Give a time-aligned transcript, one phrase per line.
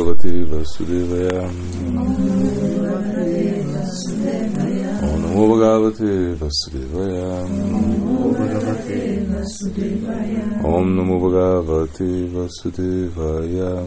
[0.00, 1.42] Bhagavate Vasudevaya
[5.02, 7.44] Om Namo Bhagavate Vasudevaya
[10.64, 13.84] Om Namo Bhagavate Vasudevaya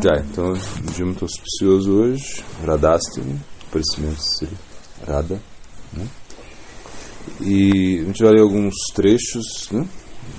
[0.00, 3.36] Já, então, um dia muito auspicioso hoje, Radhastami,
[3.68, 4.56] aparecimento Sri
[5.04, 5.40] Radha.
[5.92, 6.06] Né?
[7.40, 9.84] E a gente vai ler alguns trechos né,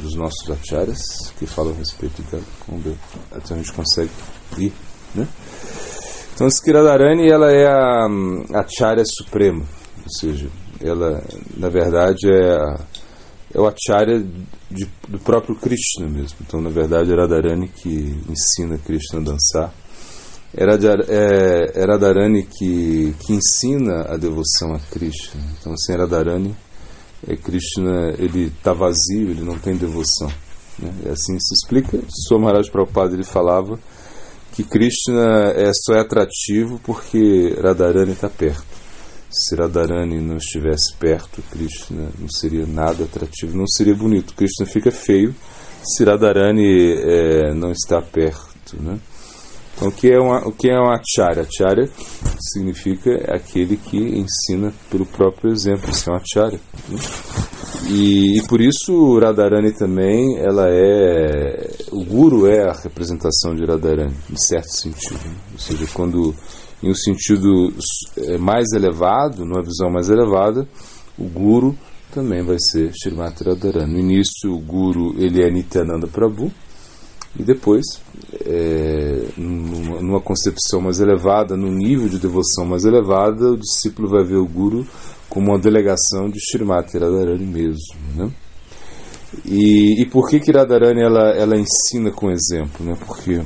[0.02, 1.02] dos nossos acharyas
[1.38, 2.44] que falam a respeito dela.
[2.68, 2.96] Ver
[3.32, 4.12] até a gente consegue
[4.58, 4.74] ir.
[5.16, 5.28] Né?
[6.34, 8.08] Então, Skiradharani ela é a,
[8.60, 9.66] acharya suprema,
[10.04, 10.48] ou seja,
[10.80, 11.22] ela
[11.58, 12.80] na verdade é, a,
[13.54, 14.24] é o acharya
[14.70, 16.38] de, do próprio Krishna mesmo.
[16.42, 19.74] Então, na verdade, é Radharani que ensina Krishna a dançar.
[20.56, 25.42] É, Radharani que, que ensina a devoção a Krishna.
[25.60, 26.56] Então, assim, Radharani,
[27.28, 30.32] é Krishna, ele está vazio, ele não tem devoção.
[30.78, 30.94] Né?
[31.06, 32.00] E assim se explica.
[32.28, 33.80] Sua Maharaj Prabhupada ele falava
[34.54, 38.66] que Krishna é, só é atrativo porque Radharani está perto.
[39.30, 44.34] Se Radharani não estivesse perto, Krishna não seria nada atrativo, não seria bonito.
[44.34, 45.36] Krishna fica feio
[45.84, 48.82] se Radharani é, não está perto.
[48.82, 49.00] Né?
[49.80, 51.44] Então, o que é uma, o que é uma acharya?
[51.44, 51.90] Acharya
[52.38, 56.60] significa aquele que ensina pelo próprio exemplo, isso é uma acharya.
[56.90, 57.00] Né?
[57.88, 64.14] E, e, por isso Radharani também, ela é o guru é a representação de Radharani,
[64.30, 65.26] em certo sentido.
[65.26, 65.36] Né?
[65.54, 66.36] Ou seja, quando
[66.84, 67.74] em um sentido
[68.38, 70.68] mais elevado, numa visão mais elevada,
[71.18, 71.74] o guru
[72.14, 73.94] também vai ser Srimati Radharani.
[73.94, 76.52] No início, o guru ele é Nityananda Prabhu,
[77.38, 77.86] e depois,
[78.46, 84.38] é, numa, concepção mais elevada, num nível de devoção mais elevada, o discípulo vai ver
[84.38, 84.86] o Guru
[85.30, 87.96] como uma delegação de Srimati Radharani mesmo.
[88.16, 88.32] Né?
[89.46, 92.84] E, e por que, que Radharani ela, ela ensina com exemplo?
[92.84, 92.98] Né?
[93.00, 93.42] Porque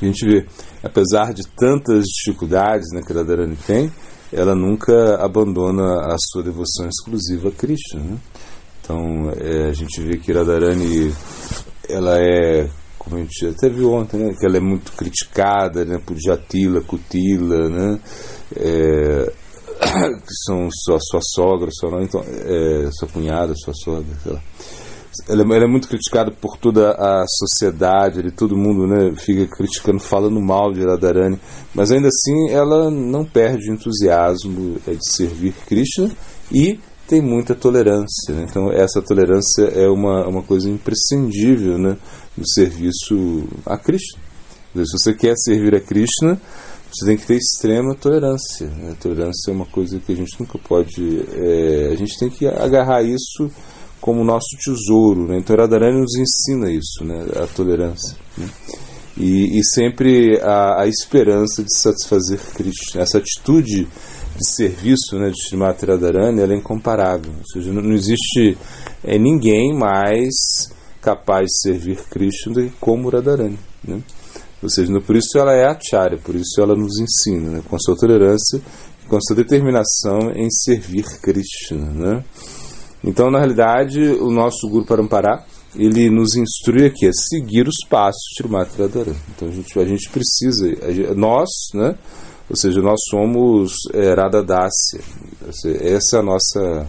[0.00, 0.46] a gente vê,
[0.82, 3.92] apesar de tantas dificuldades né, que Radharani tem,
[4.32, 8.00] ela nunca abandona a sua devoção exclusiva a Krishna.
[8.00, 8.16] Né?
[8.82, 11.12] Então, é, a gente vê que Radharani
[11.88, 16.00] ela é, como a gente até viu ontem, né, que ela é muito criticada né,
[16.04, 18.00] por Jatila, Kutila, né,
[18.56, 19.32] é,
[20.26, 24.40] que são sua, sua sogra, sua, então, é, sua cunhada, sua sogra, sei lá.
[25.28, 29.98] Ela, ela, é muito criticada por toda a sociedade, ele, todo mundo né, fica criticando,
[29.98, 31.38] falando mal de Radharani,
[31.74, 36.10] mas ainda assim ela não perde o entusiasmo é, de servir Krishna
[36.52, 38.34] e tem muita tolerância.
[38.34, 38.46] Né?
[38.48, 41.96] Então, essa tolerância é uma, uma coisa imprescindível né,
[42.36, 44.20] no serviço a Krishna.
[44.74, 46.38] Se você quer servir a Krishna,
[46.92, 48.66] você tem que ter extrema tolerância.
[48.68, 48.94] Né?
[49.00, 51.24] Tolerância é uma coisa que a gente nunca pode.
[51.34, 53.50] É, a gente tem que agarrar isso
[54.00, 55.26] como nosso tesouro.
[55.26, 55.38] Né?
[55.38, 57.26] Então, Radharani nos ensina isso, né?
[57.42, 58.16] a tolerância.
[58.36, 58.48] Né?
[59.16, 63.00] E, e, sempre a, a esperança de satisfazer Krishna.
[63.00, 63.88] Essa atitude
[64.36, 67.32] de serviço né, de Srimati Radharani ela é incomparável.
[67.38, 68.56] Ou seja, não, existe
[69.04, 70.34] é, ninguém mais
[71.00, 73.58] capaz de servir Krishna do que como Radharani.
[73.82, 74.00] Né?
[74.62, 77.96] Ou seja, por isso ela é acharya, por isso ela nos ensina, né, com sua
[77.96, 78.60] tolerância
[79.08, 81.90] com a sua determinação em servir Krishna.
[81.92, 82.24] Né?
[83.04, 85.44] Então, na realidade, o nosso Guru Parampara
[85.74, 89.16] ele nos instrui aqui a seguir os passos de Srimati Radharani.
[89.34, 90.66] Então, a gente, a gente precisa,
[91.10, 91.94] a, nós, né,
[92.48, 95.00] ou seja, nós somos é, Radhadácia.
[95.80, 96.86] Essa é a nossa.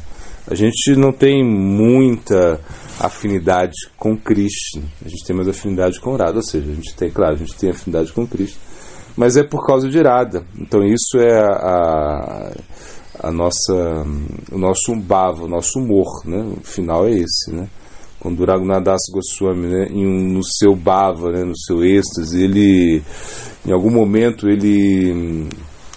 [0.50, 2.59] A gente não tem muita
[3.00, 4.84] afinidade com Krishna.
[5.03, 6.38] A gente tem mais afinidade com Radha.
[6.38, 8.59] Ou seja, a gente tem, claro, a gente tem afinidade com Krishna.
[9.16, 10.45] Mas é por causa de Radha.
[10.57, 12.51] Então isso é a,
[13.19, 14.06] a nossa,
[14.51, 16.24] o nosso bhava, o nosso humor.
[16.24, 16.53] Né?
[16.56, 17.51] O final é esse.
[17.51, 17.68] Né?
[18.19, 23.01] Quando Raghunadas Goswami, né, no seu bhava, né, no seu êxtase, ele,
[23.66, 25.50] em algum momento, ele hum,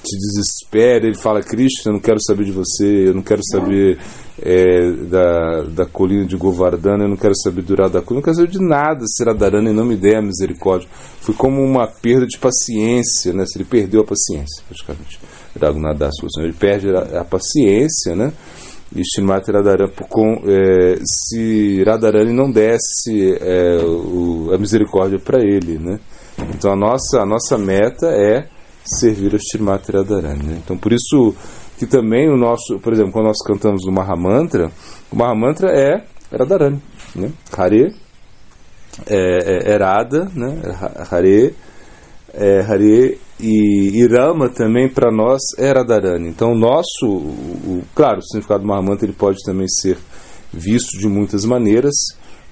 [0.04, 3.98] se desespera, ele fala, Krishna, eu não quero saber de você, eu não quero saber
[4.42, 8.36] é, da, da colina de Govardhana, eu não quero saber do Radha eu não quero
[8.36, 10.88] saber de nada, se Radharana não me der a misericórdia.
[11.20, 15.20] Foi como uma perda de paciência, né, ele perdeu a paciência, praticamente.
[15.60, 18.32] Raghunadas Goswami, ele perde a, a paciência, né,
[18.94, 25.78] e Srimati Radharani, com, é, se Radharani não desse é, o, a misericórdia para ele.
[25.78, 26.00] Né?
[26.54, 28.48] Então a nossa, a nossa meta é
[28.84, 30.42] servir a Srimati Radharani.
[30.42, 30.60] Né?
[30.62, 31.34] Então por isso
[31.78, 34.70] que também o nosso, por exemplo, quando nós cantamos o Mahamantra,
[35.10, 36.04] o Mahamantra é
[36.36, 36.82] Radharani.
[37.14, 37.30] Né?
[37.56, 37.94] Hare
[39.06, 39.78] é, é, é
[40.34, 40.60] né?
[41.10, 41.54] Hare,
[42.34, 46.28] é, Hare e, e Rama também para nós é Radharani.
[46.28, 49.98] Então, nosso, o, claro, o significado do Mahamantra ele pode também ser
[50.52, 51.94] visto de muitas maneiras,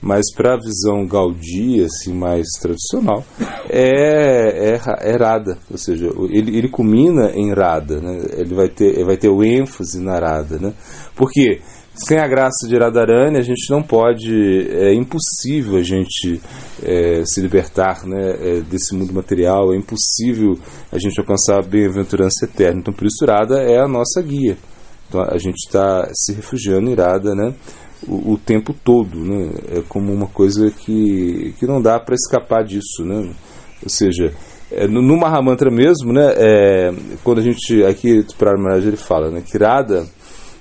[0.01, 3.25] Mas para a visão gaudia, assim, mais tradicional,
[3.69, 8.27] é, é, é Rada, ou seja, ele, ele culmina em Rada, né?
[8.37, 10.57] ele vai ter, vai ter o ênfase na Rada.
[10.59, 10.73] Né?
[11.17, 11.61] Por quê?
[12.07, 16.41] Sem a graça de Radharani, a gente não pode, é impossível a gente
[16.83, 20.59] é, se libertar né, é, desse mundo material, é impossível
[20.93, 22.81] a gente alcançar a bem-aventurança eterna.
[22.81, 24.57] Então, por isso, Radha é a nossa guia.
[25.09, 27.55] Então, a gente está se refugiando em Radha né,
[28.07, 29.19] o, o, tempo todo.
[29.19, 33.05] Né, é como uma coisa que, que não dá para escapar disso.
[33.05, 33.31] Né?
[33.83, 34.33] Ou seja,
[34.71, 39.43] é, no, no Mahamantra mesmo, né, é, quando a gente, aqui, para ele fala né,
[39.45, 40.07] que Radha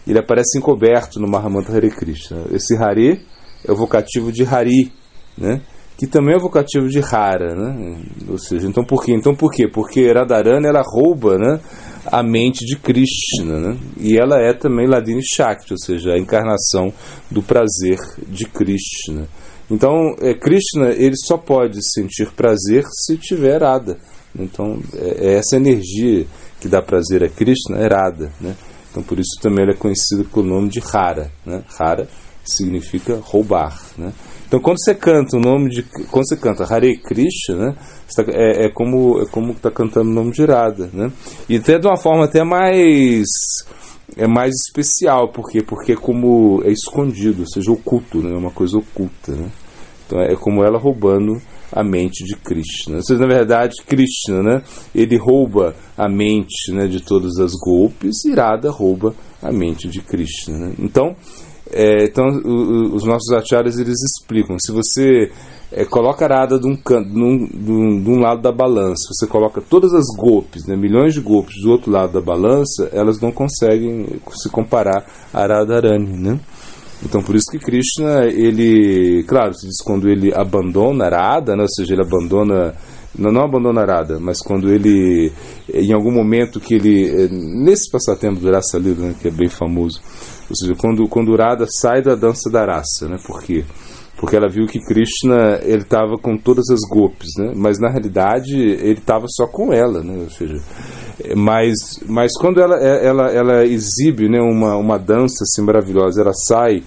[0.08, 2.46] ele aparece encoberto no Mahamantra Hare Krishna.
[2.52, 3.26] Esse Hare
[3.66, 4.92] é o vocativo de Hari,
[5.38, 5.62] né?
[5.98, 7.98] que também é o vocativo de Hara, né?
[8.30, 9.14] Ou seja, então por quê?
[9.14, 9.68] Então por quê?
[9.68, 11.60] Porque Radharani ela rouba, né,
[12.06, 13.78] a mente de Krishna, né?
[13.98, 16.94] E ela é também Ladini Shakti, ou seja, a encarnação
[17.32, 19.28] do prazer de Krishna.
[19.70, 23.98] Então, é, Krishna ele só pode sentir prazer se tiver Radha.
[24.38, 26.28] Então, é, é essa energia
[26.62, 28.56] que dá prazer a Krishna é Radha, né?
[28.98, 31.32] Então por isso também ele é conhecido com o nome de Hara.
[31.46, 31.62] Né?
[31.78, 32.08] Hara
[32.44, 33.80] significa roubar.
[33.96, 34.12] Né?
[34.48, 35.84] Então quando você canta o nome de.
[35.84, 37.76] Quando você canta Hare Krishna, né?
[38.16, 40.90] Tá, é, é, como é como está cantando o nome de Radha.
[40.92, 41.12] Né?
[41.48, 43.28] E até de uma forma até mais
[44.16, 45.62] é mais especial, por quê?
[45.62, 48.34] Porque é como é escondido, ou seja, oculto, né?
[48.34, 49.32] é uma coisa oculta.
[49.32, 49.48] Né?
[50.08, 51.40] Então é como ela roubando
[51.72, 53.02] a mente de Krishna.
[53.02, 54.64] Seja, na verdade, Krishna, né,
[54.96, 58.34] ele rouba a mente né, de todas as golpes e
[58.70, 59.14] rouba
[59.44, 60.58] a mente de Krishna.
[60.58, 60.74] Né?
[60.80, 61.16] Então,
[61.72, 65.30] é, então o, os nossos acharyas eles explicam, se você
[65.72, 69.62] é, coloca a Radha de um, de, um, de um lado da balança, você coloca
[69.62, 74.08] todas as golpes, né, milhões de golpes do outro lado da balança, elas não conseguem
[74.32, 76.40] se comparar a Radharani, né?
[77.04, 81.70] Então por isso que Krishna, ele, claro, se diz quando ele abandona Arada, né, ou
[81.70, 82.74] seja, ele abandona,
[83.18, 85.32] não, não abandona Arada, mas quando ele,
[85.72, 89.48] em algum momento que ele, eh, nesse passatempo do Rasa Lila, né, que é bem
[89.48, 90.02] famoso,
[90.50, 93.64] ou seja, quando, quando Arada sai da dança da raça, né, por quê?
[93.64, 93.87] Porque
[94.36, 97.54] ela viu que Krishna ele estava com todas as golpes, né?
[97.56, 100.24] mas na realidade ele estava só com ela, né?
[100.24, 100.60] ou seja,
[101.36, 101.76] mas,
[102.08, 106.84] mas quando ela, é, ela, ela exibe né, uma, uma dança assim, maravilhosa, ela sai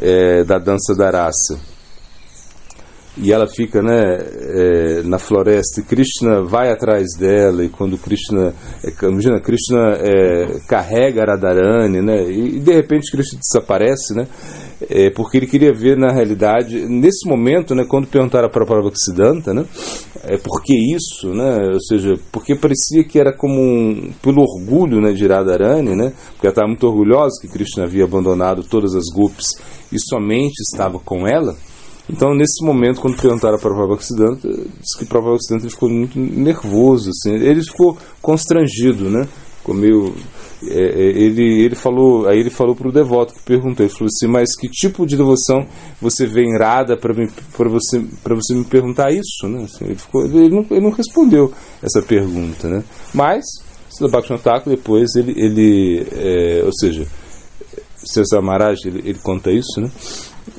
[0.00, 1.73] é, da dança da raça
[3.16, 8.52] e ela fica né, é, na floresta e Krishna vai atrás dela e quando Krishna
[8.82, 14.26] é, imagina Krishna é, carrega Radharani né, e, de repente Krishna desaparece né,
[14.90, 19.64] é, porque ele queria ver na realidade nesse momento né, quando perguntaram para Prabhaksidanta né,
[20.24, 25.00] é por que isso né, ou seja porque parecia que era como um, pelo orgulho
[25.00, 29.04] né, de Radharani né, porque ela estava muito orgulhosa que Krishna havia abandonado todas as
[29.14, 29.52] golpes
[29.92, 31.54] e somente estava com ela
[32.08, 34.46] então, nesse momento, quando perguntaram para Prabhupada Ocidente,
[34.80, 39.26] disse que Prabhupada Ocidente ficou muito nervoso, assim, ele ficou constrangido, né?
[39.58, 40.14] Ficou meio,
[40.64, 44.26] é, ele, ele falou, aí ele falou para o devoto que perguntou, ele falou assim,
[44.26, 45.66] mas que tipo de devoção
[45.98, 47.14] você vê em Radha para
[47.70, 49.64] você, você me perguntar isso, né?
[49.64, 51.50] Assim, ele, ficou, ele, não, ele não respondeu
[51.82, 52.84] essa pergunta, né?
[53.14, 53.46] Mas,
[53.88, 57.06] Sila Bhaktivinoda depois ele, ele é, ou seja,
[58.04, 59.90] César Maharaj, ele, ele conta isso, né?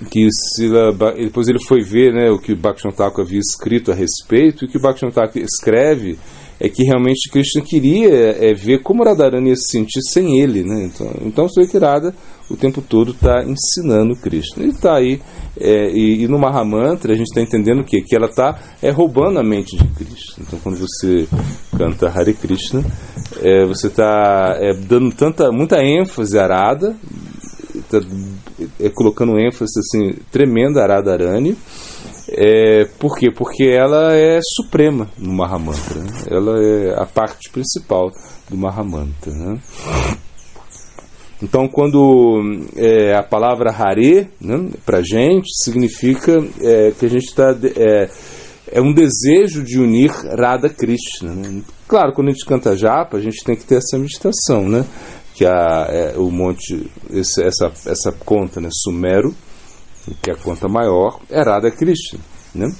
[0.10, 4.66] Que Sila, depois ele foi ver né, o que o Thakur havia escrito a respeito,
[4.66, 6.18] e o que o Thakur escreve
[6.60, 10.64] é que realmente Krishna queria é, ver como Radharani ia se sentir sem ele.
[10.64, 10.86] Né?
[10.86, 12.14] Então, então que Radha
[12.50, 14.64] o tempo todo está ensinando Krishna.
[14.64, 15.20] Ele está aí,
[15.60, 18.02] é, e, e, no Mahamantra a gente está entendendo o quê?
[18.02, 20.44] Que ela está é, roubando a mente de Krishna.
[20.48, 21.28] Então quando você
[21.78, 22.84] canta Hare Krishna,
[23.42, 26.96] é, você está é, dando tanta, muita ênfase a Radha,
[27.86, 28.00] está
[28.80, 31.58] é, colocando ênfase assim, tremenda a Radharani.
[32.30, 33.30] É, por quê?
[33.32, 36.00] Porque ela é suprema no Mahamantra.
[36.02, 36.24] Né?
[36.30, 38.12] Ela é a parte principal
[38.50, 39.32] do Mahamantra.
[39.32, 39.60] Né?
[41.42, 47.56] Então, quando é, a palavra Hare, né, para gente, significa é, que a gente está.
[47.76, 48.10] É,
[48.72, 51.34] é um desejo de unir Radha Krishna.
[51.36, 51.62] Né?
[51.88, 54.84] Claro, quando a gente canta japa, a gente tem que ter essa meditação, né?
[55.36, 59.36] Que a, é, o monte, esse, essa, essa conta, né, Sumero,
[60.22, 62.20] que é a conta maior, é Radha Krishna,
[62.54, 62.74] né?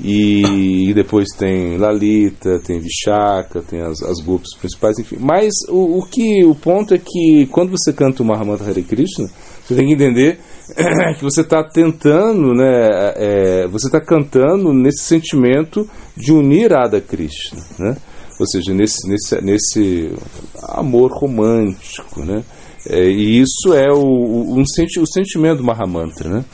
[0.00, 5.16] E, e, depois tem Lalita, tem Vishaka, tem as, as grupos principais, enfim.
[5.18, 9.28] Mas o, o, que o ponto é que quando você canta o Mahamantra Hare Krishna,
[9.66, 10.38] você tem que entender
[11.18, 17.60] que você está tentando, né, é, você está cantando nesse sentimento de unir Radha Krishna,
[17.76, 17.96] né?
[18.40, 20.12] Ou seja, nesse, nesse, nesse
[20.62, 22.42] amor romântico, né?
[22.88, 26.44] É, e isso é o, um senti o sentimento do Mahamantra, né?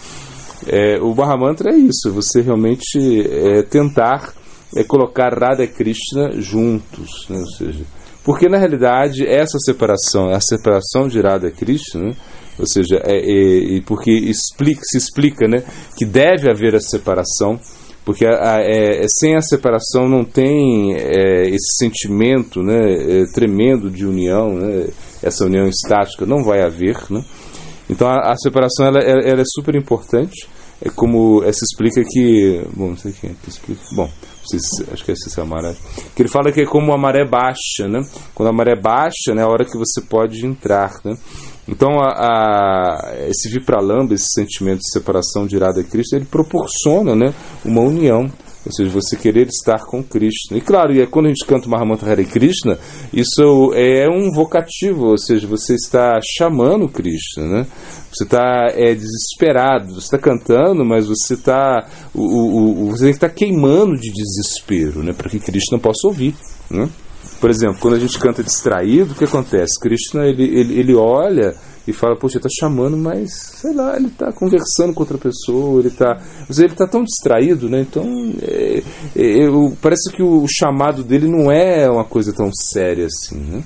[0.67, 4.35] É, o Mahamantra é isso, você realmente é, tentar
[4.75, 7.39] é, colocar Radha e Krishna juntos, né?
[7.39, 7.85] ou seja,
[8.25, 12.17] porque na realidade essa separação, a separação de Radha e Krishna, né?
[12.59, 15.63] ou seja, é, é, porque explica, se explica né,
[15.97, 17.61] que deve haver a separação,
[18.07, 23.91] porque a, a, é, sem a separação não tem é, esse sentimento né, é, tremendo
[23.91, 24.87] de união, né,
[25.21, 26.97] essa união estática não vai haver.
[27.11, 27.25] Né?
[27.91, 30.49] Então a, a separação ela, ela, é super importante,
[30.81, 32.63] é como é, se explica que.
[32.77, 33.83] Bom, não sei quem é que explica.
[33.97, 34.09] Bom,
[34.93, 35.75] acho que é esse Maré.
[36.15, 38.07] Que ele fala que é como a maré baixa, né?
[38.37, 41.17] Quando a maré baixa, né, é a hora que você pode entrar, né?
[41.69, 47.15] Então, a, a, esse Vipralamba, esse sentimento de separação de irada a Cristo, ele proporciona
[47.15, 48.31] né, uma união.
[48.65, 50.57] Ou seja, você querer estar com Cristo.
[50.57, 52.77] E claro, e é quando a gente canta Mahamantra Hare Krishna,
[53.13, 57.65] isso é um vocativo, ou seja, você está chamando Cristo, né?
[58.13, 63.29] Você está é, desesperado, você está cantando, mas você está o, o, o, você está
[63.29, 65.13] queimando de desespero, né?
[65.13, 66.35] Para que Cristo não possa ouvir,
[66.69, 66.89] né?
[67.41, 69.79] Por exemplo, quando a gente canta distraído, o que acontece?
[69.79, 71.55] Krishna ele, ele, ele olha
[71.87, 75.89] e fala, poxa, está chamando, mas sei lá, ele está conversando com outra pessoa, ele
[75.89, 76.21] está.
[76.51, 77.81] Ele está tão distraído, né?
[77.83, 78.05] Então
[78.43, 78.83] é,
[79.15, 79.49] é,
[79.81, 83.63] parece que o chamado dele não é uma coisa tão séria assim, né?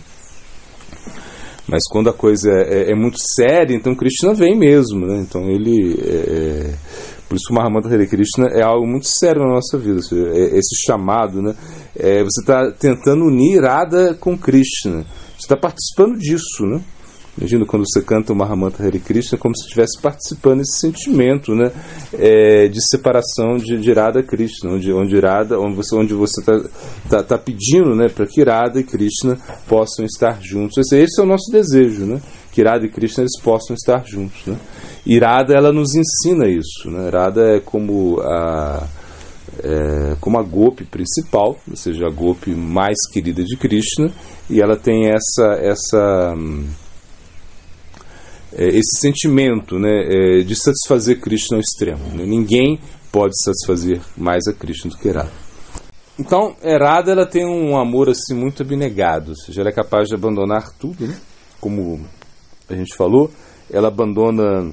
[1.67, 5.21] Mas quando a coisa é, é, é muito séria, então Krishna vem mesmo, né?
[5.21, 5.97] Então ele.
[7.31, 10.01] Por isso o Mahamanta Hare Krishna é algo muito sério na nossa vida.
[10.35, 11.55] É, esse chamado, né?
[11.97, 15.07] É, você está tentando unir Radha com Krishna.
[15.39, 16.81] Você está participando disso, né?
[17.39, 21.71] Imagina quando você canta o Mahamanta Hare Krishna como se estivesse participando desse sentimento né,
[22.13, 26.69] é, de separação de, de Radha Krishna, onde, onde, Radha, onde você onde você está
[27.09, 30.77] tá, tá pedindo né, para que Radha e Krishna possam estar juntos.
[30.79, 32.21] Esse, esse é o nosso desejo, né,
[32.52, 34.47] que Radha e Krishna eles possam estar juntos.
[34.47, 34.57] Né.
[35.07, 36.90] Irada ela nos ensina isso.
[36.90, 37.07] Né?
[37.07, 38.87] Irada é como a,
[39.62, 44.11] é, como a golpe principal, ou seja, a golpe mais querida de Krishna,
[44.49, 46.35] e ela tem essa essa
[48.52, 52.04] é, esse sentimento né, é, de satisfazer Krishna ao extremo.
[52.14, 52.25] Né?
[52.26, 52.80] Ninguém
[53.12, 55.30] pode satisfazer mais a Krishna do que Irada.
[56.19, 60.14] Então, Erada ela tem um amor assim muito abnegado, ou seja, ela é capaz de
[60.14, 61.16] abandonar tudo, né?
[61.61, 62.00] como
[62.71, 63.31] a gente falou,
[63.71, 64.73] ela abandona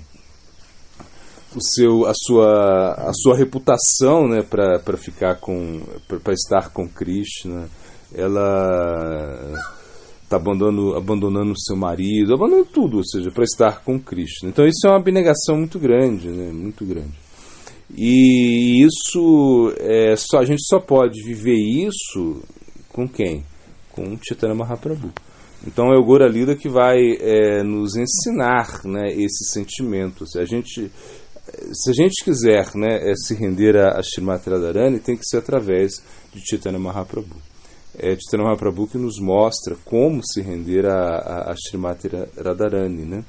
[1.55, 7.69] o seu, a, sua, a sua reputação né, para ficar com para estar com Krishna.
[8.13, 9.53] Ela
[10.23, 14.49] está abandonando, abandonando o seu marido, abandonando tudo, ou seja, para estar com Krishna.
[14.49, 17.13] Então isso é uma abnegação muito grande, né, muito grande.
[17.95, 22.41] E isso é só a gente só pode viver isso
[22.89, 23.43] com quem?
[23.91, 25.11] Com Chaitanya Mahaprabhu.
[25.65, 30.27] Então é o Gora Lida que vai é, nos ensinar né, esse sentimento.
[30.27, 30.91] Se a gente
[31.73, 35.37] se a gente quiser né, é, se render a, a Srimati Radharani, tem que ser
[35.37, 37.35] através de Chaitanya Mahaprabhu.
[37.97, 43.05] É Chaitanya Mahaprabhu que nos mostra como se render a, a, a Srimati Radharani.
[43.05, 43.23] Né?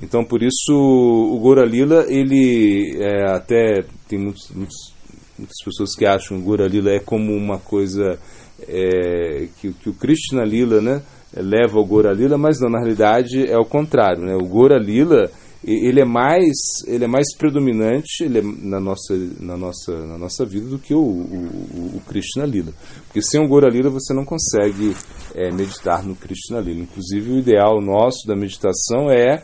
[0.00, 4.94] Então, por isso, o Gora Lila, ele é, até tem muitos, muitos,
[5.38, 8.18] muitas pessoas que acham que o Gora Lila é como uma coisa
[8.68, 11.02] é, que, que o Krishna Lila né,
[11.34, 14.22] leva ao Gora Lila, mas não, na realidade é o contrário.
[14.22, 14.34] Né?
[14.34, 15.30] O Gora Lila
[15.64, 16.56] ele é mais
[16.86, 21.00] ele é mais predominante é, na nossa na nossa na nossa vida do que o,
[21.00, 22.72] o, o Krishna Lila
[23.06, 24.94] porque sem o Gora Lila você não consegue
[25.34, 29.42] é, meditar no Krishna Lila inclusive o ideal nosso da meditação é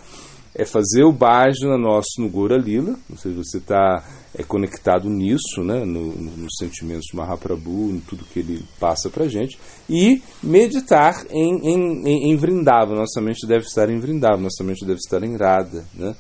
[0.54, 4.04] é fazer o bhajana nosso no Gora Lila ou seja você está
[4.36, 9.08] é conectado nisso, né, no, no, nos sentimentos de Mahaprabhu, em tudo que ele passa
[9.08, 9.56] para gente,
[9.88, 12.64] e meditar em, em, em, em.
[12.64, 15.84] Nossa mente deve estar em Vrindavan, nossa mente deve estar em Radha.
[15.94, 16.16] Né?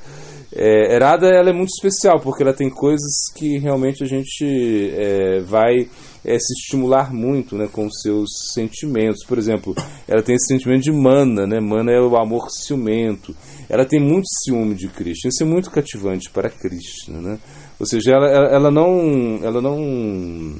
[0.52, 5.40] É, Radha ela é muito especial, porque ela tem coisas que realmente a gente é,
[5.40, 5.88] vai
[6.24, 9.24] é, se estimular muito né, com seus sentimentos.
[9.26, 9.74] Por exemplo,
[10.06, 11.58] ela tem esse sentimento de mana, né?
[11.58, 13.34] mana é o amor ciumento.
[13.68, 17.20] Ela tem muito ciúme de Krishna, isso é muito cativante para Krishna.
[17.20, 17.38] Né?
[17.78, 20.54] Ou seja, ela, ela, não, ela não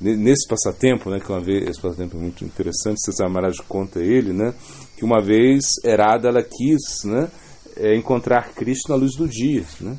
[0.00, 4.32] nesse passatempo, né, que uma vez esse passatempo é muito interessante, César Maharaj conta ele,
[4.32, 4.52] né,
[4.96, 7.28] que uma vez Herada ela quis, né,
[7.76, 9.96] é, encontrar Cristo na luz do dia, né,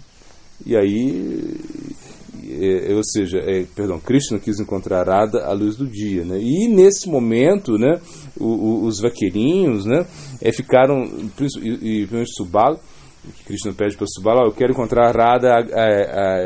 [0.66, 1.60] e aí,
[2.60, 6.68] é, ou seja, é, perdão, Krishna quis encontrar Radha à luz do dia, né, e
[6.68, 8.00] nesse momento, né,
[8.40, 10.06] o, o, os vaqueirinhos, né,
[10.42, 11.04] é, ficaram,
[11.62, 12.80] e, e principalmente Subalo,
[13.46, 15.50] Krishna pede para Subala, oh, eu quero encontrar Radha,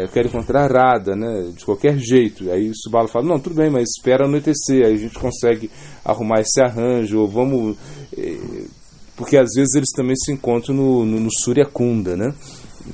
[0.02, 2.50] eu quero encontrar Radha, né, de qualquer jeito.
[2.52, 5.70] Aí Subala fala, não, tudo bem, mas espera anoitecer, aí a gente consegue
[6.04, 7.78] arrumar esse arranjo, ou vamos...
[8.18, 8.66] Eh,
[9.16, 12.34] porque às vezes eles também se encontram no, no, no né?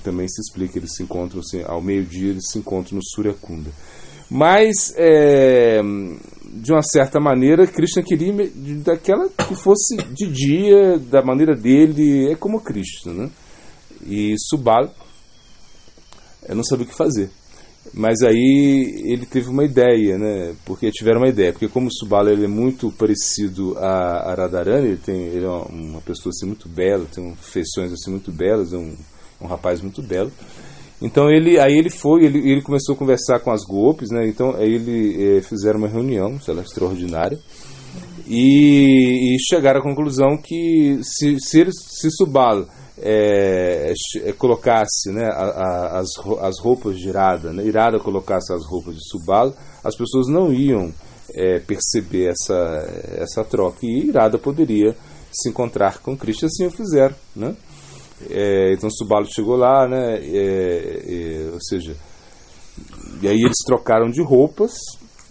[0.03, 3.69] Também se explica, eles se encontram assim, ao meio-dia, eles se encontram no Suryakunda.
[4.29, 5.81] Mas, é,
[6.43, 8.33] de uma certa maneira, Krishna queria
[8.83, 13.29] daquela que fosse de dia, da maneira dele, é como Krishna, né?
[14.05, 14.93] E Subal
[16.47, 17.29] eu não sabia o que fazer.
[17.93, 20.55] Mas aí ele teve uma ideia, né?
[20.65, 24.97] Porque tiveram uma ideia, porque como Subala ele é muito parecido a, a Radharani, ele
[24.97, 28.95] tem ele é uma pessoa assim muito bela, tem feições assim muito belas, é um,
[29.41, 30.31] um rapaz muito belo.
[31.01, 34.27] Então ele, aí ele foi, ele, ele começou a conversar com as golpes, né?
[34.27, 37.37] Então aí ele eh, fizeram uma reunião, sei lá, extraordinária,
[38.25, 42.67] e, e chegaram à conclusão que se se, se Subala
[42.99, 46.09] é, é, colocasse né, a, a, as,
[46.41, 49.53] as roupas de Irada, né, Irada colocasse as roupas de Subala,
[49.83, 50.91] as pessoas não iam
[51.33, 52.55] é, perceber essa,
[53.17, 54.95] essa troca e Irada poderia
[55.31, 57.15] se encontrar com Cristo, assim o fizeram.
[57.35, 57.55] Né?
[58.29, 61.95] É, então Subalo chegou lá, né, é, é, ou seja,
[63.21, 64.73] e aí eles trocaram de roupas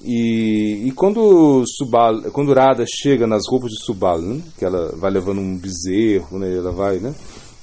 [0.05, 5.11] e, e quando Subal, quando Irada chega nas roupas de Subalo, né, que ela vai
[5.11, 7.13] levando um bezerro, né, ela vai, né,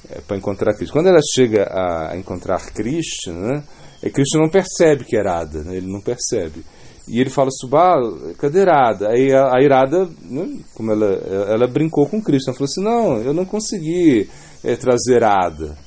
[0.09, 0.91] é, para encontrar Cristo.
[0.91, 3.63] Quando ela chega a, encontrar Krishna, né,
[4.01, 6.65] é Krishna não percebe que é Radha, né, ele não percebe.
[7.07, 9.09] E ele fala, Subal, cadê Irada?
[9.09, 11.13] Aí a, a Irada, né, como ela,
[11.47, 14.29] ela brincou com Krishna, falou assim, não, eu não consegui
[14.63, 15.77] é, trazer Radha,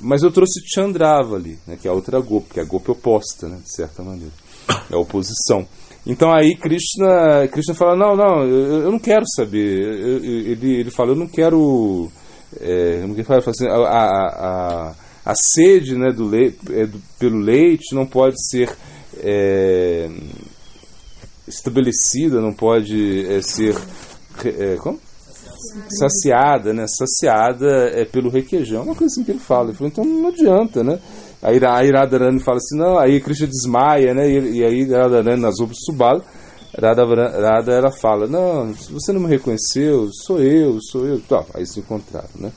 [0.00, 3.48] mas eu trouxe Chandravali, né, que é a outra Gopi, que é a Gopi oposta,
[3.48, 4.32] né, de certa maneira,
[4.90, 5.66] é a oposição.
[6.06, 10.80] Então aí Krishna, Krishna fala, não, não, eu, eu não quero saber, eu, eu, ele,
[10.80, 12.10] ele fala, eu não quero
[12.58, 14.94] é, como que fala, assim, a, a, a,
[15.26, 18.74] a, sede né, do leite, é, do, pelo leite não pode ser
[19.18, 20.08] é,
[21.46, 23.76] estabelecida, não pode é, ser
[24.44, 24.98] é, como?
[25.88, 26.84] Saciada, né?
[26.86, 29.68] Saciada é pelo requeijão, uma coisa assim que ele fala.
[29.68, 30.98] Ele falou, então não adianta, né?
[31.42, 34.28] Aí a Radharani fala assim, não, aí Krishna desmaia, né?
[34.28, 36.22] E, e aí Radharani nas roupas subala
[36.78, 41.20] Radha, Radha ela fala, não, você não me reconheceu, sou eu, sou eu.
[41.20, 42.52] Tá, aí se encontraram, né?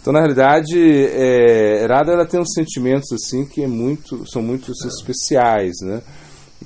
[0.00, 4.72] Então, na realidade, é, Radha ela tem uns sentimentos assim que é muito, são muito
[4.72, 6.00] especiais, né?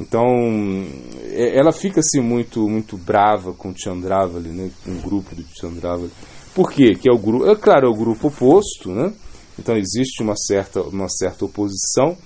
[0.00, 0.26] Então,
[1.30, 4.70] é, ela fica assim muito muito brava com Chandravali, né?
[4.84, 6.10] Com o grupo de Chandravali.
[6.54, 6.94] Por quê?
[6.94, 9.12] Que é o grupo, é claro, é o grupo oposto, né?
[9.58, 12.16] Então existe uma certa uma certa oposição,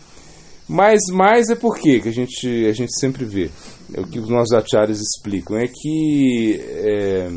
[0.66, 3.50] mas mais é por quê que a gente a gente sempre vê
[3.92, 7.28] é o que os nossos acharyas explicam, é que é,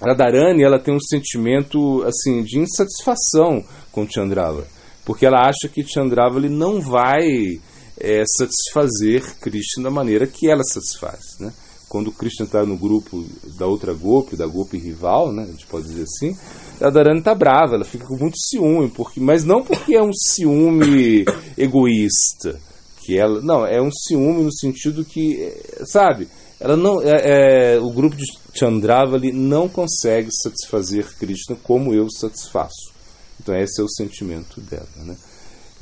[0.00, 4.66] Radharani ela tem um sentimento assim de insatisfação com Chandrava,
[5.04, 7.58] porque ela acha que Chandrava ele não vai
[7.98, 11.52] é, satisfazer Krishna da maneira que ela satisfaz, né?
[11.88, 13.24] Quando Krishna está no grupo
[13.56, 16.36] da outra Gopi, da Gopi rival, né, a gente pode dizer assim,
[16.80, 21.24] Radharani está brava, ela fica com muito ciúme, porque, mas não porque é um ciúme
[21.56, 22.58] egoísta,
[23.06, 25.54] que ela não é um ciúme no sentido que
[25.86, 26.26] sabe
[26.58, 32.92] ela não é, é, o grupo de Chandravali não consegue satisfazer Krishna como eu satisfaço
[33.40, 35.16] então esse é o sentimento dela né?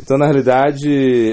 [0.01, 0.89] Então na realidade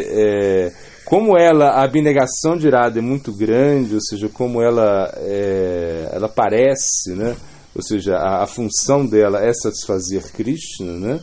[0.05, 0.71] é,
[1.05, 6.29] como ela a abnegação de Radha é muito grande ou seja como ela é, ela
[6.29, 7.35] parece né
[7.75, 11.19] ou seja a, a função dela é satisfazer Krishna né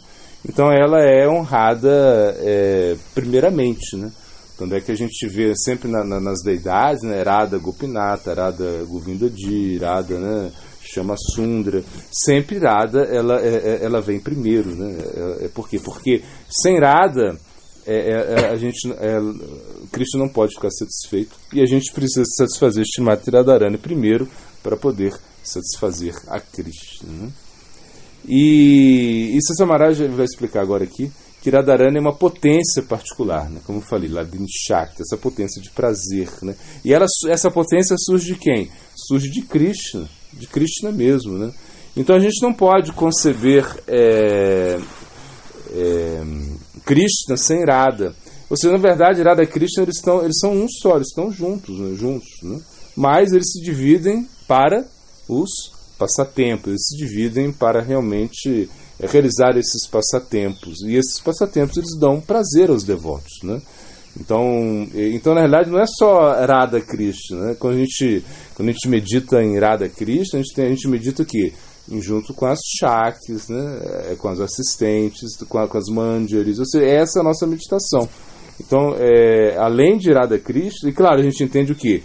[0.48, 4.10] então ela é honrada é, primeiramente né
[4.58, 7.20] tanto é que a gente vê sempre na, na, nas deidades, né?
[7.20, 10.50] Arada Gopinata, Arada Govindadi, Irada, né?
[10.92, 11.82] Chama Sundra.
[12.10, 14.96] Sempre Irada, ela, é, é, ela vem primeiro, né?
[15.40, 15.78] É, é por quê?
[15.78, 17.38] Porque sem Irada,
[17.86, 19.18] é, é, é, a gente, é,
[19.90, 24.28] Cristo não pode ficar satisfeito e a gente precisa satisfazer Shrimati Radharani primeiro
[24.62, 27.06] para poder satisfazer a Cristo.
[27.06, 27.30] Né?
[28.26, 33.60] E isso Samaraj vai explicar agora aqui que Radharani é uma potência particular, né?
[33.64, 36.28] como eu falei, Ladin Shakti, essa potência de prazer.
[36.42, 36.54] Né?
[36.84, 38.70] E ela, essa potência surge de quem?
[38.94, 41.36] Surge de Krishna, de Krishna mesmo.
[41.36, 41.52] Né?
[41.96, 44.78] Então a gente não pode conceber é,
[45.72, 46.22] é,
[46.84, 48.14] Krishna sem Radha.
[48.48, 51.30] Ou seja, na verdade, Radha e Krishna eles, estão, eles são um só, eles estão
[51.30, 51.94] juntos, né?
[51.96, 52.28] juntos.
[52.42, 52.60] Né?
[52.96, 54.86] Mas eles se dividem para
[55.28, 55.50] os
[55.98, 58.68] passatempos, eles se dividem para realmente
[59.00, 60.80] é realizar esses passatempos.
[60.82, 63.32] E esses passatempos eles dão prazer aos devotos.
[63.44, 63.62] Né?
[64.20, 67.46] Então, então, na realidade, não é só Radha Krishna.
[67.46, 67.56] Né?
[67.58, 70.88] Quando, a gente, quando a gente medita em Radha Krishna, a gente, tem, a gente
[70.88, 71.52] medita o quê?
[72.00, 73.80] Junto com as chakras, né?
[74.10, 76.58] É, com as assistentes, com, a, com as manjaris.
[76.58, 78.08] Ou seja, essa é a nossa meditação.
[78.60, 82.02] Então, é, além de Radha Krishna, e claro, a gente entende o quê?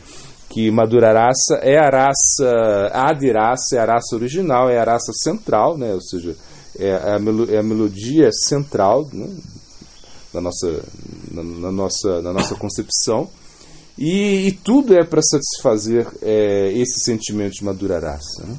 [0.50, 5.12] Que Madhura Rasa é a raça, Adi Rasa é a raça original, é a raça
[5.14, 5.94] central, né?
[5.94, 6.36] ou seja,
[6.78, 7.20] é, a,
[7.52, 9.28] é a melodia central né,
[10.34, 10.84] na, nossa,
[11.32, 13.30] na, na, nossa, na nossa concepção.
[13.98, 18.46] E, e tudo é para satisfazer é, esse sentimento de madura raça.
[18.46, 18.58] Né?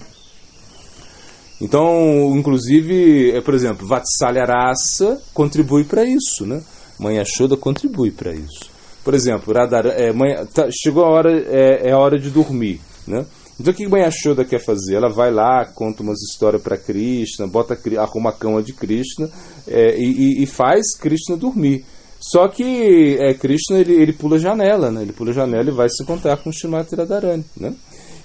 [1.60, 6.62] Então, inclusive, é, por exemplo, Vatsalya raça contribui para isso, né?
[6.98, 8.70] Mãe Ashoda contribui para isso.
[9.02, 12.80] Por exemplo, Radhara, é, mãe, tá, chegou a hora, é, é, a hora de dormir,
[13.06, 13.26] né?
[13.58, 14.96] Então o que Mãe Ashoda quer fazer?
[14.96, 19.30] Ela vai lá, conta umas histórias para Krishna, bota, arruma a cama de Krishna
[19.66, 21.84] é, e, e, faz Krishna dormir.
[22.20, 25.02] Só que é, Krishna ele, ele pula a janela, né?
[25.02, 27.74] Ele pula a janela e vai se encontrar com Shrimati Radharani, né?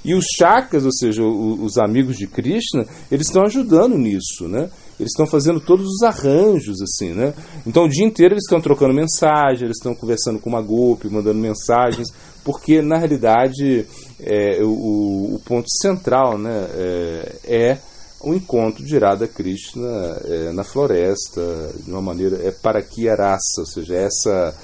[0.03, 4.69] E os chakas, ou seja, os amigos de Krishna, eles estão ajudando nisso, né?
[4.97, 7.33] Eles estão fazendo todos os arranjos, assim, né?
[7.67, 11.39] Então o dia inteiro eles estão trocando mensagens, eles estão conversando com uma golpe, mandando
[11.39, 12.07] mensagens,
[12.45, 13.85] porque na realidade
[14.21, 17.77] é, o, o, ponto central, né, é, é
[18.21, 19.87] o encontro de Radha Krishna
[20.25, 21.41] é, na floresta,
[21.83, 24.55] de uma maneira é para que raça, ou seja, essa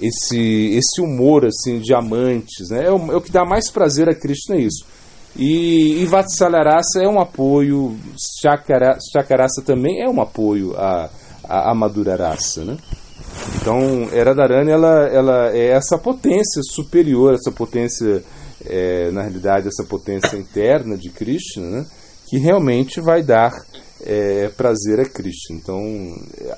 [0.00, 2.86] esse esse humor assim de amantes, né?
[2.86, 4.84] É o, é o que dá mais prazer a Krishna é isso.
[5.36, 7.96] E, e Vatsalarasa é um apoio,
[9.12, 11.10] Chakarasa também é um apoio à,
[11.42, 12.76] à, à Madura Rasa, né?
[13.56, 18.22] Então, Radharani ela, ela é essa potência superior, essa potência,
[18.66, 21.86] é, na realidade, essa potência interna de Krishna, né?
[22.26, 23.52] que realmente vai dar
[24.02, 25.56] é, prazer a Krishna.
[25.56, 25.80] Então,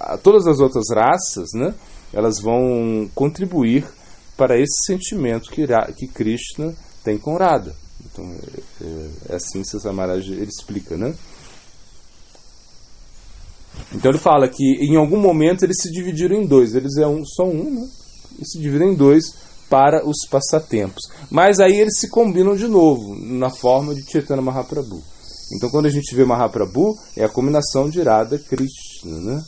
[0.01, 1.75] a, todas as outras raças, né?
[2.13, 3.87] elas vão contribuir
[4.37, 5.67] para esse sentimento que,
[5.97, 7.75] que Krishna tem com Radha.
[8.05, 8.25] Então,
[8.81, 11.15] é, é assim que Samaraj ele explica, né?
[13.95, 17.25] Então ele fala que em algum momento eles se dividiram em dois, eles é um,
[17.25, 17.89] são um, né?
[18.39, 21.03] E se dividem em dois para os passatempos.
[21.31, 25.03] Mas aí eles se combinam de novo, na forma de Chaitanya Mahaprabhu.
[25.53, 29.43] Então quando a gente vê Mahaprabhu, é a combinação de Radha Krishna, né?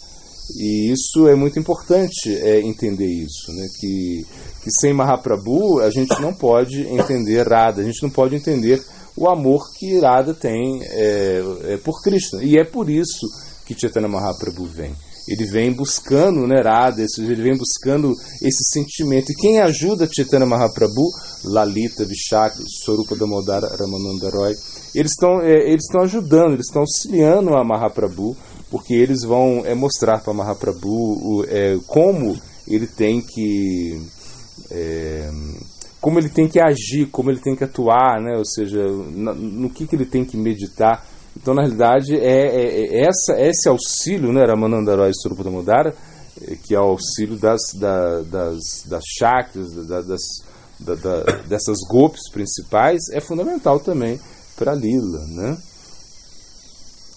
[0.57, 3.67] E isso é muito importante é, entender isso, né?
[3.79, 4.25] que,
[4.63, 8.83] que sem Mahaprabhu a gente não pode entender Radha, a gente não pode entender
[9.15, 12.43] o amor que Radha tem é, é por Krishna.
[12.43, 13.27] E é por isso
[13.67, 14.95] que Chaitanya Mahaprabhu vem.
[15.29, 19.31] Ele vem buscando né, Radha, ele vem buscando esse sentimento.
[19.31, 21.11] E quem ajuda Chaitanya Mahaprabhu?
[21.45, 24.55] Lalita, Vishaka, Sorupa Damodara, Ramananda Roy.
[24.95, 28.37] Eles estão é, eles ajudando, eles estão auxiliando a Mahaprabhu
[28.71, 32.37] porque eles vão é, mostrar para Mahaprabhu o, é, como
[32.67, 34.01] ele tem que
[34.71, 35.31] é,
[36.01, 38.37] como ele tem que agir, como ele tem que atuar, né?
[38.37, 41.05] ou seja, no que, que ele tem que meditar.
[41.41, 45.95] Então, na realidade, é, é, é essa, esse auxílio, né, Ramanandaroy Surupamudara,
[46.43, 50.21] é, que é o auxílio das, da, das, das chakras, da, das,
[50.81, 54.19] da, da, dessas golpes principais, é fundamental também
[54.57, 55.57] para Lila, né?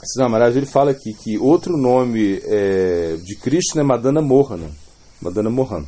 [0.03, 4.71] Siddhartha ele fala aqui que outro nome é, de Krishna é Madana Mohana,
[5.21, 5.86] Madana Mohan,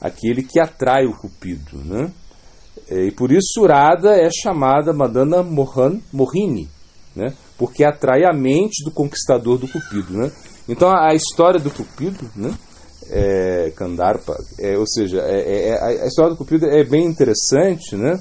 [0.00, 2.12] aquele que atrai o cupido, né?
[2.88, 6.68] É, e por isso Radha é chamada Madana Mohan Mohini,
[7.14, 7.32] né?
[7.56, 10.30] Porque atrai a mente do conquistador do cupido, né?
[10.68, 12.52] Então a, história do cupido, né?
[13.10, 17.96] É, Kandarpa, é, ou seja, é, é, é a história do cupido é bem interessante,
[17.96, 18.18] né?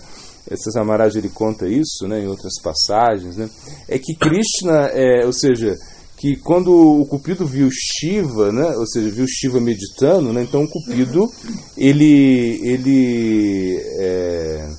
[0.58, 3.50] Samaraj ele conta isso né, em outras passagens, né,
[3.88, 5.76] é que Krishna, é, ou seja,
[6.18, 10.70] que quando o Cupido viu Shiva, né, ou seja, viu Shiva meditando, né, então o
[10.70, 11.30] Cupido
[11.78, 14.70] ele, ele, é,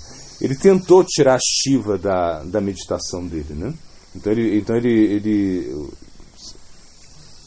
[0.40, 3.54] ele tentou tirar Shiva da, da meditação dele.
[3.54, 3.74] Né?
[4.14, 5.88] Então ele, então ele, ele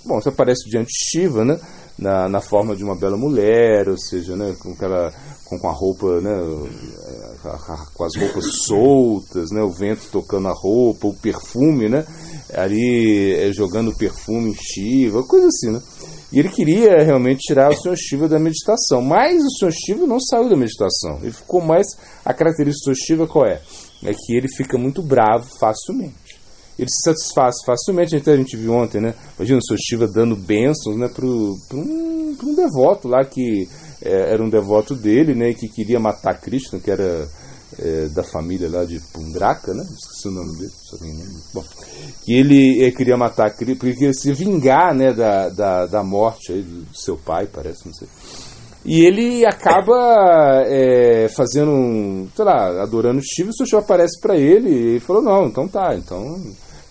[0.06, 1.60] bom, você aparece diante de Shiva, né,
[1.97, 5.13] na, na forma de uma bela mulher, ou seja, né, com aquela
[5.45, 6.36] com, com a roupa, né,
[7.93, 12.06] com as roupas soltas, né, o vento tocando a roupa, o perfume, né,
[12.53, 15.82] ali é, jogando perfume em Shiva, coisa assim, né.
[16.30, 17.95] E ele queria realmente tirar o Sr.
[17.95, 19.71] Shiva da meditação, mas o Sr.
[19.71, 21.19] Shiva não saiu da meditação.
[21.21, 21.88] Ele ficou mais.
[22.25, 23.01] A característica do Sr.
[23.01, 23.62] Shiva qual é?
[24.03, 26.26] É que ele fica muito bravo facilmente
[26.77, 28.15] ele se satisfaz facilmente.
[28.15, 29.13] Então a gente viu ontem, né?
[29.37, 29.77] Imagina o Sr.
[29.79, 33.67] Shiva dando bênçãos né, para um, um devoto lá que
[34.01, 37.27] é, era um devoto dele, né, que queria matar Krishna, que era
[37.79, 41.41] é, da família lá de Pundraka, né, esqueci o nome dele, só nem lembro.
[41.53, 41.63] Bom,
[42.23, 46.61] que ele queria matar Krishna, porque queria se vingar, né, da, da, da morte aí
[46.61, 48.07] do seu pai, parece, não sei.
[48.85, 54.37] E ele acaba é, fazendo um, sei lá, adorando Shiva, e o Shiva aparece para
[54.37, 56.39] ele e ele falou, não, então tá, então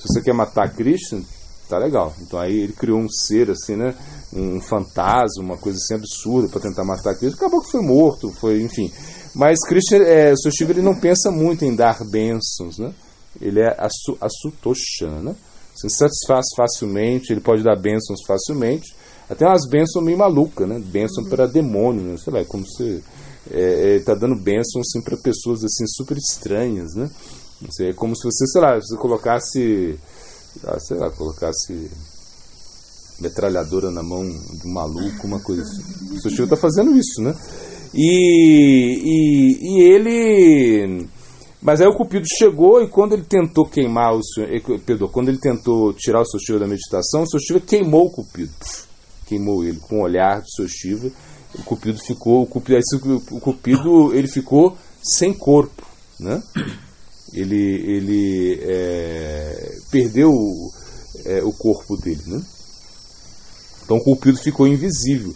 [0.07, 1.23] se você quer matar Krishna,
[1.69, 2.14] tá legal.
[2.21, 3.95] Então aí ele criou um ser assim, né?
[4.33, 7.37] Um fantasma, uma coisa assim absurda para tentar matar Krishna.
[7.37, 8.92] Acabou que foi morto, foi, enfim.
[9.35, 12.92] Mas Krishna, é, o seu Shiva, ele não pensa muito em dar bênçãos, né?
[13.40, 15.35] Ele é a, su, a Sutosha, né?
[15.77, 18.95] se satisfaz facilmente, ele pode dar bênçãos facilmente,
[19.29, 20.79] até umas bênçãos meio malucas, né?
[20.79, 21.31] Bênção uhum.
[21.31, 22.16] para demônio, né?
[22.16, 23.03] sei lá, é como se
[23.51, 27.11] é, é, tá dando bênçãos assim, para pessoas assim super estranhas, né?
[27.81, 29.99] É como se você, sei lá, você colocasse,
[30.64, 31.90] ah, sei lá, colocasse
[33.21, 36.16] metralhadora na mão um maluco, uma coisa assim.
[36.16, 37.35] O seu está fazendo isso, né?
[37.95, 41.09] E, e, e, ele.
[41.62, 44.21] Mas aí o Cupido chegou e quando ele tentou queimar o.
[44.40, 48.07] Eh, Perdão, quando ele tentou tirar o seu Shiva da meditação, o seu Shiva queimou
[48.07, 48.53] o Cupido.
[49.27, 51.11] Queimou ele com o olhar do seu Shiva.
[51.55, 52.42] O Cupido ficou.
[52.42, 52.79] O Cupido,
[53.31, 55.87] o Cupido ele ficou sem corpo.
[56.21, 56.42] Né?
[57.33, 60.33] Ele, ele é, perdeu
[61.25, 62.23] é, o corpo dele.
[62.27, 62.43] Né?
[63.85, 65.35] Então o Cupido ficou invisível.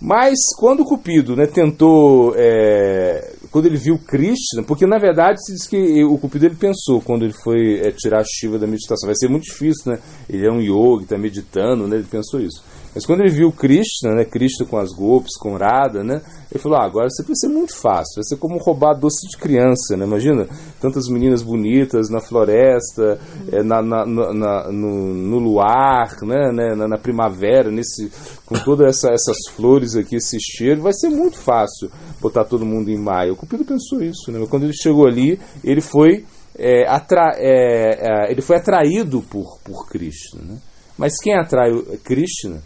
[0.00, 5.52] Mas quando o Cupido né, tentou, é, quando ele viu Krishna, porque na verdade se
[5.52, 9.08] diz que o Cupido ele pensou quando ele foi é, tirar a Shiva da meditação,
[9.08, 9.98] vai ser muito difícil, né?
[10.30, 11.96] Ele é um yogi, está meditando, né?
[11.96, 12.62] Ele pensou isso.
[12.98, 16.78] Mas quando ele viu Krishna, né, Cristo com as golpes, com Radha, né, ele falou:
[16.78, 20.04] ah, agora isso vai ser muito fácil, vai ser como roubar doce de criança, né?
[20.04, 20.48] Imagina
[20.80, 23.20] tantas meninas bonitas na floresta,
[23.52, 28.10] é, na, na, na no, no, luar, né, né na, na, primavera, nesse,
[28.44, 31.88] com todas essa, essas flores aqui, esse cheiro, vai ser muito fácil
[32.20, 33.34] botar todo mundo em maio.
[33.34, 34.44] O Cupido pensou isso, né?
[34.50, 36.24] Quando ele chegou ali, ele foi
[36.58, 40.58] é, atra, é, é, ele foi atraído por, por Krishna, né?
[40.98, 41.70] Mas quem atrai
[42.02, 42.60] Krishna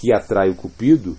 [0.00, 1.16] que atrai o Cupido,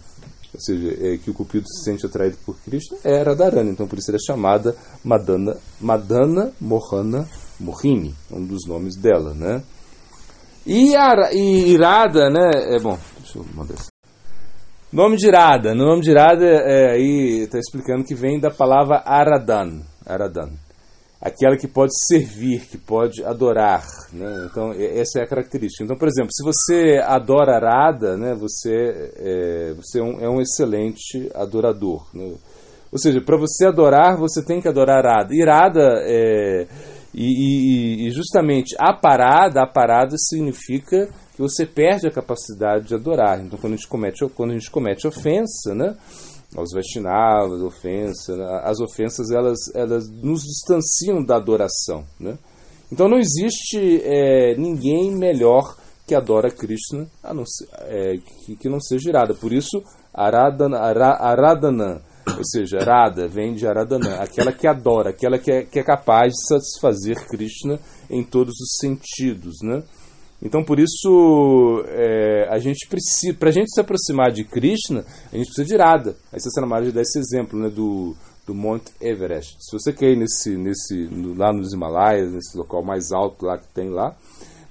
[0.54, 3.72] ou seja, é, que o Cupido se sente atraído por Krishna, é Radharani.
[3.72, 7.28] Então, por isso ela é chamada Madana, Madana Mohana
[7.60, 9.64] Mohini, um dos nomes dela, né?
[10.66, 12.76] E, a, e Irada, né?
[12.76, 13.88] É bom, deixa eu mandar isso.
[14.92, 15.74] Nome de Irada.
[15.74, 19.82] No nome de Irada, é, aí está explicando que vem da palavra Aradan.
[20.06, 20.67] Aradan
[21.22, 23.86] aquela que pode servir, que pode adorar.
[24.14, 24.48] Né?
[24.50, 25.84] Então, essa é a característica.
[25.84, 30.42] Então, por exemplo, se você adora Arada, né, você, é, você é, um, é um
[30.42, 32.08] excelente adorador.
[32.14, 32.34] Né?
[32.92, 35.36] Ou seja, para você adorar, você tem que adorar Arada.
[35.36, 36.68] Irada, é,
[37.14, 42.96] e, e, e justamente a parada, a parada significa que você perde a capacidade de
[42.96, 43.40] adorar.
[43.44, 45.96] Então, quando a gente comete, quando a gente comete ofensa, né?
[46.56, 48.38] Aos Vaishnavas, ofensas.
[48.38, 48.62] Né?
[48.64, 52.06] As ofensas elas, elas nos distanciam da adoração.
[52.20, 52.38] Né?
[52.92, 55.76] Então não existe é, ninguém melhor
[56.08, 59.34] que adora Krishna não ser, é, que, que, não seja Irada.
[59.34, 59.84] Por isso,
[60.14, 65.80] Aradana, Aradana, ou seja, Arada vem de Aradana, aquela que adora, aquela que é, que
[65.80, 67.78] é capaz de satisfazer Krishna
[68.10, 69.58] em todos os sentidos.
[69.62, 69.84] Né?
[70.42, 75.36] Então, por isso, é, a gente precisa, para a gente se aproximar de Krishna, a
[75.36, 76.16] gente precisa de Irada.
[76.32, 79.58] Aí você Maharaj dá esse exemplo né, do, do Monte Everest.
[79.60, 83.68] Se você quer ir nesse, nesse, lá nos Himalaias, nesse local mais alto lá que
[83.74, 84.16] tem lá,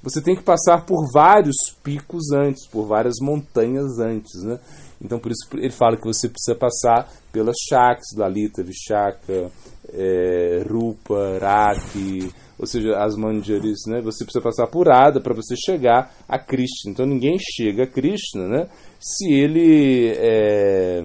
[0.03, 4.41] você tem que passar por vários picos antes, por várias montanhas antes.
[4.45, 4.61] Né?
[5.03, 9.51] Então, por isso ele fala que você precisa passar pelas Shaks, Lalita, Vishaka,
[9.93, 14.01] é, Rupa, Raki ou seja, as manjaris, né?
[14.01, 16.91] Você precisa passar por Ada para você chegar a Krishna.
[16.91, 18.69] Então ninguém chega a Krishna, né?
[18.99, 21.03] Se ele é,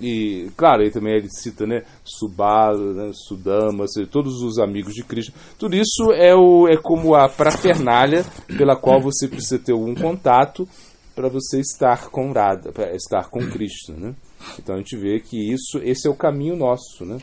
[0.00, 1.84] e claro, aí também ele cita, né?
[2.04, 3.10] Subala, né?
[3.14, 5.34] Sudama, ou seja, todos os amigos de Krishna.
[5.56, 8.24] Tudo isso é o é como a parafernália
[8.56, 10.68] pela qual você precisa ter algum contato
[11.14, 14.14] para você estar com Radha, estar com Krishna, né?
[14.58, 17.18] Então a gente vê que isso, esse é o caminho nosso, né?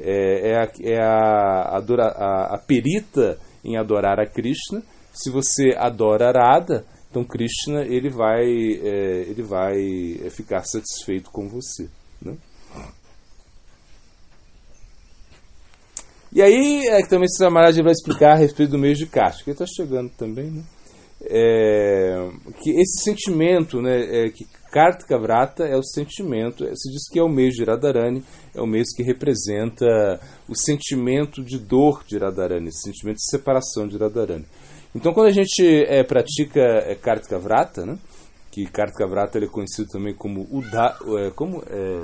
[0.00, 4.82] É, é, a, é a, adora, a, a, perita em adorar a Krishna.
[5.12, 11.88] Se você adora Radha, então Krishna ele vai, é, ele vai ficar satisfeito com você.
[12.22, 12.36] Né?
[16.32, 19.50] E aí é, também Sri Maharaj vai explicar a respeito do mês de Kartika, que
[19.50, 20.62] está chegando também, né?
[21.20, 22.30] É,
[22.62, 27.22] que esse sentimento né, é, que Kartika Vrata é o sentimento, se diz que é
[27.22, 28.22] o mês de Radharani,
[28.54, 33.88] é o mês que representa o sentimento de dor de Radharani, esse sentimento de separação
[33.88, 34.44] de Radharani.
[34.94, 37.98] Então, quando a gente é, pratica é, Kartika Vrata, né,
[38.50, 42.02] que Kartika Vrata é conhecido também como Uda, é, como é,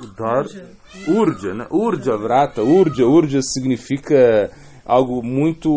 [0.00, 0.46] Udar,
[1.06, 1.66] Urja, né?
[1.70, 4.50] Urja Vrata, Urja, Urja significa
[4.84, 5.70] algo muito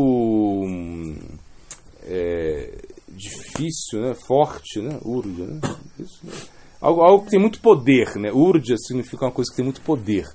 [2.03, 2.86] é,
[3.17, 4.13] difícil, né?
[4.13, 4.99] forte, né?
[5.03, 5.59] Urja, né?
[5.99, 6.33] Isso, né?
[6.79, 8.31] Algo, algo que tem muito poder, né?
[8.31, 10.27] Urja significa uma coisa que tem muito poder.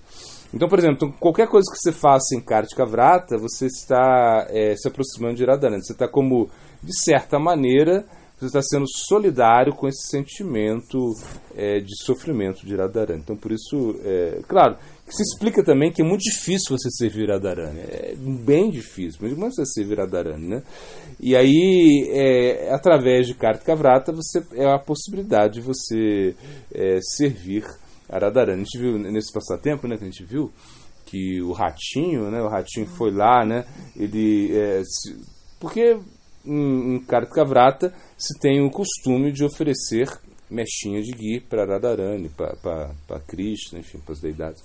[0.53, 4.77] Então, por exemplo, então, qualquer coisa que você faça em Kartika Vrata, você está é,
[4.77, 5.83] se aproximando de Radharani.
[5.83, 6.51] Você está como,
[6.83, 8.05] de certa maneira,
[8.37, 10.99] você está sendo solidário com esse sentimento
[11.57, 13.21] é, de sofrimento de Radharani.
[13.23, 14.77] Então, por isso, é, claro,
[15.09, 17.81] Se explica também que é muito difícil você servir Radharani.
[17.81, 19.19] É bem difícil.
[19.21, 20.62] Mas como é você servir Radharani, né?
[21.21, 26.35] E aí, é, através de Kartika Vrata, você, é a possibilidade de você
[26.73, 27.65] é, servir
[28.09, 28.62] a Radharani.
[28.62, 30.51] A gente viu nesse passatempo, né, que a gente viu,
[31.05, 35.15] que o ratinho, né, o ratinho foi lá, né, ele, é, se,
[35.61, 35.99] porque
[36.45, 40.09] em, em Kartika Vrata se tem o costume de oferecer
[40.53, 44.62] mechinha de gui para Radharani, para Krishna, enfim, para as deidades.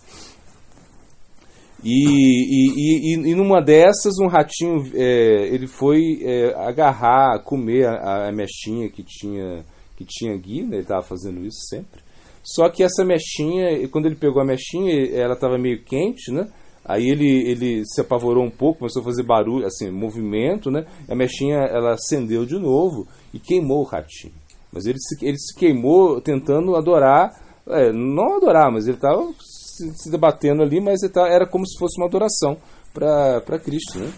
[1.83, 8.27] E, e, e, e, numa dessas, um ratinho é, ele foi é, agarrar, comer a,
[8.27, 9.63] a, mechinha que tinha,
[9.95, 10.77] que tinha gui, né?
[10.77, 12.01] ele estava fazendo isso sempre.
[12.43, 16.47] Só que essa mechinha, quando ele pegou a mechinha, ela estava meio quente, né?
[16.83, 20.85] Aí ele, ele se apavorou um pouco, começou a fazer barulho, assim, movimento, né?
[21.09, 24.33] A mechinha ela acendeu de novo e queimou o ratinho.
[24.71, 27.31] Mas ele se, ele se queimou tentando adorar,
[27.67, 31.77] é, não adorar, mas ele estava se, se debatendo ali, mas tá, era como se
[31.77, 32.57] fosse uma adoração
[32.93, 33.99] para Cristo.
[33.99, 34.11] Né?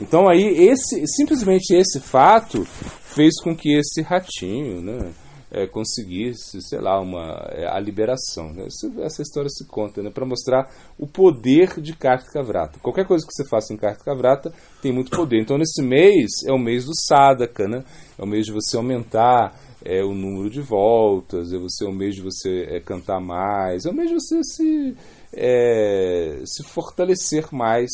[0.00, 5.12] Então aí esse simplesmente esse fato fez com que esse ratinho né,
[5.50, 8.52] é, conseguisse, sei lá, uma, é, a liberação.
[8.52, 8.66] Né?
[8.66, 12.78] Essa, essa, história se conta né, para mostrar o poder de Kartika Vrata.
[12.80, 15.40] Qualquer coisa que você faça em Kartika Vrata tem muito poder.
[15.40, 17.84] Então nesse mês é o mês do Sadaka, né?
[18.18, 21.92] é o mês de você aumentar é o número de voltas, é você é o
[21.92, 24.94] mês de você é, cantar mais, é o mês de você se,
[25.32, 27.88] é, se fortalecer mais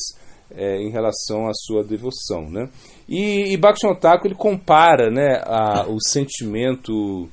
[0.50, 2.68] é, em relação à sua devoção, né?
[3.08, 7.28] E, e Bhaktivinoda Thakur, ele compara, né, a, o sentimento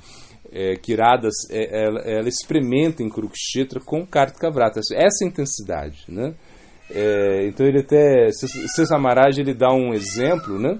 [0.52, 6.36] é, que Iradas é, ela, ela, experimenta em Kurukshetra com Kartika Vrata, essa intensidade, né?
[6.94, 8.30] É, então ele até
[8.76, 10.78] César Maharaj ele dá um exemplo, né?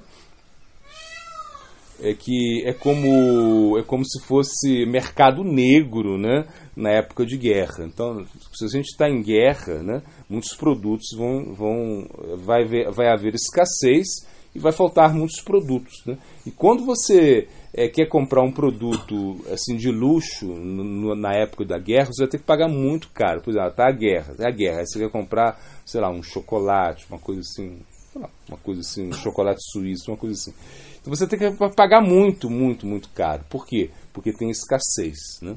[2.02, 7.86] É que é como é como se fosse mercado negro, né, na época de guerra.
[7.86, 13.08] Então, se a gente está em guerra, né, muitos produtos vão vão vai ver, vai
[13.08, 14.08] haver escassez
[14.54, 16.18] e vai faltar muitos produtos, né?
[16.46, 21.80] E quando você é, quer comprar um produto assim de luxo no, na época da
[21.80, 23.42] guerra, você vai ter que pagar muito caro.
[23.42, 24.80] Por exemplo, tá a guerra, tá a guerra.
[24.80, 27.80] Aí você quer comprar, sei lá, um chocolate, uma coisa assim,
[28.20, 30.54] uma coisa assim, um chocolate suíço, uma coisa assim.
[31.00, 33.44] Então você tem que pagar muito, muito, muito caro.
[33.50, 33.90] Por quê?
[34.14, 35.18] Porque tem escassez.
[35.42, 35.56] Né?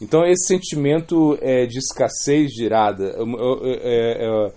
[0.00, 3.14] Então esse sentimento é, de escassez girada,
[3.72, 4.52] é, é,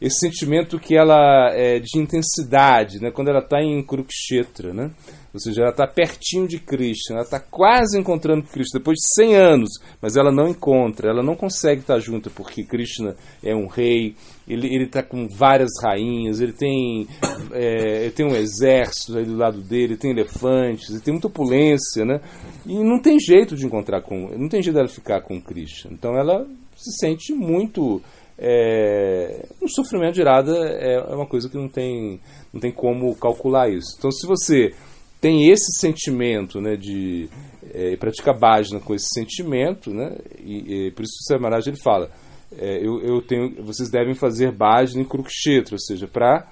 [0.00, 3.10] esse sentimento que ela é de intensidade, né?
[3.10, 4.90] quando ela está em Kurukshetra, né?
[5.32, 9.34] Ou seja, ela está pertinho de Cristo, ela está quase encontrando Cristo, depois de 100
[9.34, 14.14] anos, mas ela não encontra, ela não consegue estar junto, porque Krishna é um rei,
[14.46, 17.06] ele está com várias rainhas, ele tem,
[17.52, 22.04] é, ele tem um exército aí do lado dele, tem elefantes, ele tem muita opulência,
[22.04, 22.20] né?
[22.66, 25.90] E não tem jeito de encontrar com, não tem jeito dela ficar com Krishna.
[25.92, 28.02] Então ela se sente muito
[28.38, 32.18] é, um sofrimento de irada é, é uma coisa que não tem,
[32.52, 33.94] não tem como calcular isso.
[33.96, 34.74] Então, se você
[35.20, 37.28] tem esse sentimento né, de
[37.72, 42.10] é, praticar bhajna com esse sentimento, né, e, e por isso o Samaraj ele fala,
[42.58, 46.46] é, eu, eu tenho, vocês devem fazer bhajna em Kurukshetra, ou seja, para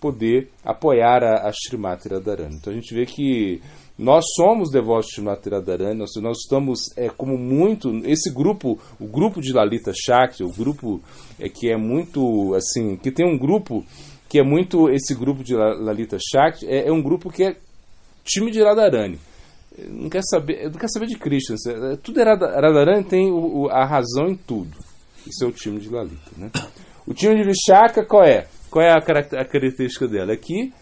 [0.00, 2.56] poder apoiar a, a Srimati Radharani.
[2.56, 3.60] Então a gente vê que
[3.98, 9.06] nós somos devotos de Srimati Radharani, nós, nós estamos é, como muito, esse grupo, o
[9.06, 11.00] grupo de Lalita Shakti, o grupo
[11.40, 13.84] é, que é muito, assim, que tem um grupo
[14.28, 17.56] que é muito, esse grupo de Lalita Shakti, é, é um grupo que é
[18.24, 19.18] time de Radharani.
[19.88, 21.56] Não quer saber, não quer saber de Krishna.
[22.02, 24.85] Tudo é Radharani tem o, a razão em tudo.
[25.42, 26.30] É o time de Lalita.
[26.36, 26.50] Né?
[27.06, 28.46] O time de Vishaka, qual é?
[28.70, 30.32] Qual é a, característica dela?
[30.32, 30.72] É que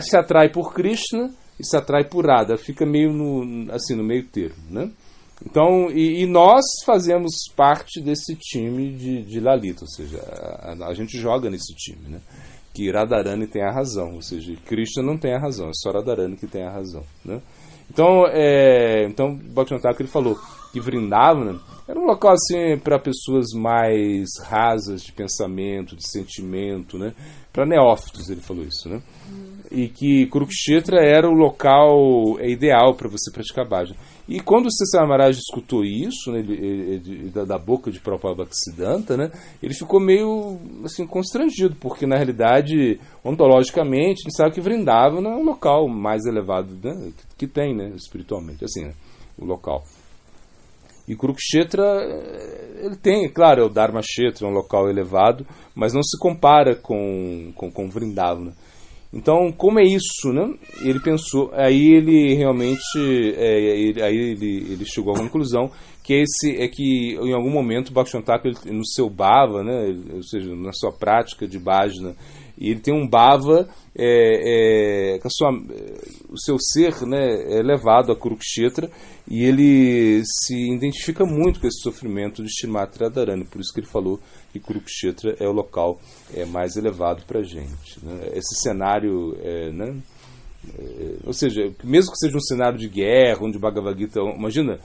[0.00, 2.56] se atrai por Krishna e se atrai por Radha.
[2.56, 4.56] Fica meio no, assim, no meio termo.
[4.70, 4.90] Né?
[5.44, 10.94] Então, e, e, nós fazemos parte desse time de, de Lalita, ou seja, a, a,
[10.94, 12.08] gente joga nesse time.
[12.08, 12.20] Né?
[12.76, 16.36] que Radharani tem a razão, ou seja, Krishna não tem a razão, é só Radharani
[16.36, 17.02] que tem a razão.
[17.24, 17.40] Né?
[17.90, 20.38] Então, é, então Bhaktivinoda ele falou
[20.70, 27.14] que Vrindavana era um local assim para pessoas mais rasas de pensamento, de sentimento, né?
[27.52, 29.00] Para neófitos, ele falou isso, né?
[29.70, 33.98] E que Kurukshetra era o local é, ideal para você praticar bhajana.
[34.28, 38.48] E quando o César Maharaj escutou isso, né, ele, ele, da, da, boca de Prabhupada
[39.16, 39.30] né,
[39.62, 45.36] ele ficou meio assim, constrangido, porque na realidade, ontologicamente, a gente sabe que Vrindavan é
[45.36, 48.94] o local mais elevado né, que, que, tem, né, espiritualmente, assim, né,
[49.38, 49.84] o local.
[51.08, 51.84] E Kurukshetra,
[52.82, 56.74] ele tem, claro, é o Dharma Kshetra, é um local elevado, mas não se compara
[56.74, 58.52] com, com, com Vrindavana.
[59.12, 60.52] Então, como é isso, né?
[60.82, 62.80] Ele pensou, aí ele realmente,
[63.36, 65.70] é, ele, aí ele, ele chegou à conclusão
[66.02, 70.54] que esse é que em algum momento o Bhakshantaka, no seu bhava, né, ou seja,
[70.54, 72.14] na sua prática de bhajna,
[72.58, 75.50] ele tem um bhava é, é, sua,
[76.30, 78.90] o seu ser né, é levado a Kurukshetra
[79.28, 83.86] e ele se identifica muito com esse sofrimento de Shrimati Radharani, por isso que ele
[83.86, 84.20] falou
[84.52, 86.00] que Kurukshetra é o local
[86.34, 87.98] é, mais elevado para a gente.
[88.02, 88.30] Né?
[88.34, 89.96] Esse cenário, é, né?
[90.78, 94.80] É, ou seja, mesmo que seja um cenário de guerra, onde Bhagavad Gita, imagina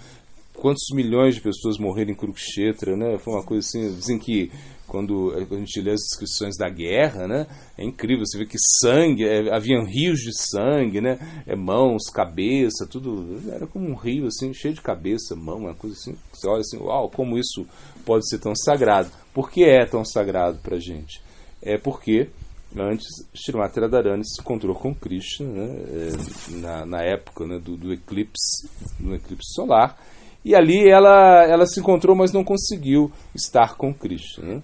[0.53, 3.17] quantos milhões de pessoas morreram em Kurukshetra, né?
[3.17, 4.51] Foi uma coisa assim, dizem que
[4.91, 7.47] quando a gente lê as descrições da guerra, né?
[7.77, 11.17] É incrível, você vê que sangue, é, haviam rios de sangue, né?
[11.47, 15.95] É, mãos, cabeça, tudo, era como um rio assim, cheio de cabeça, mão, uma coisa
[15.95, 16.17] assim.
[16.33, 17.65] Você olha assim, uau, como isso
[18.05, 19.09] pode ser tão sagrado?
[19.33, 21.21] Por que é tão sagrado para gente?
[21.61, 22.27] É porque
[22.75, 25.83] antes Srimati Radharani se encontrou com Krishna, né?
[25.87, 27.61] É, na, na época né?
[27.63, 28.69] do, do eclipse,
[28.99, 29.97] no eclipse solar
[30.43, 34.43] e ali ela, ela se encontrou, mas não conseguiu estar com Cristo.
[34.43, 34.61] Né?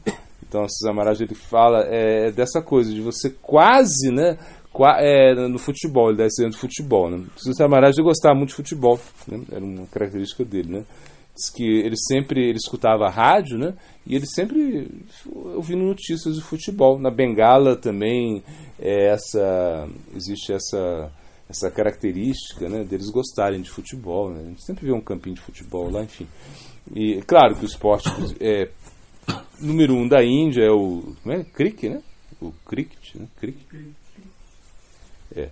[0.47, 4.38] Então, a Samaraj ele fala é, dessa coisa, de você quase, né?
[4.71, 7.09] Qua, é, no futebol, ele dá esse do futebol.
[7.09, 7.25] Né?
[7.36, 9.41] Samaraj gostava muito de futebol, né?
[9.51, 10.69] era uma característica dele.
[10.69, 10.86] Né?
[11.36, 13.75] Diz que ele sempre ele escutava rádio, né?
[14.05, 14.89] E ele sempre
[15.36, 16.97] ouvindo notícias de futebol.
[16.97, 18.43] Na Bengala também
[18.80, 21.11] é, essa, existe essa
[21.49, 24.29] essa característica né, deles gostarem de futebol.
[24.31, 24.41] Né?
[24.41, 26.27] A gente sempre vê um campinho de futebol lá, enfim.
[26.93, 28.69] E claro que o esporte é,
[29.59, 31.43] número um da Índia é o como é?
[31.43, 32.03] cricket, né?
[32.41, 33.27] O cricket, né?
[33.39, 33.93] cricket.
[35.35, 35.49] É,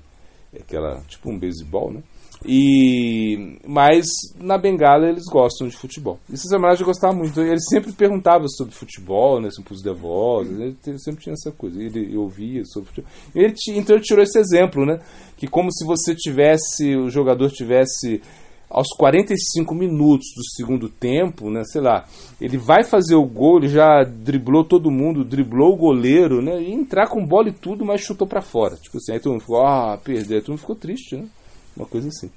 [0.53, 2.03] é aquela tipo um beisebol, né?
[2.47, 4.05] E, mas
[4.39, 6.19] na Bengala eles gostam de futebol.
[6.29, 7.41] E César Maharaj gostava muito.
[7.41, 10.51] Ele sempre perguntava sobre futebol, né, para os devotos.
[10.51, 11.81] Ele sempre tinha essa coisa.
[11.81, 13.11] Ele ouvia sobre futebol.
[13.33, 14.99] Ele, então ele tirou esse exemplo, né?
[15.35, 18.21] Que como se você tivesse, o jogador tivesse
[18.69, 22.05] aos 45 minutos do segundo tempo, né, sei lá,
[22.41, 26.73] ele vai fazer o gol, ele já driblou todo mundo, driblou o goleiro, né, e
[26.73, 28.75] entrar com bola e tudo, mas chutou para fora.
[28.75, 31.27] Tipo assim, aí todo mundo ficou, ah, perdeu, todo mundo ficou triste, né?
[31.75, 32.29] Uma coisa assim.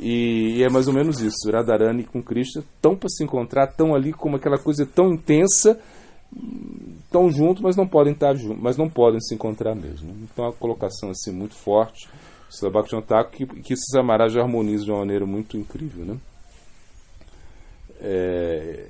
[0.00, 1.50] E, e, é mais ou menos isso.
[1.50, 5.78] Radharani com Krishna estão para se encontrar, estão ali com aquela coisa tão intensa,
[7.04, 10.10] estão juntos, mas não podem estar juntos, mas não podem se encontrar mesmo.
[10.22, 12.08] Então, é uma colocação assim muito forte.
[12.70, 12.94] Bhakti
[13.30, 16.16] que, que esses Samaraj harmonizam de uma maneira muito incrível, né?
[18.00, 18.88] É,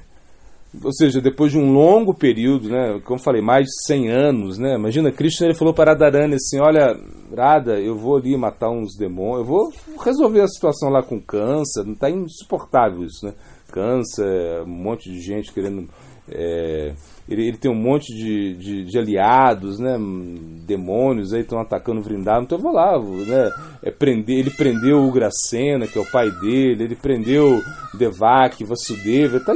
[0.82, 4.74] ou seja, depois de um longo período, né, como falei, mais de 100 anos, né,
[4.74, 6.98] imagina, Krishna ele falou para Radharani assim, olha,
[7.36, 11.84] Radha, eu vou ali matar uns demônios, eu vou resolver a situação lá com câncer,
[11.84, 13.34] não está insuportável isso, né,
[13.70, 15.88] câncer, um monte de gente querendo,
[16.26, 16.94] é,
[17.28, 19.98] ele, ele, tem um monte de, de, de aliados, né,
[20.66, 23.50] demônios aí estão atacando o Vrindavan, então eu vou lá, né,
[23.82, 27.60] é, prender, ele prendeu o Gracena, que é o pai dele, ele prendeu
[27.92, 29.54] Devak, Vasudeva, tá,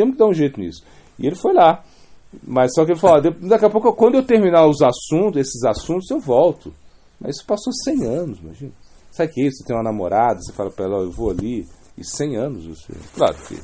[0.00, 0.82] temos que dar um jeito nisso.
[1.18, 1.84] E ele foi lá.
[2.42, 6.10] Mas só que ele falou, daqui a pouco, quando eu terminar os assuntos, esses assuntos,
[6.10, 6.72] eu volto.
[7.20, 8.72] Mas isso passou 100 anos, imagina.
[9.10, 9.58] Sabe o que é isso?
[9.58, 11.66] Você tem uma namorada, você fala para ela, eu vou ali,
[11.98, 12.94] e 100 anos você.
[13.14, 13.58] Claro que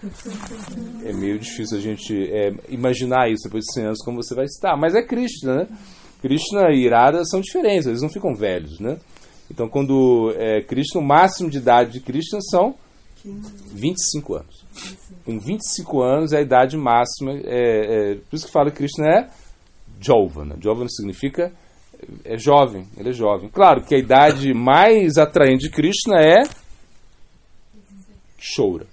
[1.04, 4.46] é meio difícil a gente é, imaginar isso depois de 100 anos como você vai
[4.46, 4.76] estar.
[4.76, 5.68] Mas é Krishna, né?
[6.22, 8.98] Krishna e Irada são diferentes, eles não ficam velhos, né?
[9.50, 12.74] Então, quando é, Krishna, o máximo de idade de Krishna são
[13.74, 14.64] 25 anos.
[15.30, 17.32] Com 25 anos é a idade máxima.
[17.44, 19.28] É, é, por isso que fala que Krishna é
[20.00, 20.56] Jovana.
[20.60, 21.52] Jovana significa
[22.24, 23.48] é jovem, ele é jovem.
[23.48, 26.42] Claro que a idade mais atraente de Krishna é
[28.38, 28.86] Shora.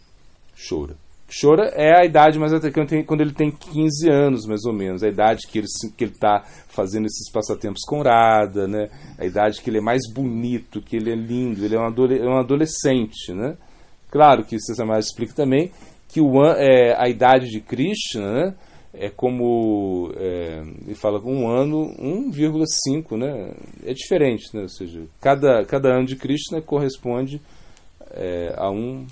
[0.53, 0.95] Shora.
[1.29, 5.01] Shora é a idade mais atraente quando ele tem 15 anos, mais ou menos.
[5.01, 5.67] A idade que ele
[5.97, 8.89] que está fazendo esses passatempos com Radha, né?
[9.17, 13.33] A idade que ele é mais bonito, que ele é lindo, ele é um, adolescente,
[13.33, 13.57] né?
[14.11, 15.71] Claro que César explica também
[16.07, 18.55] que o, é, a idade de Krishna né,
[18.93, 23.51] é como é, ele fala um ano 1,5 né
[23.85, 27.41] é diferente né ou seja cada cada ano de Krishna corresponde
[28.11, 29.05] é, a um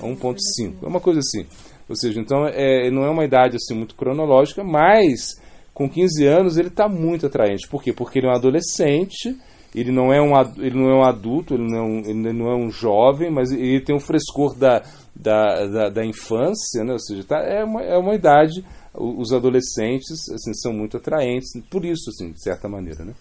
[0.00, 1.46] a 1.5 é uma coisa assim.
[1.88, 5.40] Ou seja então é, não é uma idade assim muito cronológica mas
[5.74, 7.68] com 15 anos ele está muito atraente.
[7.68, 7.92] Por quê?
[7.92, 9.36] Porque ele é um adolescente
[9.74, 12.50] ele não é um, ele não é um adulto, ele não é um, ele não
[12.50, 14.82] é um jovem, mas ele tem um frescor da,
[15.14, 16.92] da, da, da infância, né?
[16.92, 21.84] ou seja, tá, é, uma, é uma idade, os adolescentes assim, são muito atraentes, por
[21.84, 23.04] isso, assim, de certa maneira.
[23.04, 23.14] Né?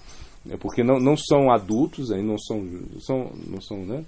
[0.49, 2.67] É porque não, não são adultos, aí não são,
[2.99, 4.03] são, não são né,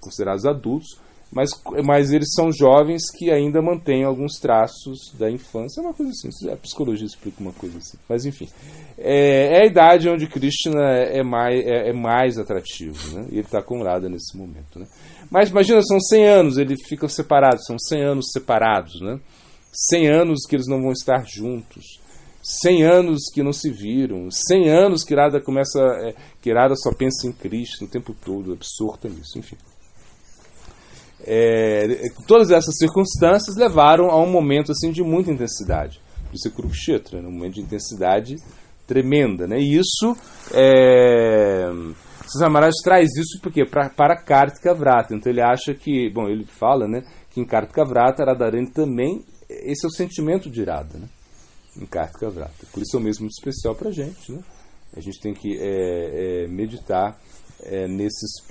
[0.00, 0.98] considerados adultos,
[1.32, 1.50] mas,
[1.84, 5.80] mas eles são jovens que ainda mantêm alguns traços da infância.
[5.80, 7.98] É uma coisa assim, a psicologia explica uma coisa assim.
[8.08, 8.48] Mas enfim,
[8.96, 13.26] é, é a idade onde Krishna é mais, é, é mais atrativo, né?
[13.30, 14.78] e ele está com nesse momento.
[14.78, 14.86] Né?
[15.30, 19.18] Mas imagina, são 100 anos, eles ficam separados, são 100 anos separados, né?
[19.90, 22.00] 100 anos que eles não vão estar juntos.
[22.62, 26.92] 100 anos que não se viram, 100 anos que Radha começa, é, que Radha só
[26.92, 29.56] pensa em Cristo o tempo todo, absorta nisso, enfim.
[31.26, 36.00] É, todas essas circunstâncias levaram a um momento assim de muita intensidade.
[36.32, 37.26] Isso é Kurukshetra, né?
[37.26, 38.36] um momento de intensidade
[38.86, 39.48] tremenda.
[39.48, 39.58] Né?
[39.58, 40.16] E isso,
[40.52, 41.68] é,
[42.26, 45.14] Samaraj traz isso porque para, para Kartika Vrata.
[45.14, 49.86] Então ele acha que, bom, ele fala né, que em Kartika Vrata, Radharani também, esse
[49.86, 50.98] é o sentimento de Irada.
[50.98, 51.08] Né?
[51.76, 52.66] Em Kartika Vrata.
[52.72, 54.32] Por isso é o mesmo especial para gente.
[54.32, 54.40] Né?
[54.96, 57.18] A gente tem que é, é, meditar
[57.62, 58.44] é, nesses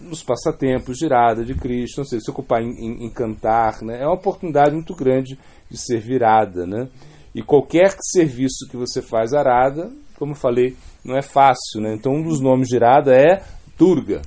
[0.00, 1.54] nos passatempos de irada de
[1.96, 4.00] não sei, se ocupar em, em, em, cantar, né?
[4.00, 5.38] é uma oportunidade muito grande
[5.70, 6.66] de ser virada.
[6.66, 6.88] Né?
[7.34, 9.90] E qualquer serviço que você faz arada,
[10.20, 11.80] como falei, não é fácil.
[11.80, 11.94] Né?
[11.94, 13.42] Então, um dos nomes de irada é
[13.76, 14.20] Durga.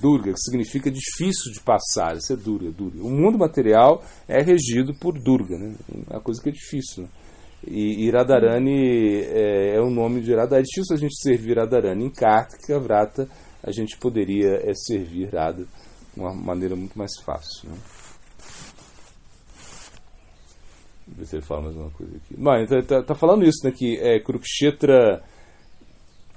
[0.00, 3.02] Durga, que significa difícil de passar, isso é Durga, Durga.
[3.02, 5.74] O mundo material é regido por Durga, né?
[6.10, 7.04] é uma coisa que é difícil.
[7.04, 7.08] Né?
[7.66, 10.58] E, Radharani é, é o nome de Radha.
[10.58, 13.28] É difícil a gente servir Radharani em Kartika, Vrata,
[13.62, 15.64] a gente poderia é, servir Radha
[16.14, 17.70] de uma maneira muito mais fácil.
[17.70, 17.76] Né?
[21.24, 22.34] Se ele fala mais uma coisa aqui.
[22.36, 23.72] Bom, então, tá, tá falando isso, né?
[23.72, 25.22] Que é, Kurukshetra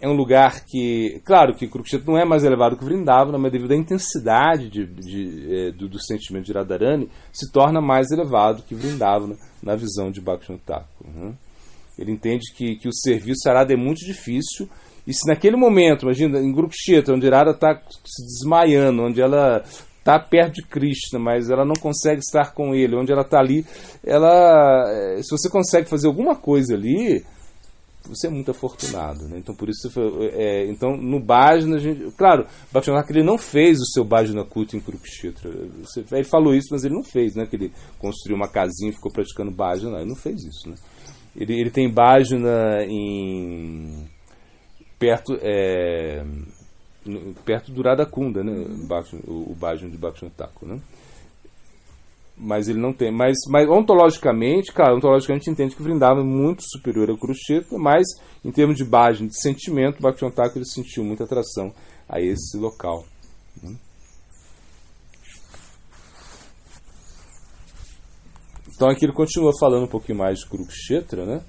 [0.01, 3.71] é um lugar que, claro que Kurukshetra não é mais elevado que Vrindavana, mas devido
[3.71, 8.73] à intensidade de, de, é, do, do, sentimento de Radharani, se torna mais elevado que
[8.73, 11.07] Vrindavana na visão de Bhaktivinoda Thakur.
[11.07, 11.33] Né?
[11.99, 14.67] Ele entende que, que o serviço Arada é muito difícil
[15.05, 17.75] e se naquele momento, imagina, em Kurukshetra, onde Irada está
[18.05, 19.63] se desmaiando, onde ela
[20.01, 23.63] está perto de Krishna, mas ela não consegue estar com ele, onde ela está ali,
[24.03, 27.23] ela, eh, se você consegue fazer alguma coisa ali,
[28.03, 29.37] você é muito afortunado, né?
[29.37, 29.91] Então por isso,
[30.33, 34.75] é, então no Bhajna, a gente, claro, Bhaktivinoda ele não fez o seu Bhajna Kulta
[34.75, 35.49] em Kurukshetra.
[36.11, 37.45] Ele falou isso, mas ele não fez, né?
[37.45, 40.75] Que ele construiu uma casinha e ficou praticando Bhajna, ele não fez isso, né?
[41.35, 44.09] Ele, ele tem Bhajna em
[44.97, 46.23] perto é,
[47.45, 48.53] perto do Radakunda, né?
[49.27, 50.81] o, o de Bhaktivinoda né?
[52.37, 57.09] Mas ele não tem, mas, mas ontologicamente, cara, ontologicamente entende que Vrindavan é muito superior
[57.09, 58.07] ao Kurukshetra, mas
[58.43, 61.73] em termos de Bhajan, de sentimento, Bhaktivinoda ele sentiu muita atração
[62.09, 63.05] a esse local.
[63.61, 63.75] Né?
[68.73, 71.43] Então aqui ele continua falando um pouquinho mais de Kurukshetra, né?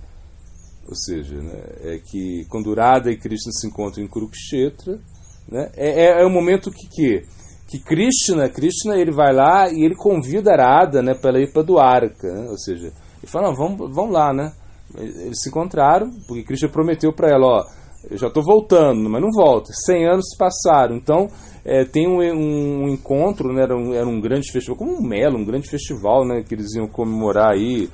[0.87, 5.01] Ou seja, né, é que quando Radha e Krishna se encontram em Kurukshetra,
[5.49, 7.23] né, é, é, é o momento que, que,
[7.69, 12.33] que Krishna, Krishna ele vai lá e ele convida Radha né, para ir para Dwarka.
[12.33, 14.53] Né, ou seja, ele fala, não, vamos, vamos lá, né?
[14.95, 17.65] Eles se encontraram, porque Krishna prometeu para ela, ó,
[18.11, 19.73] eu já estou voltando, mas não volta.
[19.73, 21.29] 100 anos se passaram, então
[21.65, 25.39] é, tem um, um, encontro, né, era, um, era um grande festival, como um Melo,
[25.39, 27.89] um grande festival, né, que eles iam comemorar aí.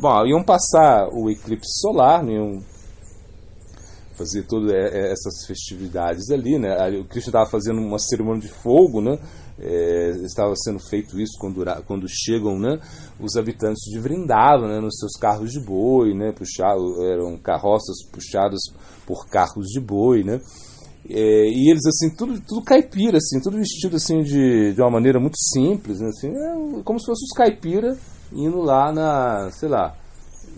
[0.00, 2.62] Bom, iam passar o eclipse solar, né, iam
[4.16, 6.74] fazer todas é, é, essas festividades ali, né.
[6.98, 9.18] O Cristo estava fazendo uma cerimônia de fogo, né,
[9.58, 12.78] é, estava sendo feito isso quando, quando chegam né,
[13.20, 18.60] os habitantes de Vrindavan né, nos seus carros de boi, né, puxado, eram carroças puxadas
[19.06, 20.40] por carros de boi, né,
[21.08, 25.20] é, e eles, assim, tudo, tudo caipira, assim, tudo vestido, assim, de, de uma maneira
[25.20, 27.96] muito simples, né, assim, é como se fossem os caipira
[28.32, 29.94] indo lá na, sei lá,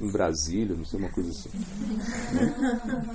[0.01, 1.51] em Brasília, não sei, uma coisa assim.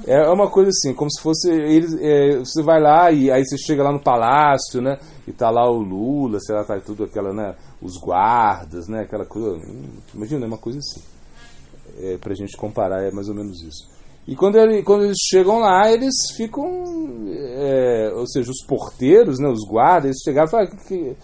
[0.07, 3.45] É, é uma coisa assim, como se fosse, eles, é, você vai lá e aí
[3.45, 7.03] você chega lá no palácio, né, e tá lá o Lula, sei lá, tá tudo
[7.03, 11.01] aquela, né, os guardas, né, aquela coisa, hum, imagina, é uma coisa assim.
[11.99, 13.91] É, pra gente comparar, é mais ou menos isso.
[14.27, 17.25] E quando, ele, quando eles chegam lá, eles ficam.
[17.27, 21.15] É, ou seja, os porteiros, né, os guardas, eles chegaram e falaram que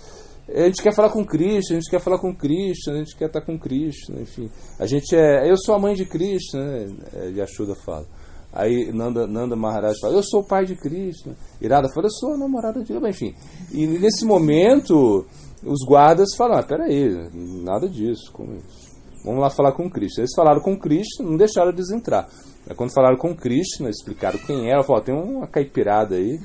[0.49, 3.25] a gente quer falar com Cristo, a gente quer falar com Cristo, a gente quer
[3.25, 4.49] estar com Cristo, né, enfim.
[4.79, 5.49] A gente é.
[5.49, 6.87] Eu sou a mãe de Cristo, né?
[7.13, 8.05] É, Yashoda fala.
[8.53, 11.35] Aí Nanda, Nanda Maharaj fala, eu sou o pai de Cristo.
[11.61, 13.35] Irada fala, eu sou a namorada de Enfim.
[13.71, 15.25] E nesse momento,
[15.63, 18.31] os guardas falam, ah, peraí, nada disso.
[18.31, 18.87] Como isso?
[19.23, 20.21] Vamos lá falar com Cristo.
[20.21, 22.29] Eles falaram com Cristo, não deixaram eles entrar.
[22.75, 26.39] Quando falaram com Krishna, explicaram quem era, falaram, tem uma caipirada aí,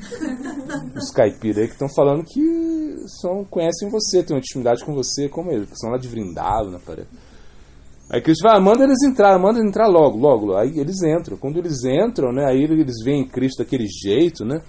[0.94, 5.28] os caipiras aí que estão falando que são, conhecem você, têm uma intimidade com você,
[5.28, 7.08] como eles, que são lá de Vrindavana, parece.
[8.10, 11.36] Aí Cristo fala, ah, manda eles entrar, manda eles entrar logo, logo, Aí eles entram.
[11.36, 14.60] Quando eles entram, né, aí eles veem Cristo daquele jeito, né,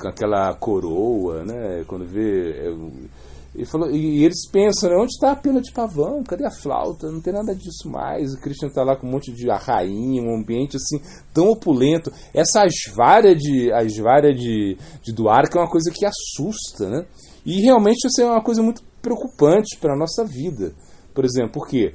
[0.00, 2.50] com aquela coroa, né, quando vê...
[2.50, 3.21] É,
[3.54, 6.22] Ele falou, e eles pensam, né, onde está a pena de pavão?
[6.24, 7.10] Cadê a flauta?
[7.10, 8.32] Não tem nada disso mais.
[8.32, 10.98] O Christian está lá com um monte de rainha, um ambiente assim
[11.34, 12.10] tão opulento.
[12.32, 17.06] Essa asvária de, asvária de, de Duarca é uma coisa que assusta, né?
[17.44, 20.72] E realmente isso é uma coisa muito preocupante para a nossa vida.
[21.12, 21.92] Por exemplo, por quê?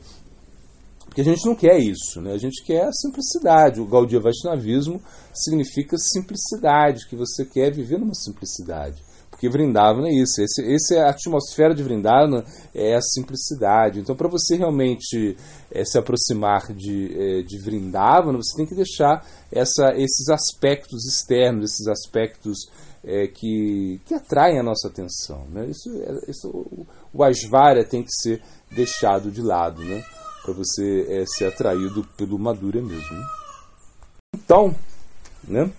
[1.05, 2.33] Porque a gente não quer isso, né?
[2.33, 3.81] a gente quer a simplicidade.
[3.81, 5.01] O Gaudiya Vaishnavismo
[5.33, 9.01] significa simplicidade, que você quer viver numa simplicidade.
[9.37, 13.99] Porque Vrindavana é isso, esse, esse é a atmosfera de Vrindavana é a simplicidade.
[13.99, 15.37] Então, para você realmente
[15.69, 21.71] é, se aproximar de, é, de Vrindavana, você tem que deixar essa, esses aspectos externos,
[21.71, 22.67] esses aspectos
[23.03, 25.45] é, que, que atraem a nossa atenção.
[25.51, 25.67] Né?
[25.67, 25.87] Isso,
[26.27, 30.03] isso, o, o Asvarya tem que ser deixado de lado, né?
[30.43, 33.23] para você ser atraído pelo Madhurya mesmo.
[34.33, 34.73] Então,
[35.47, 35.71] né?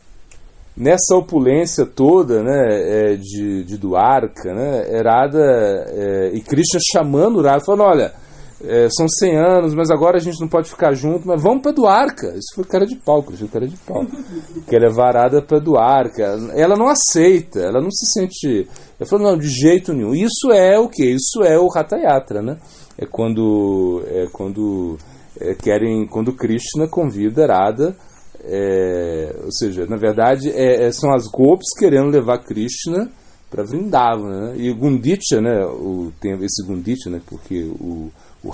[0.79, 5.41] Nessa opulência toda né, é, de, de Duarca, né, Herada
[5.89, 8.15] é, e Krishna chamando Urada, falando, olha,
[8.63, 11.73] é, são 100 anos, mas agora a gente não pode ficar junto, mas vamos para
[11.73, 12.29] Duarca.
[12.29, 14.07] Isso foi cara de pau, Krishna cara de pau.
[14.69, 16.39] Quer levar Arada para Duarca.
[16.55, 18.69] Ela não aceita, ela não se sente...
[18.99, 20.15] Ela falou, não, de jeito nenhum.
[20.15, 21.05] Isso é o que?
[21.05, 22.57] Isso é o Hatha Yatra, né?
[22.97, 24.97] É quando, é quando
[25.41, 27.97] é, querem, quando Krishna convida Arada
[28.45, 33.11] é, ou seja, na verdade, é, é, são as Gopis querendo levar Krishna
[33.51, 34.29] para Vrindavan.
[34.29, 34.59] Né?
[34.59, 38.11] E Gunditya, né, o, tem esse Gunditya, né, porque o,
[38.43, 38.53] o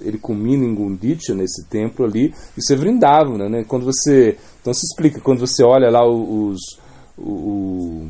[0.00, 3.48] ele culmina em Gunditya, nesse templo ali, isso é Vrindavan.
[3.48, 3.64] Né?
[3.64, 6.78] Quando você, então se explica, quando você olha lá os,
[7.18, 8.08] os,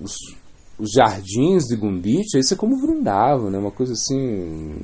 [0.00, 0.16] os,
[0.78, 3.58] os jardins de Gunditya, isso é como Vrindavan, né?
[3.58, 4.76] uma coisa assim.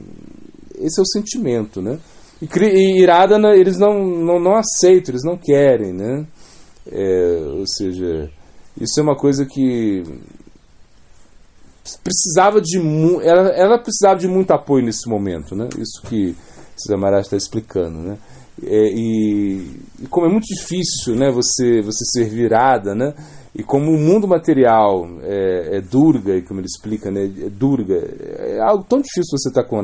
[0.75, 1.99] Esse é o sentimento, né?
[2.41, 6.27] E, e Irada eles não, não, não aceitam, eles não querem, né?
[6.91, 8.31] É, ou seja,
[8.81, 10.03] isso é uma coisa que
[12.03, 12.79] precisava de
[13.23, 15.69] ela, ela precisava de muito apoio nesse momento, né?
[15.79, 16.35] Isso que
[16.77, 18.19] Siddhartha está explicando, né?
[18.63, 21.31] É, e, e, como é muito difícil, né?
[21.31, 23.15] Você você ser virada, né?
[23.55, 27.25] E como o mundo material é, é Durga, e como ele explica, né?
[27.25, 29.81] É Durga, é algo tão difícil você estar tá com.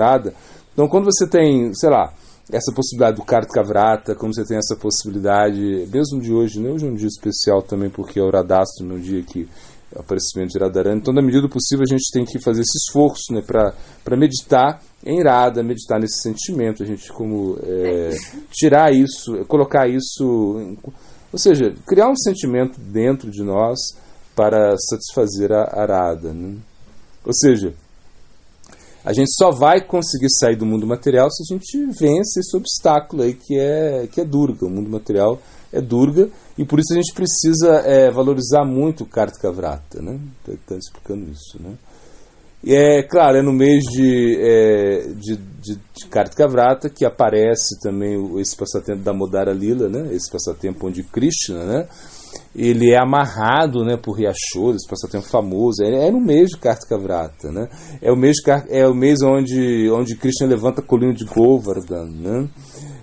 [0.73, 2.13] Então, quando você tem, sei lá,
[2.53, 5.61] essa possibilidade do Kartikavrata, como você tem essa possibilidade,
[5.93, 6.71] mesmo de hoje, né?
[6.71, 9.49] hoje é um dia especial também, porque é o Radastro, no dia que
[9.93, 11.01] é o aparecimento de Radharani.
[11.01, 13.43] Então, na medida do possível, a gente tem que fazer esse esforço né?
[13.43, 18.11] para meditar em Radha, meditar nesse sentimento, a gente como é,
[18.53, 20.77] tirar isso, colocar isso,
[21.33, 23.79] ou seja, criar um sentimento dentro de nós
[24.37, 26.33] para satisfazer a, a Radha.
[26.33, 26.57] Né?
[27.25, 27.75] Ou seja,
[29.07, 33.23] a gente só vai conseguir sair do mundo material se a gente vence esse obstáculo
[33.23, 34.67] aí que é, que é Durga.
[34.67, 35.41] O mundo material
[35.73, 36.29] é Durga
[36.59, 40.03] e por isso a gente precisa é, valorizar muito o Kartika Vrata.
[40.03, 40.19] Né?
[40.49, 41.57] Estou explicando isso.
[41.63, 41.75] Né?
[42.65, 47.79] E é claro, é no mês de, é, de, de, de Kartika Vrata que aparece
[47.81, 50.13] também esse passatempo da Modara Lila, né?
[50.13, 51.65] esse passatempo onde Krishna.
[51.65, 51.89] Né?
[52.59, 55.83] Ele é amarrado né, por Riachuelo, esse passatempo famoso.
[55.83, 57.53] É, é no mês de Kartika Vrata.
[57.53, 57.69] Né?
[58.01, 58.37] É, o mês,
[58.71, 62.49] é o mês onde, onde Krishna levanta a colina de Govardhan, né?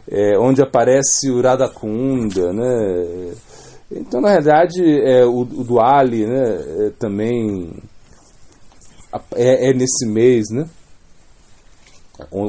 [0.10, 2.52] É, onde aparece o Radhakunda.
[2.52, 3.34] Né?
[3.92, 7.72] Então, na verdade, é, o, o Duali né, é, também
[9.36, 10.68] é, é, nesse mês, né?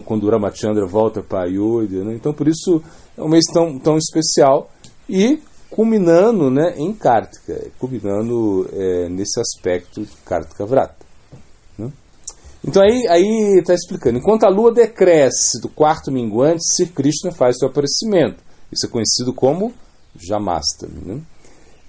[0.06, 2.02] quando o Ramachandra volta para Ayodhya.
[2.02, 2.14] Né?
[2.14, 2.82] Então, por isso,
[3.16, 4.70] é um mês tão, tão especial.
[5.08, 5.38] E
[5.74, 11.04] culminando né, em Kartika, culminando é, nesse aspecto Kartika Vrata.
[11.76, 11.90] Né?
[12.64, 17.66] Então aí está explicando, enquanto a lua decresce do quarto minguante, Sri Krishna faz seu
[17.66, 18.36] aparecimento.
[18.70, 19.74] Isso é conhecido como
[20.14, 21.00] Jamastami.
[21.04, 21.20] Né?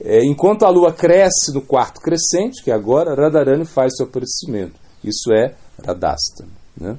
[0.01, 4.73] É, enquanto a lua cresce no quarto crescente, que é agora, Radharani faz seu aparecimento.
[5.03, 5.53] Isso é
[5.86, 6.49] Radhastami.
[6.75, 6.97] Né?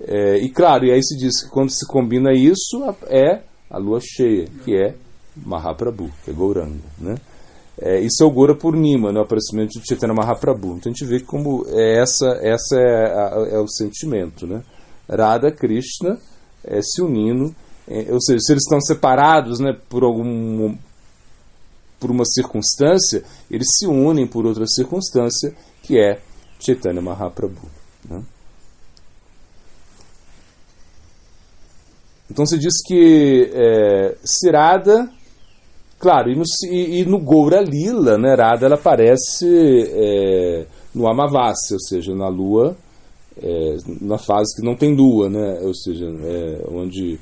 [0.00, 3.40] É, e claro, e aí se diz que quando se combina isso, é
[3.70, 4.96] a lua cheia, que é
[5.44, 6.82] Mahaprabhu, que é Gauranga.
[6.98, 7.16] Né?
[7.80, 10.76] É, isso é o Gora Purnima, né, o aparecimento de Chaitanya Mahaprabhu.
[10.76, 14.46] Então a gente vê como é essa, essa é, a, é o sentimento.
[14.46, 14.62] Né?
[15.08, 16.18] Radha Krishna
[16.64, 17.54] é, se unindo,
[17.86, 20.76] é, ou seja, se eles estão separados né, por algum
[22.00, 26.20] por uma circunstância, eles se unem por outra circunstância, que é
[26.60, 27.68] Chaitanya Mahaprabhu.
[28.08, 28.22] Né?
[32.30, 35.10] Então se diz que é, Sirada
[35.98, 41.74] Claro, e no, e, e no Goura Lila, né, Radha, ela aparece é, no Amavasya,
[41.74, 42.76] ou seja, na lua,
[43.42, 47.18] é, na fase que não tem lua, né, ou seja, é, onde...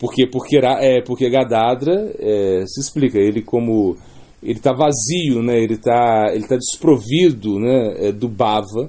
[0.00, 3.96] Porque, porque, é, porque Gadadra é, se explica, ele como...
[4.40, 8.88] Ele está vazio, né, ele está ele tá desprovido né, é, do Bhava,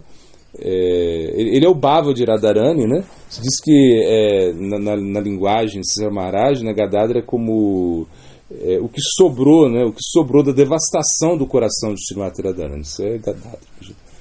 [0.58, 3.04] é, ele é o Bhava de Radharani, né?
[3.30, 8.08] Se diz que é, na, na, na, linguagem Cesar Maharaj, né, Gadadra é como
[8.52, 9.84] é, o que sobrou, né?
[9.86, 12.82] O que sobrou da devastação do coração de Srimati Radharani.
[12.82, 13.60] Isso é Gadadra.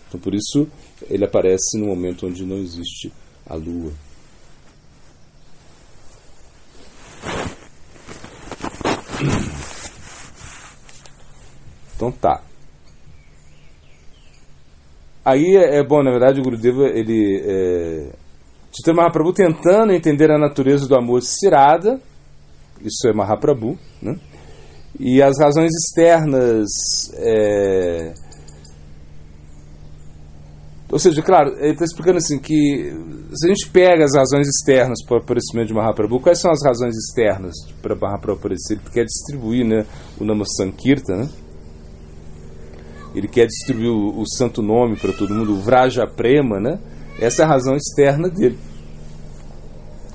[0.09, 0.67] Então por isso
[1.09, 3.13] ele aparece no momento onde não existe
[3.47, 3.93] a lua.
[11.97, 12.43] Então tá.
[15.25, 17.43] Aí é, é bom, na verdade, o Gurudeva, ele.
[17.45, 18.13] É,
[18.73, 22.01] Chaitanya Mahaprabhu tentando entender a natureza do amor cirada,
[22.85, 24.19] isso é Mahaprabhu, né?
[24.99, 26.69] E as razões externas.
[27.15, 28.15] É,
[30.91, 32.93] ou seja, claro, ele está explicando assim que
[33.35, 36.65] se a gente pega as razões externas para o aparecimento de Mahaprabhu, quais são as
[36.65, 38.75] razões externas para Mahaprabhu aparecer?
[38.75, 39.85] Ele quer distribuir né,
[40.19, 41.29] o Nama Sankirtan, né?
[43.15, 46.79] ele quer distribuir o, o santo nome para todo mundo, o Vraja Prema, né?
[47.21, 48.59] essa é a razão externa dele.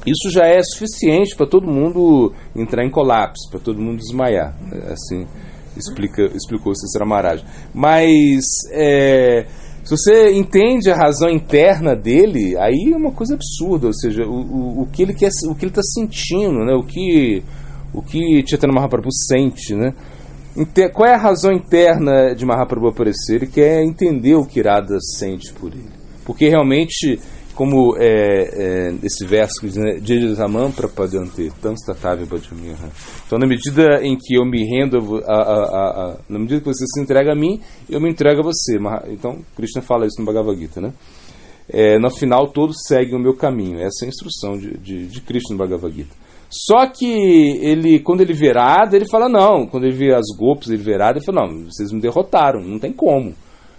[0.06, 4.56] Isso já é suficiente para todo mundo entrar em colapso, para todo mundo desmaiar.
[4.92, 5.26] Assim
[5.78, 7.44] explica, explicou Cícero Maharaj.
[7.74, 9.46] Mas é,
[9.84, 14.32] se você entende a razão interna dele, aí é uma coisa absurda, ou seja, o,
[14.32, 16.74] o, o que ele o que ele está sentindo, né?
[16.74, 17.44] O que
[17.94, 19.94] o que Chaitanya Mahaprabhu sente, né?
[20.94, 23.38] Qual é a razão interna de Mahaprabhu aparecer?
[23.38, 25.90] Ele quer entender o que Irada sente por ele.
[26.24, 27.20] Porque realmente,
[27.56, 32.90] como é, é, esse verso que diz, né, Jajamam Prapadante, Tamstatavya Bhajamiha.
[33.26, 36.86] Então, na medida em que eu me rendo, a, a, a, na medida que você
[36.88, 38.80] se entrega a mim, eu me entrego a você.
[39.10, 40.94] Então, Krishna fala isso no Bhagavad Gita, né?
[41.70, 43.80] É, no final, todos seguem o meu caminho.
[43.80, 46.16] Essa é a instrução de, de, de Krishna no Bhagavad Gita.
[46.50, 49.66] Só que ele, quando ele vê Radha, ele fala não.
[49.66, 52.78] Quando ele vê as golpes, ele vê Radha, ele fala não, vocês me derrotaram, não
[52.78, 53.34] tem como.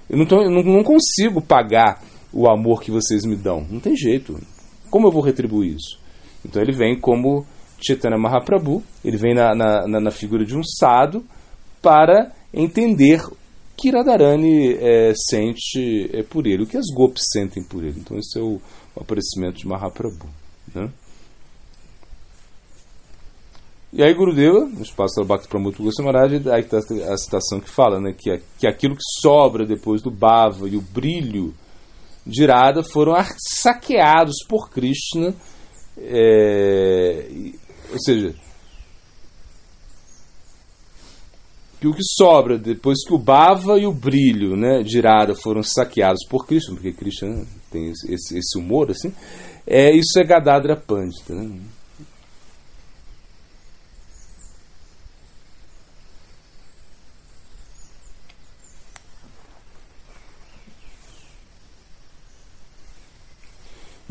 [0.09, 2.01] Eu não, tô, eu não, não consigo pagar
[2.35, 3.65] o amor que vocês me dão.
[3.71, 4.39] Não tem jeito.
[4.91, 5.99] Como eu vou retribuir isso?
[6.45, 7.47] Então ele vem como
[7.81, 11.25] Chaitanya Mahaprabhu, ele vem na, na, na, figura de um sado
[11.81, 13.23] para entender
[13.77, 18.01] que Radharani é, sente é, por ele, o que as golpes sentem por ele.
[18.01, 18.61] Então esse é o,
[18.97, 20.29] o aparecimento de Mahaprabhu.
[20.75, 20.91] Né?
[23.93, 28.01] E aí Gurudeva, no espaço do Bhakti Pramukta Goswami aí está a citação que fala
[28.01, 31.55] né, que, que aquilo que sobra depois do bhava e o brilho
[32.27, 35.35] de Irada foram saqueados por Krishna,
[35.99, 37.27] é,
[37.93, 38.35] ou seja,
[41.81, 45.63] que o que sobra depois que o bhava e o brilho né, de Irada foram
[45.63, 49.13] saqueados por Krishna, porque Krishna tem esse, esse humor assim,
[49.67, 51.61] é, isso é Gadadra Pandita, né?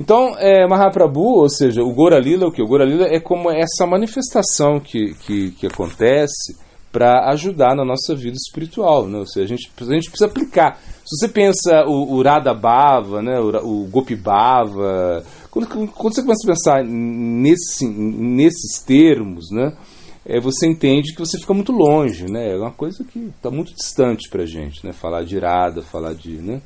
[0.03, 2.61] Então, é, Mahaprabhu, ou seja, o Goralila, o que?
[2.61, 6.57] O Goralila é como essa manifestação que, que, que acontece
[6.91, 9.07] para ajudar na nossa vida espiritual.
[9.07, 9.19] Né?
[9.19, 10.77] Ou seja, a gente, a gente precisa aplicar.
[11.05, 13.39] Se você pensa o, o Radha Bhava, né?
[13.39, 19.71] o, o Gopi Bhava, quando, quando, você começa a pensar nesse, nesses termos, né?
[20.25, 22.51] É, você entende que você fica muito longe, né?
[22.51, 24.91] É uma coisa que está muito distante para a gente, né?
[24.91, 26.31] Falar de Radha, falar de...
[26.31, 26.61] Né?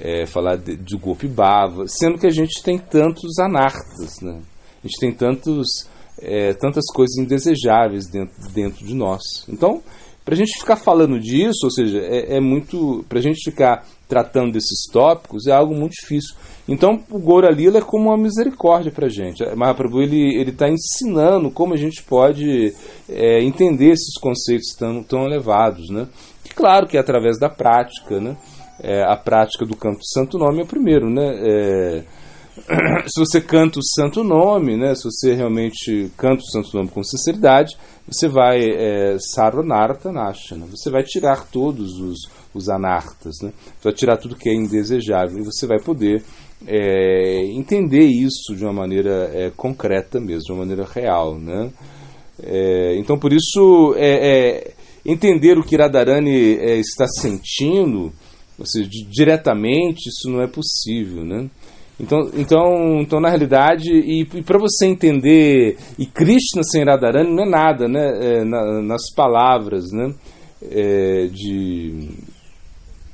[0.00, 4.40] É, falar de, de golpe bava, sendo que a gente tem tantos anartas, né?
[4.82, 5.86] a gente tem tantos,
[6.20, 9.20] é, tantas coisas indesejáveis dentro, dentro de nós.
[9.48, 9.82] Então,
[10.24, 13.04] para a gente ficar falando disso, ou seja, é, é muito.
[13.08, 16.34] Para a gente ficar tratando desses tópicos é algo muito difícil.
[16.68, 19.44] Então, o Gora Lila é como uma misericórdia para a gente.
[19.56, 22.74] Mahaprabhu ele está ensinando como a gente pode
[23.08, 25.90] é, entender esses conceitos tão, tão elevados.
[25.90, 26.06] Né?
[26.54, 28.36] Claro que é através da prática, né?
[28.82, 31.34] É, a prática do canto do santo nome é o primeiro, né?
[31.42, 32.04] É,
[33.08, 34.94] se você canta o santo nome, né?
[34.94, 37.76] Se você realmente canta o santo nome com sinceridade,
[38.06, 40.66] você vai é, sarvanarta nasha, né?
[40.70, 42.18] Você vai tirar todos os,
[42.54, 43.52] os anartas, né?
[43.78, 46.22] Você vai tirar tudo que é indesejável e você vai poder
[46.66, 51.70] é, entender isso de uma maneira é, concreta mesmo, de uma maneira real, né?
[52.42, 54.72] É, então, por isso, é, é,
[55.04, 58.12] entender o que Radharani é, está sentindo
[58.60, 61.48] ou seja, diretamente isso não é possível, né?
[61.98, 67.44] Então, então, então na realidade, e, e para você entender, e Krishna sem Radharani não
[67.44, 68.10] é nada, né?
[68.20, 70.14] É, na, nas palavras, né?
[70.62, 72.08] É, de,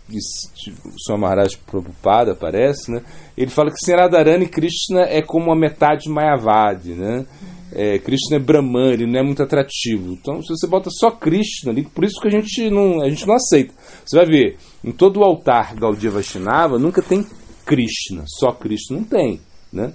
[0.09, 0.75] de, de
[1.05, 3.03] Swami Maharaj Prabhupada, parece, né?
[3.37, 7.25] Ele fala que sem Radharani, Krishna é como a metade Mayavadi, né?
[7.73, 10.13] É, Krishna é Brahman, ele não é muito atrativo.
[10.13, 13.27] Então, se você bota só Krishna ali, por isso que a gente não, a gente
[13.27, 13.75] não aceita.
[14.05, 17.27] Você vai ver, em todo o altar Gaudiya Vaishnava nunca tem
[17.65, 19.41] Krishna, só Krishna não tem,
[19.73, 19.93] né?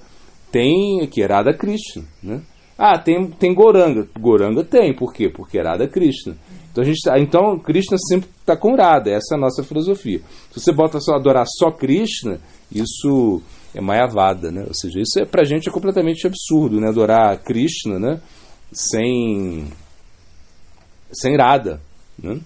[0.51, 2.41] Tem aqui Radha Krishna, né?
[2.77, 4.07] Ah, tem, tem Goranga.
[4.19, 5.29] Goranga tem, por quê?
[5.29, 6.35] Porque é Krishna.
[6.71, 10.19] Então, a gente, tá, então Krishna sempre está com Radha, essa é a nossa filosofia.
[10.51, 13.41] Se você bota só adorar só Krishna, isso
[13.73, 14.65] é Mayavada, né?
[14.67, 16.89] Ou seja, isso é, pra gente é completamente absurdo, né?
[16.89, 18.21] Adorar Krishna, né?
[18.73, 19.67] Sem,
[21.13, 21.79] sem Radha,
[22.21, 22.41] né?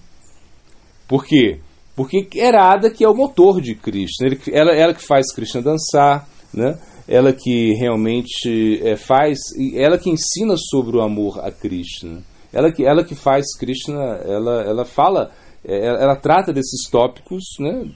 [1.08, 1.60] Por quê?
[1.96, 4.26] Porque Radha que é o motor de Krishna.
[4.26, 6.78] Ele, ela, ela que faz Krishna dançar, né?
[7.08, 9.38] Ela que realmente é, faz,
[9.74, 12.22] ela que ensina sobre o amor a Krishna.
[12.52, 15.30] Ela que, ela que faz Krishna, ela, ela fala,
[15.64, 17.88] é, ela, ela trata desses tópicos, né?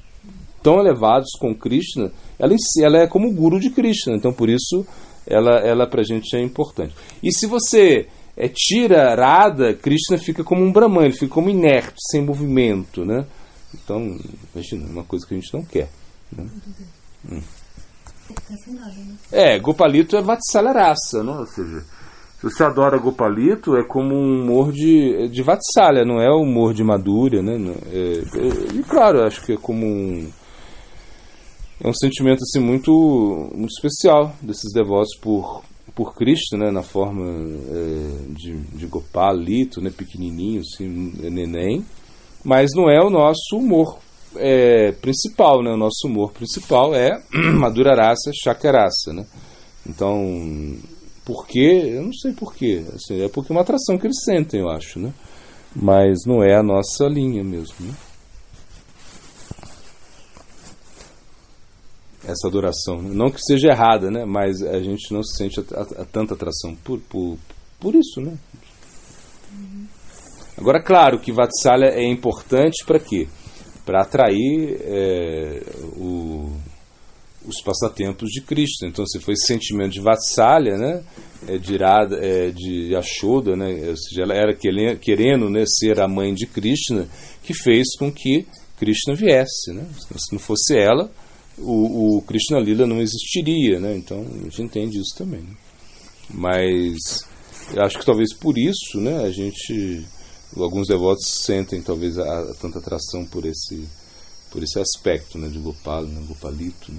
[0.63, 4.87] Tão elevados com Krishna, ela, ela é como o guru de Krishna, então por isso
[5.27, 6.95] ela, ela pra gente é importante.
[7.23, 11.97] E se você é, tira Radha, Krishna fica como um Brahman, ele fica como inerte,
[12.11, 13.25] sem movimento, né?
[13.75, 14.19] Então,
[14.55, 15.91] imagina, é uma coisa que a gente não quer.
[16.33, 16.49] Né?
[17.31, 17.43] Hum.
[19.33, 21.41] É, Gopalito é Vatsalarasa, não?
[21.41, 21.85] ou seja,
[22.41, 26.73] se você adora Gopalito, é como um humor de, de Vatsalya, não é o humor
[26.73, 27.55] de Madhurya, né?
[27.93, 30.31] É, é, e claro, acho que é como um
[31.83, 32.93] é um sentimento assim muito
[33.55, 35.63] muito especial desses devotos por
[35.95, 41.85] por Cristo, né, na forma é, de, de Gopalito, né, pequenininho, assim, neném,
[42.45, 43.99] mas não é o nosso humor
[44.37, 45.71] é, principal, né?
[45.71, 47.23] O nosso humor principal é
[47.55, 49.27] Madura Raça, Chacarassa, né?
[49.87, 50.77] Então,
[51.25, 51.93] por quê?
[51.95, 52.85] Eu não sei por quê.
[52.95, 55.13] Assim, é porque é uma atração que eles sentem, eu acho, né?
[55.75, 57.95] Mas não é a nossa linha mesmo, né?
[62.25, 63.01] Essa adoração.
[63.01, 63.11] Né?
[63.13, 64.25] Não que seja errada, né?
[64.25, 67.39] Mas a gente não se sente a, a, a tanta atração por, por,
[67.79, 68.37] por isso, né?
[70.61, 73.27] Agora, claro que Vatsalya é importante para quê?
[73.87, 75.63] Para atrair é,
[75.97, 76.53] o,
[77.47, 78.85] os passatempos de Cristo.
[78.87, 81.03] Então, se foi esse sentimento de Vatsalya, né?
[81.49, 83.89] É, de, Irada, é, de Yashoda, né?
[83.89, 87.09] ou seja, ela era querendo né, ser a mãe de Krishna,
[87.43, 88.47] que fez com que
[88.79, 89.73] Krishna viesse.
[89.73, 89.87] Né?
[89.97, 91.11] Se não fosse ela,
[91.57, 93.81] o, o Krishna Lila não existiria.
[93.81, 93.97] Né?
[93.97, 95.41] Então, a gente entende isso também.
[95.41, 95.57] Né?
[96.29, 96.99] Mas
[97.75, 100.05] eu acho que talvez por isso né, a gente
[100.57, 103.89] alguns devotos sentem talvez a, a, tanta atração por esse
[104.51, 106.91] por esse aspecto né, de Gopal, né, Gopalito.
[106.91, 106.99] Né?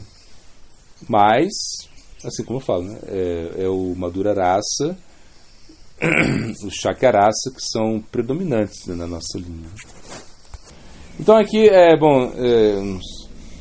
[1.07, 1.51] Mas,
[2.23, 4.97] assim como eu falo, né, é, é o Madura Raça,
[6.63, 9.69] o Chakarasa que são predominantes né, na nossa linha.
[11.19, 12.99] Então aqui, é bom, é,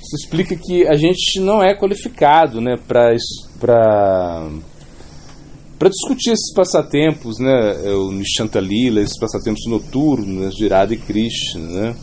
[0.03, 4.49] se explica que a gente não é qualificado né, para
[5.81, 10.93] para discutir esses passatempos, né, é o Nishanta Lila, esses passatempos noturnos né, de Irada
[10.93, 11.97] e Krishna, né,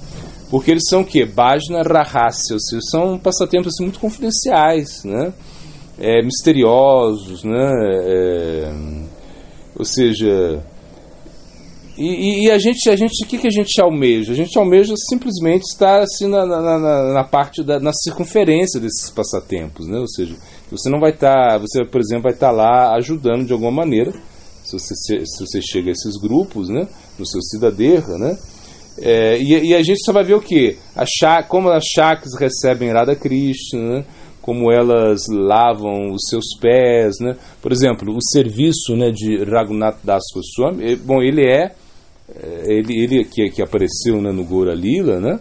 [0.50, 1.26] porque eles são o quê?
[1.26, 5.32] Bhajna Rahasya, ou seja, são passatempos assim, muito confidenciais, né,
[6.00, 7.72] é, misteriosos, né,
[8.04, 8.74] é,
[9.76, 10.60] ou seja,
[11.96, 14.32] e, e, a gente, a gente, o que, que a gente almeja?
[14.32, 19.10] A gente almeja simplesmente estar assim na, na, na, na parte da na circunferência desses
[19.10, 19.98] passatempos, né?
[19.98, 20.36] Ou seja,
[20.72, 23.72] você não vai estar, tá, você, por exemplo, vai estar tá lá ajudando de alguma
[23.72, 24.12] maneira,
[24.64, 26.88] se você, se você chega a esses grupos, né,
[27.18, 28.38] no seu cidadera, né,
[29.00, 30.76] é, e, e, a gente só vai ver o que?
[31.48, 34.06] Como as chakras recebem Radha Krishna, né,
[34.48, 37.36] como elas lavam os seus pés, né?
[37.62, 41.74] Por exemplo, o serviço né, de Raghunath Das Goswami, bom, ele é,
[42.34, 45.40] é, ele, ele que, que apareceu né, no Gora Lila, né?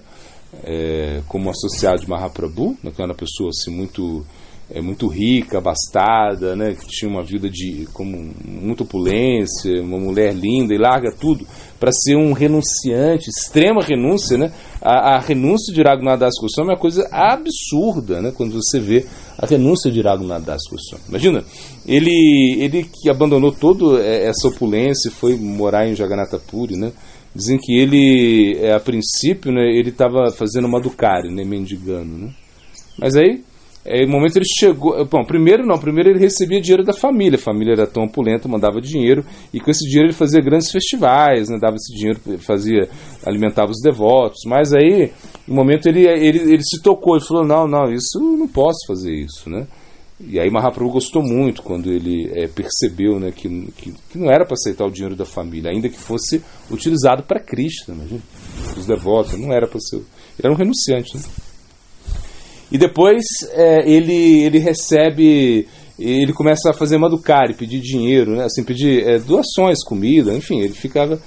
[0.64, 4.27] É, como associado de Mahaprabhu, né, que era uma pessoa assim, muito
[4.71, 10.35] é, muito rica, abastada, né, que tinha uma vida de como muita opulência, uma mulher
[10.35, 11.47] linda e larga tudo
[11.79, 14.51] para ser um renunciante, extrema renúncia, né?
[14.81, 18.33] A, a renúncia de Raghunath Das Goswami é uma coisa absurda, né?
[18.35, 19.05] Quando você vê
[19.39, 21.05] a renúncia de Raghunath Das Goswami.
[21.09, 21.45] Imagina,
[21.87, 26.93] ele ele que abandonou toda essa opulência foi morar em Jagannatha Puri, né?
[27.35, 32.31] Dizem que ele, é, a princípio, né, ele estava fazendo uma ducária, né, mendigando, né?
[32.99, 33.45] Mas aí
[33.87, 35.05] é, no momento ele chegou.
[35.07, 37.39] Bom, primeiro não, primeiro ele recebia dinheiro da família.
[37.39, 41.49] A família era tão opulenta, mandava dinheiro, e com esse dinheiro ele fazia grandes festivais,
[41.49, 42.89] né, dava esse dinheiro, fazia,
[43.24, 44.41] alimentava os devotos.
[44.47, 45.12] Mas aí,
[45.47, 49.14] no momento ele, ele, ele se tocou, ele falou: não, não, isso não posso fazer
[49.14, 49.66] isso, né?
[50.18, 54.47] E aí Mahaprabhu gostou muito quando ele é, percebeu né, que, que, que, não era
[54.47, 58.22] para aceitar o dinheiro da família, ainda que fosse utilizado para Krishna, imagina,
[58.74, 59.97] os devotos, não era para ser.
[59.97, 60.05] Ele
[60.43, 61.18] era um renunciante.
[61.18, 61.22] Né?
[62.71, 65.67] E depois é, ele, ele recebe,
[65.99, 68.45] ele começa a fazer maducari, pedir dinheiro, né?
[68.45, 71.21] assim, pedir é, doações, comida, enfim, ele ficava.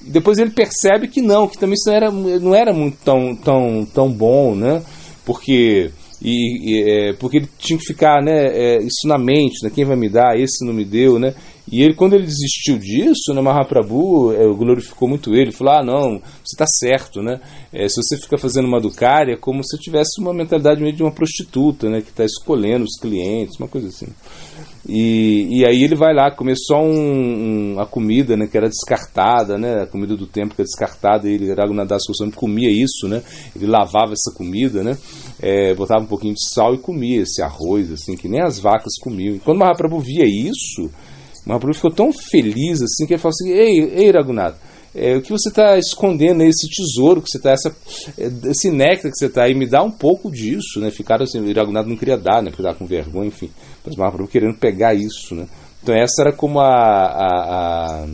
[0.00, 3.84] Depois ele percebe que não, que também isso não era, não era muito tão, tão,
[3.84, 4.82] tão bom, né?
[5.24, 5.90] Porque
[6.22, 6.32] E,
[6.64, 9.96] e é, porque ele tinha que ficar, né, é, isso na mente, né, quem vai
[9.96, 11.34] me dar, esse não me deu, né?
[11.70, 16.18] E ele, quando ele desistiu disso, né, Mahaprabhu é, glorificou muito ele, falou: ah, não,
[16.18, 17.40] você está certo, né?
[17.72, 21.02] É, se você fica fazendo uma ducária, é como se tivesse uma mentalidade meio de
[21.02, 24.06] uma prostituta, né, que está escolhendo os clientes, uma coisa assim.
[24.88, 28.68] E, e aí ele vai lá comer só um, um, a comida, né, que era
[28.68, 33.06] descartada, né, a comida do tempo que era descartada, e ele, Raghunadas Goswami, comia isso,
[33.06, 33.22] né,
[33.54, 34.96] ele lavava essa comida, né,
[35.40, 38.94] é, botava um pouquinho de sal e comia esse arroz, assim, que nem as vacas
[38.98, 39.36] comiam.
[39.36, 40.90] E quando Mahaprabhu via isso,
[41.48, 44.58] Mahaprabhu ficou tão feliz assim que ele falou assim: Ei, ei Raghunatha,
[44.94, 47.54] é, o que você está escondendo esse tesouro que você está,
[48.18, 50.90] é, esse néctar que você está aí, me dá um pouco disso, né?
[50.90, 52.50] Ficaram assim, o não queria dar, né?
[52.50, 53.50] Porque estava com vergonha, enfim.
[53.84, 55.46] Mas Mahaprabhu querendo pegar isso, né?
[55.82, 58.06] Então essa era como a, a, a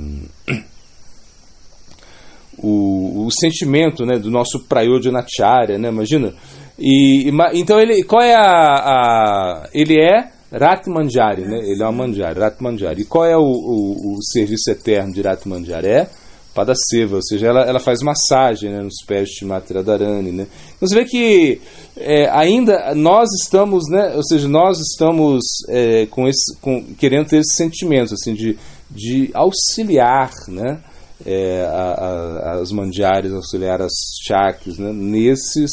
[2.57, 5.89] o, o, sentimento né, do nosso Prayodhanacharya, né?
[5.89, 6.33] Imagina.
[6.79, 11.59] E, então ele, qual é a, a ele é Ratmanjari, né?
[11.59, 13.03] Ele é uma manjari, Ratmanjari.
[13.03, 15.87] E qual é o, o, o serviço eterno de Ratmanjari?
[15.87, 16.09] É
[16.55, 20.47] Padaseva, ou seja, ela, ela faz massagem né, nos pés de Matradharani, né?
[20.77, 21.61] Então você vê que
[21.97, 24.15] é, ainda nós estamos, né?
[24.15, 28.57] Ou seja, nós estamos é, com esse, com, querendo ter esse sentimento, assim, de,
[28.89, 30.79] de auxiliar, né?
[31.27, 33.93] É, a, a, as mandiares, auxiliar as
[34.25, 34.93] chakras, né?
[34.93, 35.73] Nesses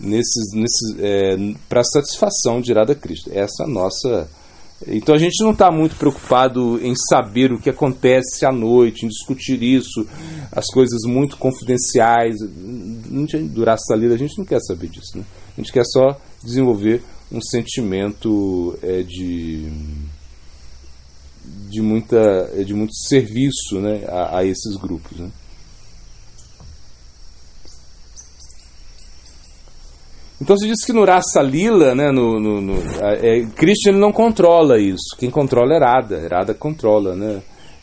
[0.00, 1.36] nesses, nesses é,
[1.68, 3.30] para satisfação de Radha Cristo.
[3.32, 4.28] Essa é a nossa.
[4.86, 9.08] Então a gente não está muito preocupado em saber o que acontece à noite, em
[9.08, 10.06] discutir isso,
[10.50, 12.36] as coisas muito confidenciais.
[12.40, 13.36] Durante
[13.68, 15.18] essa lida a gente não quer saber disso.
[15.18, 15.24] Né?
[15.56, 19.68] A gente quer só desenvolver um sentimento é, de
[21.68, 25.18] de muita de muito serviço né, a, a esses grupos.
[25.18, 25.30] Né?
[30.40, 34.10] Então se diz que no Rasa Lila, né, no, no, no é, Krishna ele não
[34.10, 35.16] controla isso.
[35.18, 36.28] Quem controla é Radha.
[36.28, 37.42] Radha controla, né?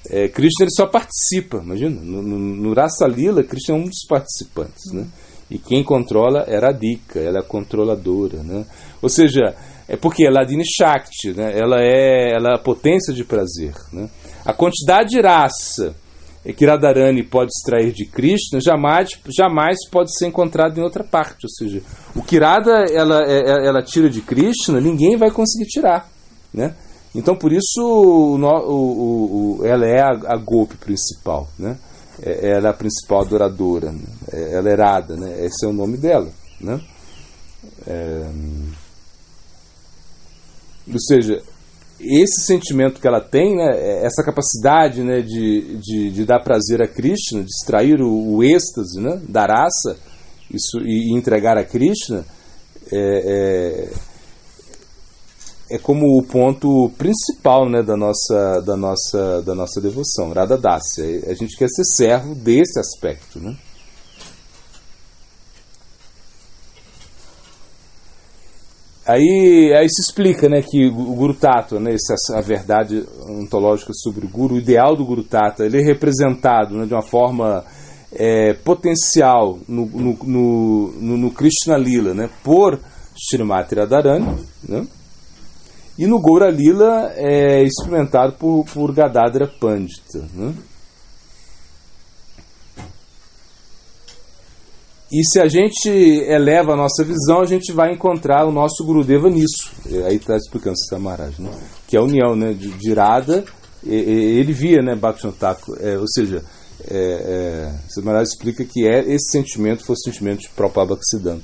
[0.10, 2.02] É, Krishna ele só participa, imagina.
[2.02, 5.06] No, no, no Rasa Lila, Krishna é um dos participantes, né?
[5.50, 8.66] E quem controla é Radhika, ela é a controladora, né?
[9.02, 9.56] Ou seja,
[9.88, 11.54] é porque ela é Ladini Shakti, né?
[11.58, 14.10] Ela é, ela é a potência de prazer, né?
[14.44, 15.96] A quantidade de raça
[16.54, 21.46] que Radharani pode extrair de Krishna jamais, jamais pode ser encontrado em outra parte.
[21.46, 21.82] Ou seja,
[22.16, 26.10] o que Radha ela, é, é, ela tira de Krishna, ninguém vai conseguir tirar.
[26.54, 26.74] Né?
[27.14, 31.50] Então, por isso, o, o, o, ela é a, a golpe principal.
[31.60, 31.78] Né?
[32.22, 33.92] É, ela é a principal adoradora.
[33.92, 34.06] Né?
[34.32, 35.46] Ela é Radha, né?
[35.46, 36.30] esse é o nome dela.
[36.62, 36.80] Né?
[37.86, 38.26] É...
[40.92, 41.44] Ou seja,
[42.00, 46.82] esse sentimento que ela tem, né, é essa capacidade né, de, de, de dar prazer
[46.82, 49.98] a Krishna, de extrair o, o êxtase né, da raça
[50.52, 52.26] isso, e, entregar a Krishna,
[52.92, 53.90] é,
[55.70, 60.58] é, é, como o ponto principal né, da, nossa, da, nossa, da nossa devoção, Radha
[60.58, 61.24] Dasya.
[61.28, 63.40] A gente quer ser servo desse aspecto.
[63.40, 63.58] Né?
[69.08, 74.26] Aí, aí se explica né, que o Guru Tattva, né, essa, a verdade ontológica sobre
[74.26, 77.64] o Guru, o ideal do Guru Tattva, ele é representado né, de uma forma
[78.12, 82.80] é, potencial no, no, no, no, no Krishna Lila né, por
[83.16, 84.28] Srimati Radharani,
[84.68, 84.86] né,
[85.98, 90.20] e no Goura Lila é experimentado por, por Gadadra Pandita.
[90.34, 90.54] Né.
[95.12, 99.30] E se a gente eleva a nossa visão, a gente vai encontrar o nosso Gurudeva
[99.30, 99.72] nisso.
[100.06, 101.50] Aí está explicando o Maharaj, né?
[101.88, 102.54] que é a união né?
[102.54, 103.46] de, de Irada,
[103.86, 106.44] ele via né, Bhaktivinoda é, ou seja,
[106.90, 111.00] é, é, Maharaj explica que é, esse sentimento foi o sentimento de Prabhupada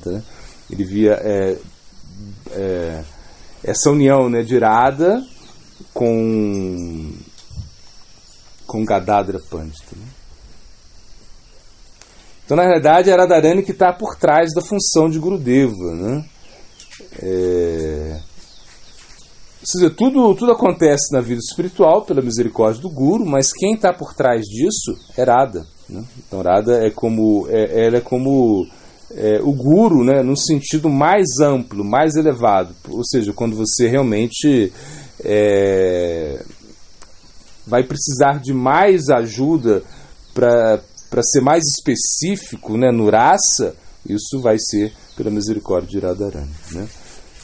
[0.06, 0.24] Né?
[0.70, 1.58] Ele via é,
[2.52, 3.04] é,
[3.64, 5.26] essa união né, de Irada
[5.94, 7.14] com,
[8.68, 9.96] com Gadadra Pandita.
[9.96, 10.06] Né?
[12.54, 15.74] Então, na realidade, é Radharani que está por trás da função de Gurudeva.
[15.96, 16.26] Né?
[17.20, 18.20] É...
[19.98, 24.44] Tudo, tudo acontece na vida espiritual pela misericórdia do Guru, mas quem está por trás
[24.46, 25.66] disso é Radha.
[25.90, 26.04] Né?
[26.20, 28.68] Então, Radha é como, é, ela é como
[29.16, 32.76] é, o Guru, né, no sentido mais amplo, mais elevado.
[32.88, 34.72] Ou seja, quando você realmente
[35.26, 36.40] é,
[37.66, 39.82] vai precisar de mais ajuda
[40.36, 40.80] para
[41.14, 46.50] para ser mais específico, né, no raça, isso vai ser pela misericórdia de Radharani.
[46.72, 46.88] Né?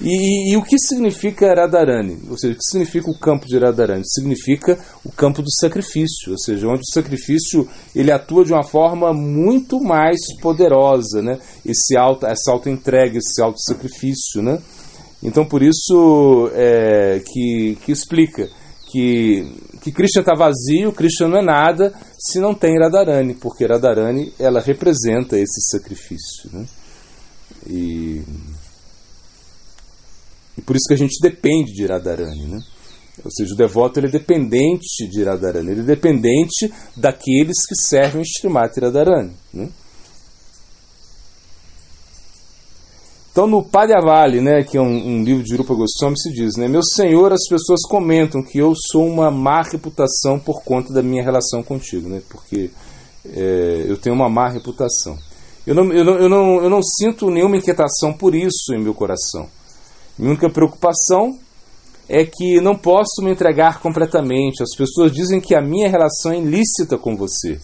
[0.02, 2.18] E, e, e, o que significa Radharani?
[2.32, 4.02] Ou seja, o que significa o campo de Radharani?
[4.08, 9.14] Significa o campo do sacrifício, ou seja, onde o sacrifício ele atua de uma forma
[9.14, 11.38] muito mais poderosa, né?
[11.64, 14.60] Esse auto, essa auto-entrega, esse auto-sacrifício, né?
[15.22, 18.50] Então, por isso é, que, que explica
[18.92, 19.46] que,
[19.82, 24.60] que Krishna está vazio, Krishna não é nada, se não tem Radharani, porque Radharani ela
[24.60, 26.50] representa esse sacrifício.
[26.52, 26.66] Né?
[27.68, 28.22] E,
[30.58, 32.48] e por isso que a gente depende de Radharani.
[32.48, 32.60] Né?
[33.24, 38.24] Ou seja, o devoto ele é dependente de Radharani, ele é dependente daqueles que servem
[38.24, 39.34] Srimati Radharani.
[39.54, 39.70] Né?
[43.40, 46.68] Então, no Padyavali, né, que é um, um, livro de Rupa Goswami, se diz, né,
[46.68, 51.24] Meu Senhor, as pessoas comentam que eu sou uma má reputação por conta da minha
[51.24, 52.70] relação contigo, né, porque
[53.26, 55.18] é, eu tenho uma má reputação.
[55.66, 58.94] Eu não, eu, não, eu, não, eu não sinto nenhuma inquietação por isso em meu
[58.94, 59.48] coração.
[60.18, 61.40] Minha única preocupação
[62.10, 64.62] é que não posso me entregar completamente.
[64.62, 67.58] As pessoas dizem que a minha relação é ilícita com você.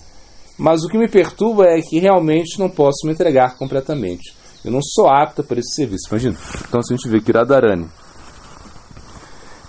[0.58, 4.45] Mas o que me perturba é que realmente não posso me entregar completamente.
[4.66, 6.08] Eu não sou apta para esse serviço.
[6.10, 6.36] Imagina.
[6.68, 7.88] Então, se a gente vê que Radharani,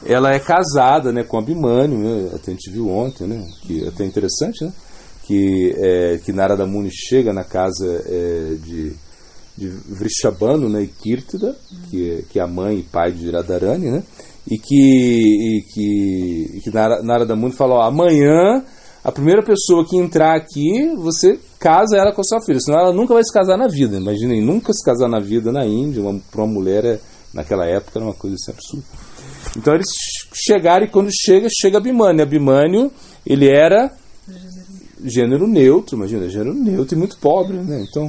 [0.06, 3.88] ela é casada né, com Abhimanyu, né, até a gente viu ontem, né, que é
[3.88, 4.72] até interessante, né,
[5.24, 8.92] que, é, que Narada Muni chega na casa é, de,
[9.56, 11.54] de Vrishabhanu né, e Kirtida,
[11.90, 14.02] que, é, que é a mãe e pai de Radharani, né,
[14.48, 18.64] e que, e que, e que Narada Muni falou, amanhã
[19.04, 23.14] a primeira pessoa que entrar aqui, você casa ela com sua filha, senão ela nunca
[23.14, 23.96] vai se casar na vida.
[23.96, 27.00] Imaginem, nunca se casar na vida na Índia, para uma mulher, é,
[27.32, 28.84] naquela época, era uma coisa assim absurda.
[29.56, 29.88] Então eles
[30.32, 32.22] chegaram e quando chega, chega Abimânio.
[32.22, 32.90] Abimânio,
[33.26, 33.90] ele era
[35.04, 37.84] gênero neutro, imagina, gênero neutro e muito pobre, né?
[37.88, 38.08] Então,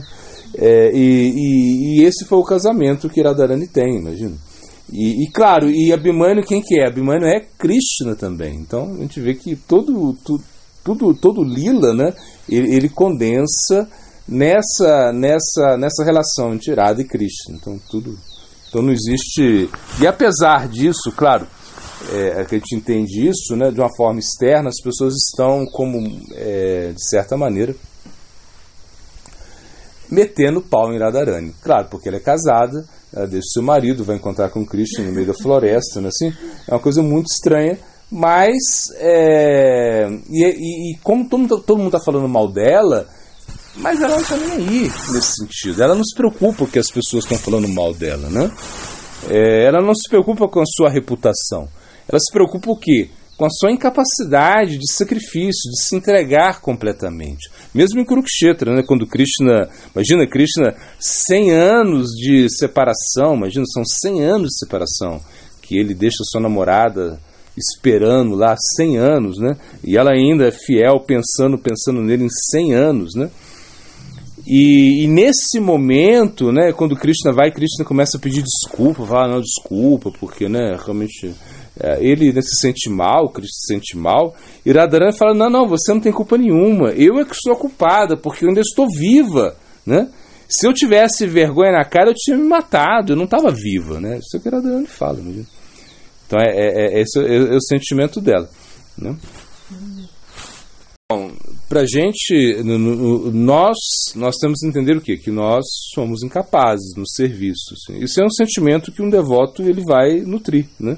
[0.55, 4.35] é, e, e, e, esse foi o casamento que Radharani tem, imagina.
[4.91, 6.87] E, e, claro, e Abimânio quem que é?
[6.87, 8.55] Abimânio é Krishna também.
[8.55, 10.43] Então a gente vê que todo, todo
[10.87, 12.13] tudo, todo lila, né,
[12.49, 13.87] ele, ele, condensa
[14.27, 17.55] nessa, nessa, nessa relação entre Irada e Krishna.
[17.55, 18.17] Então, tudo,
[18.67, 19.69] então não existe.
[19.99, 21.47] E apesar disso, claro,
[22.11, 25.99] é, que a gente entende isso né, de uma forma externa, as pessoas estão, como
[26.33, 27.75] é, de certa maneira,
[30.09, 31.53] metendo pau em Radharani.
[31.61, 35.27] Claro, porque ela é casada, ela deixa seu marido, vai encontrar com Krishna no meio
[35.27, 36.33] da floresta, né, assim,
[36.67, 37.77] é uma coisa muito estranha
[38.11, 38.57] mas,
[38.95, 43.07] é, e, e, e, como todo, todo mundo está falando mal dela,
[43.75, 45.83] mas ela não está nem aí nesse sentido.
[45.83, 48.51] Ela não se preocupa que as pessoas estão falando mal dela, né?
[49.29, 51.67] É, ela não se preocupa com a sua reputação.
[52.07, 53.09] Ela se preocupa o quê?
[53.37, 57.49] Com a sua incapacidade de sacrifício, de se entregar completamente.
[57.73, 64.23] Mesmo em Kurukshetra, né, quando Krishna, imagina Krishna, 100 anos de separação, imagina, são 100
[64.23, 65.21] anos de separação,
[65.61, 67.19] que ele deixa sua namorada
[67.57, 69.57] esperando lá 100 anos, né?
[69.83, 73.29] E ela ainda é fiel, pensando, pensando nele em 100 anos, né?
[74.45, 79.41] E, e, nesse momento, né, quando Krishna vai, Krishna começa a pedir desculpa, fala, não,
[79.41, 81.35] desculpa, porque, né, realmente,
[81.77, 84.33] é, ele né, se sente mal, Krishna se sente mal,
[84.65, 88.15] e Radharani fala, não, não, você não tem culpa nenhuma, eu é que sou culpada,
[88.15, 89.53] porque eu ainda estou viva,
[89.85, 90.07] né?
[90.47, 94.17] Se eu tivesse vergonha na cara, eu tinha me matado, eu não estava viva, né?
[94.17, 95.56] Isso é o que Radharani fala, imagina.
[96.27, 98.47] Então é, é, é esse é, é, o sentimento dela.
[98.97, 99.17] Né?
[101.09, 101.31] Bom,
[101.69, 103.77] para gente, no, no, nós,
[104.13, 105.17] nós temos que entender o quê?
[105.17, 105.63] Que nós
[105.93, 107.73] somos incapazes no serviço.
[107.73, 108.03] Assim.
[108.03, 110.97] Isso é um sentimento que um devoto ele vai nutrir, né?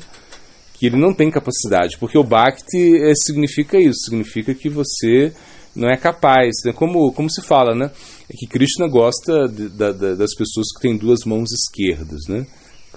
[0.74, 5.32] Que ele não tem capacidade, porque o Bhakti é, significa isso, significa que você
[5.76, 6.56] não é capaz.
[6.66, 6.74] Né?
[6.74, 7.92] Como, como se fala, né?
[8.28, 12.48] É que Krishna gosta de, de, de, das pessoas que têm duas mãos esquerdas, né?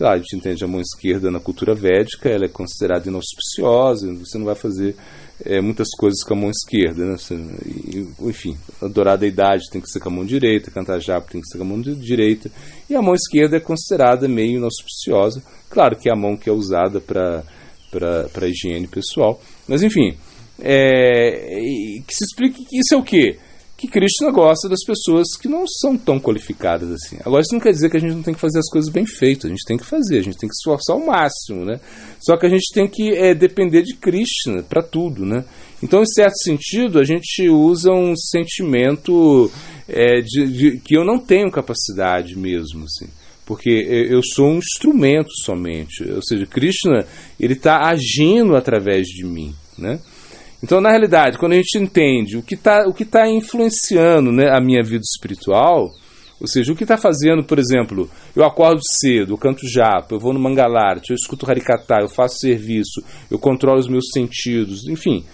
[0.02, 4.36] Claro, a gente entende a mão esquerda na cultura védica, ela é considerada inauspiciosa, você
[4.36, 4.96] não vai fazer
[5.44, 7.16] é, muitas coisas com a mão esquerda, né?
[7.16, 7.36] Você,
[8.22, 11.46] enfim, adorar a deidade tem que ser com a mão direita, cantar japa tem que
[11.46, 12.50] ser com a mão direita,
[12.90, 16.52] e a mão esquerda é considerada meio inauspiciosa, claro que é a mão que é
[16.52, 17.44] usada para
[17.88, 20.16] para higiene pessoal, mas enfim,
[20.58, 23.38] é, que se explique que isso é o quê?
[23.82, 27.16] Que Krishna gosta das pessoas que não são tão qualificadas assim.
[27.24, 29.04] Agora, isso não quer dizer que a gente não tem que fazer as coisas bem
[29.04, 31.80] feitas, a gente tem que fazer, a gente tem que esforçar ao máximo, né?
[32.20, 35.44] Só que a gente tem que é, depender de Krishna para tudo, né?
[35.82, 39.50] Então, em certo sentido, a gente usa um sentimento
[39.88, 43.08] é, de, de, que eu não tenho capacidade mesmo, assim
[43.44, 47.04] porque eu sou um instrumento somente, ou seja, Krishna
[47.38, 49.98] ele está agindo através de mim, né?
[50.62, 54.82] Então, na realidade, quando a gente entende o que está tá influenciando né, a minha
[54.82, 55.92] vida espiritual,
[56.40, 60.18] ou seja, o que está fazendo, por exemplo, eu acordo cedo, eu canto japa, eu
[60.18, 65.24] vou no mangalarte, eu escuto harikata, eu faço serviço, eu controlo os meus sentidos, enfim.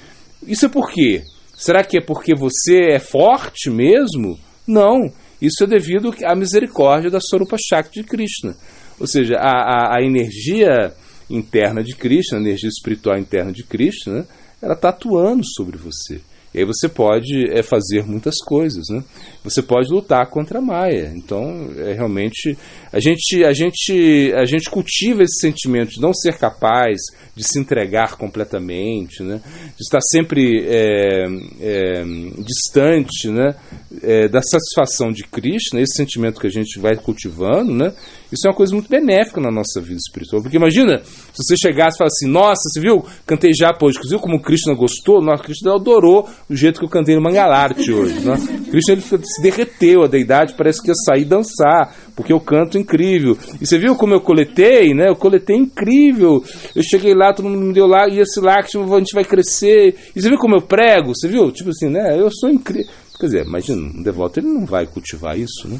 [0.46, 1.22] Isso é por quê?
[1.54, 4.38] Será que é porque você é forte mesmo?
[4.66, 5.10] Não.
[5.40, 8.54] Isso é devido à misericórdia da Sorupa Shakti de Krishna.
[9.00, 10.92] Ou seja, a, a, a energia
[11.30, 14.26] interna de Cristo, a energia espiritual interna de Cristo, né,
[14.60, 16.20] ela está atuando sobre você.
[16.54, 19.04] E aí você pode é, fazer muitas coisas, né?
[19.48, 21.12] Você pode lutar contra a Maia.
[21.14, 22.56] Então, é realmente
[22.92, 26.98] a gente a gente a gente cultiva esse sentimento de não ser capaz
[27.34, 29.40] de se entregar completamente, né?
[29.76, 31.26] De estar sempre é,
[31.60, 32.04] é,
[32.38, 33.54] distante, né?
[34.02, 35.82] É, da satisfação de Cristo, né?
[35.82, 37.92] Esse sentimento que a gente vai cultivando, né?
[38.32, 40.42] Isso é uma coisa muito benéfica na nossa vida espiritual.
[40.42, 43.04] Porque imagina, se você chegasse e falasse assim, nossa, você viu?
[43.24, 45.22] Cantei já hoje, viu como Krishna gostou?
[45.22, 48.20] Nossa, Krishna adorou o jeito que eu cantei no Mangalarte hoje.
[48.20, 48.34] Né?
[48.70, 49.02] Krishna ele
[49.38, 53.38] se derreteu, a deidade parece que ia sair dançar, porque eu canto incrível.
[53.60, 55.08] E você viu como eu coletei, né?
[55.08, 56.42] Eu coletei incrível.
[56.74, 59.24] Eu cheguei lá, todo mundo me deu lá, e esse lá que a gente vai
[59.24, 59.94] crescer.
[60.14, 61.14] E você viu como eu prego?
[61.14, 61.50] Você viu?
[61.52, 62.18] Tipo assim, né?
[62.18, 62.90] Eu sou incrível.
[63.18, 65.78] Quer dizer, imagina, um devoto ele não vai cultivar isso, né?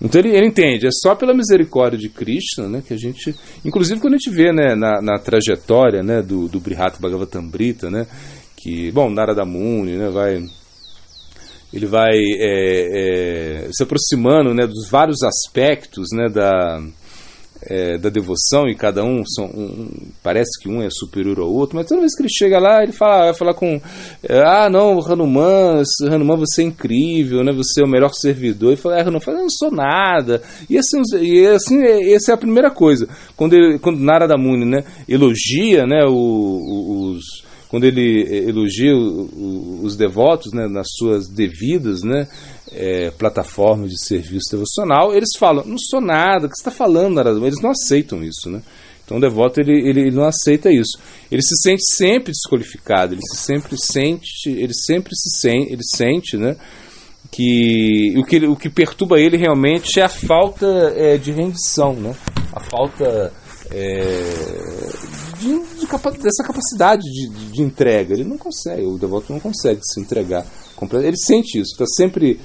[0.00, 3.34] Então ele, ele, entende, é só pela misericórdia de Krishna né, que a gente.
[3.64, 8.06] Inclusive quando a gente vê né, na, na trajetória né, do, do Brihat Bhagavatamrita, né,
[8.56, 10.44] que, bom, Narada Muni né, vai.
[11.72, 16.82] Ele vai é, é, se aproximando né, dos vários aspectos né, da,
[17.62, 19.90] é, da devoção e cada um, são, um,
[20.22, 22.92] parece que um é superior ao outro, mas toda vez que ele chega lá, ele
[22.92, 23.80] fala, vai falar com
[24.22, 27.52] é, ah não, Hanuman, Hanuman você é incrível, né?
[27.52, 28.72] Você é o melhor servidor.
[28.72, 30.42] E fala, ah, Hanuman, eu não sou nada.
[30.70, 31.82] E assim, e assim,
[32.12, 33.08] essa é a primeira coisa.
[33.36, 40.52] Quando ele, quando Narada Muni, né, elogia, né, o, os quando ele elogia os devotos
[40.52, 42.26] né, nas suas devidas né,
[42.72, 47.16] é, plataformas de serviço devocional, eles falam, não sou nada, o que você está falando,
[47.16, 47.38] Narada?
[47.38, 48.62] Eles não aceitam isso, né?
[49.04, 50.98] Então o devoto ele, ele, ele, não aceita isso.
[51.30, 56.36] Ele se sente sempre desqualificado, ele se sempre sente, ele sempre se sente, ele sente,
[56.36, 56.56] né?
[57.30, 62.14] Que o que, o que perturba ele realmente é a falta é, de rendição, né?
[62.52, 63.32] A falta
[63.70, 68.14] é, de, de, dessa capacidade de, de, entrega.
[68.14, 70.46] Ele não consegue, o devoto não consegue se entregar.
[71.02, 72.38] Ele sente isso, está sempre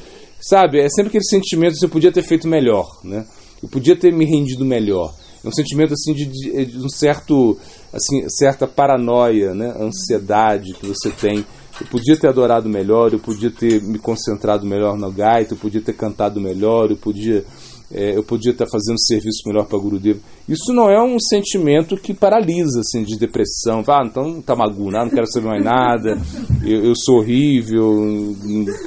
[0.43, 0.81] Sabe?
[0.81, 3.25] É sempre aquele sentimento de eu podia ter feito melhor, né?
[3.61, 5.15] Eu podia ter me rendido melhor.
[5.41, 7.57] É um sentimento assim de, de, de um certo
[7.93, 9.73] assim, certa paranoia, né?
[9.79, 11.45] Ansiedade que você tem.
[11.79, 15.81] Eu podia ter adorado melhor, eu podia ter me concentrado melhor no gaita, eu podia
[15.81, 17.45] ter cantado melhor, eu podia
[17.93, 20.19] é, eu podia estar fazendo serviço melhor para Gurudev.
[20.49, 23.83] Isso não é um sentimento que paralisa, assim, de depressão.
[23.87, 26.19] Ah, então tá magu, não quero saber mais nada,
[26.65, 28.35] eu, eu sou horrível,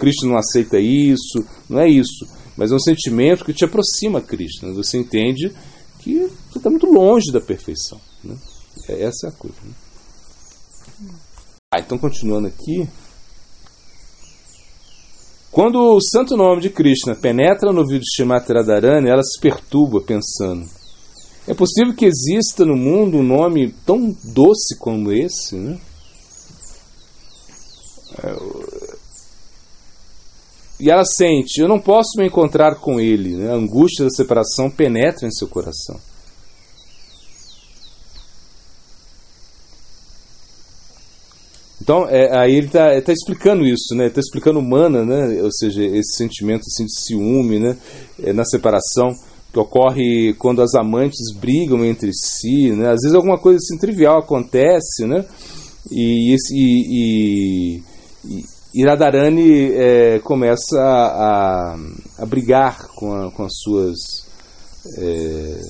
[0.01, 1.45] Cristo não aceita isso.
[1.69, 2.27] Não é isso.
[2.57, 4.67] Mas é um sentimento que te aproxima a Cristo.
[4.67, 4.73] Né?
[4.73, 5.53] Você entende
[6.01, 8.01] que você está muito longe da perfeição.
[8.25, 8.37] Né?
[8.89, 9.57] É, essa é a coisa.
[9.63, 11.15] Né?
[11.73, 12.89] Ah, então, continuando aqui.
[15.57, 20.03] Quando o santo nome de Krishna penetra no ouvido de Shrimati Radharani, ela se perturba
[20.03, 20.69] pensando:
[21.49, 25.57] é possível que exista no mundo um nome tão doce como esse?
[25.57, 25.79] Né?
[28.23, 28.37] É,
[30.79, 33.37] e ela sente: eu não posso me encontrar com ele.
[33.37, 33.51] Né?
[33.51, 35.99] A angústia da separação penetra em seu coração.
[41.87, 44.09] Então, é, aí ele está tá explicando isso, né?
[44.09, 45.41] Está explicando humana, né?
[45.41, 47.77] Ou seja, esse sentimento assim, de ciúme, né?
[48.25, 49.15] É, na separação
[49.53, 52.89] que ocorre quando as amantes brigam entre si, né?
[52.89, 55.25] Às vezes alguma coisa assim trivial acontece, né?
[55.89, 57.79] E, e,
[58.25, 58.45] e,
[58.75, 61.77] e Radharani é, começa a, a,
[62.19, 64.27] a, brigar com, a, com as suas
[64.99, 65.61] é,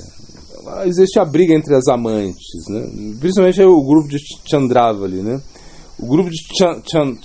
[0.87, 2.89] existe a briga entre as amantes, né?
[3.21, 4.17] principalmente o grupo de
[4.47, 5.43] Chandravali, né?
[5.99, 6.37] O grupo de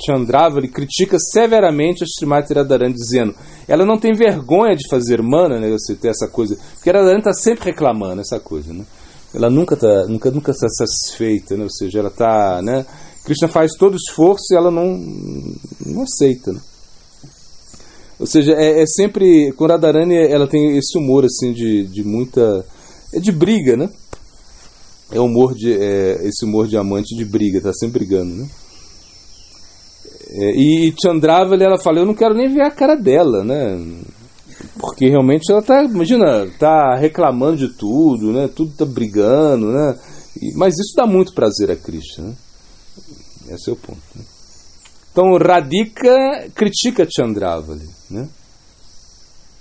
[0.06, 3.35] Chandravali critica severamente a Srimati Radharani, dizendo
[3.68, 7.19] ela não tem vergonha de fazer mana, né, você ter essa coisa, porque a Radharani
[7.19, 8.85] está sempre reclamando essa coisa, né?
[9.34, 11.64] Ela nunca está nunca, nunca está satisfeita, né?
[11.64, 12.85] ou seja, ela está, né?
[13.23, 14.98] Krishna faz todo o esforço e ela não,
[15.85, 16.60] não aceita, né?
[18.19, 22.65] Ou seja, é, é sempre, com Radharani ela tem esse humor assim de, de muita,
[23.14, 23.89] é de briga, né?
[25.11, 28.48] É humor de, é, esse humor de amante de briga, tá sempre brigando, né?
[30.31, 33.77] É, e Chandravali, ela fala, eu não quero nem ver a cara dela, né?
[34.79, 38.47] Porque realmente ela tá, imagina, tá reclamando de tudo, né?
[38.47, 39.99] Tudo tá brigando, né?
[40.41, 42.35] E, mas isso dá muito prazer a Krishna, né?
[43.49, 43.99] Esse é o ponto.
[44.15, 44.23] Né?
[45.11, 48.29] Então Radhika critica Chandravali, né?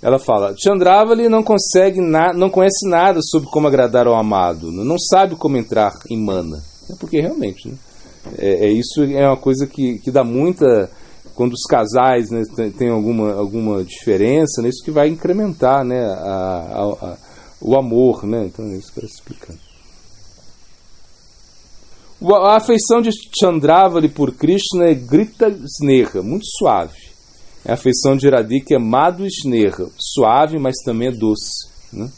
[0.01, 4.97] Ela fala: Chandravali não consegue na, não conhece nada sobre como agradar ao amado, não
[4.97, 6.57] sabe como entrar em mana.
[6.89, 7.75] É porque realmente, né?
[8.37, 10.89] É, é, isso é uma coisa que, que dá muita.
[11.35, 12.43] Quando os casais né,
[12.77, 17.17] tem, alguma, alguma diferença, né, isso que vai incrementar né, a, a,
[17.59, 18.45] o amor, né?
[18.45, 19.55] Então é isso que eu explicar.
[22.23, 27.11] A afeição de Chandravali por Krishna é grita sneha, muito suave.
[27.65, 31.67] A afeição de Radhika é madhu sneha, suave, mas também é doce.
[31.91, 32.11] Né?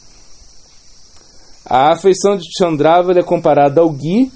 [1.65, 4.29] A afeição de Chandravali é comparada ao ghee,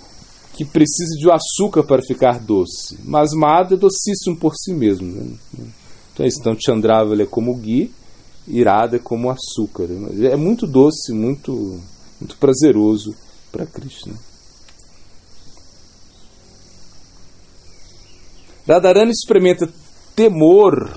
[0.58, 2.98] que precisa de açúcar para ficar doce.
[3.06, 5.06] Mas madhu é docíssimo por si mesmo.
[5.06, 5.38] Né?
[6.12, 6.40] Então é isso.
[6.40, 7.92] Então Chandravali é como ghee,
[8.48, 9.84] Irada é como açúcar.
[9.84, 10.32] Né?
[10.32, 11.80] É muito doce, muito,
[12.20, 13.14] muito prazeroso
[13.52, 14.16] para Krishna.
[18.68, 19.72] Radharani experimenta
[20.16, 20.92] temor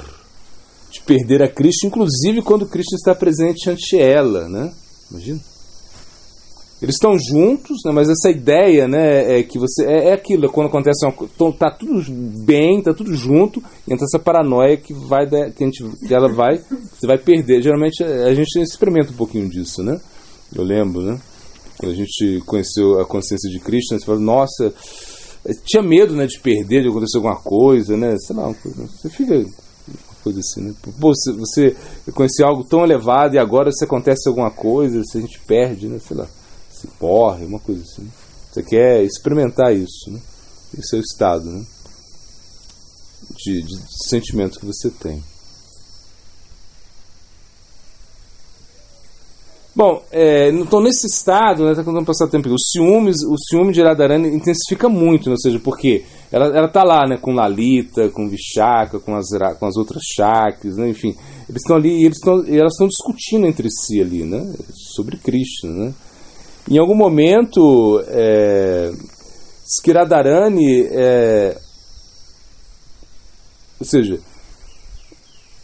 [0.90, 4.72] de perder a Krishna, inclusive quando Krishna está presente ante ela, né?
[5.10, 5.49] Imagina.
[6.82, 10.48] Eles estão juntos, né, mas essa ideia, né, é que você é, é aquilo, é
[10.48, 12.02] quando acontece uma coisa, tá tudo
[12.44, 16.58] bem, tá tudo junto, entra essa paranoia que vai que a gente que ela vai,
[16.58, 17.62] você vai perder.
[17.62, 20.00] Geralmente a gente experimenta um pouquinho disso, né?
[20.54, 21.20] Eu lembro, né?
[21.78, 24.72] Quando a gente conheceu a consciência de Krishna, você fala, nossa,
[25.64, 28.16] tinha medo, né, de perder, de acontecer alguma coisa, né?
[28.18, 29.44] Sei lá, você fica
[30.22, 30.74] coisa assim, né?
[30.82, 31.76] Pô, você, você
[32.12, 35.98] conhecia algo tão elevado e agora se acontece alguma coisa, se a gente perde, né?
[35.98, 36.26] Sei lá,
[36.80, 38.10] se morre, uma coisa assim.
[38.50, 40.20] Você quer experimentar isso, né?
[40.78, 41.64] Esse é o estado, né?
[43.36, 43.76] De, de
[44.08, 45.22] sentimento que você tem.
[49.74, 53.80] Bom, é, então nesse estado, né, tá contando passar tempo, o ciúmes, o ciúme de
[53.80, 58.28] Radharani intensifica muito, né, ou seja, porque ela, ela tá lá, né, com Lalita, com
[58.28, 59.28] Vishaka, com as,
[59.58, 61.14] com as outras Shakis, né, enfim,
[61.48, 65.94] eles estão ali, eles estão, elas estão discutindo entre si ali, né, sobre Krishna, né.
[66.68, 68.90] Em algum momento, é,
[69.92, 71.56] Radharani, é,
[73.78, 74.20] ou seja,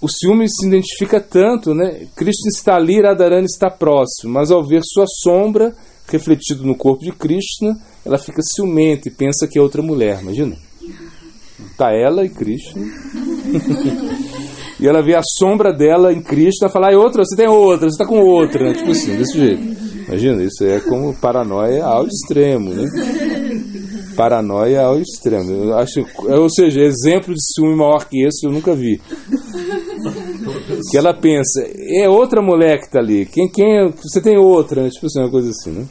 [0.01, 2.07] o ciúme se identifica tanto, né?
[2.15, 5.75] Krishna está ali, Radharani está próximo, mas ao ver sua sombra
[6.09, 10.57] refletido no corpo de Krishna, ela fica ciumenta e pensa que é outra mulher, imagina.
[11.77, 12.83] Tá ela e Krishna.
[14.79, 17.89] e ela vê a sombra dela em Krishna e fala, ah, outra, você tem outra,
[17.89, 18.75] você está com outra, né?
[18.75, 19.77] Tipo assim, desse jeito.
[20.07, 22.89] Imagina, isso é como paranoia ao extremo, né?
[24.17, 25.51] Paranoia ao extremo.
[25.51, 29.01] Eu acho, ou seja, exemplo de ciúme maior que esse eu nunca vi
[30.91, 31.67] que ela pensa,
[32.03, 34.91] é outra mulher que está ali, quem, quem é, você tem outra, né?
[34.91, 35.87] tipo assim, uma coisa assim, né?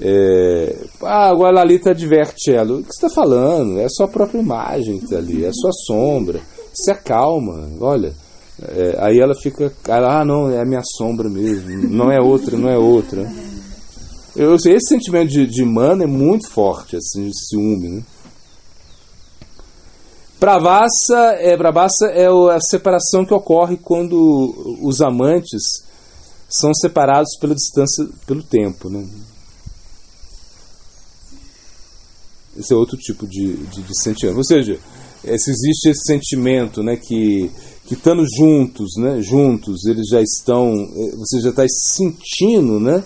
[0.00, 2.76] É, ah, agora a Lalita adverte ela.
[2.76, 3.78] O que você está falando?
[3.78, 6.40] É a sua própria imagem que está ali, é a sua sombra.
[6.74, 8.14] Se acalma, olha.
[8.60, 12.68] É, aí ela fica, ah, não, é a minha sombra mesmo, não é outra, não
[12.68, 13.28] é outra.
[14.36, 18.02] Eu, esse sentimento de, de mana é muito forte, assim, de ciúme, né?
[20.42, 25.62] Pravassa é, Pravassa é a separação que ocorre quando os amantes
[26.48, 28.90] são separados pela distância, pelo tempo.
[28.90, 29.08] Né?
[32.56, 34.36] Esse é outro tipo de, de, de sentimento.
[34.36, 34.80] Ou seja,
[35.38, 37.50] se existe esse sentimento né, que,
[37.86, 43.04] que estando juntos, né, juntos, eles já estão, eh, você já está sentindo né,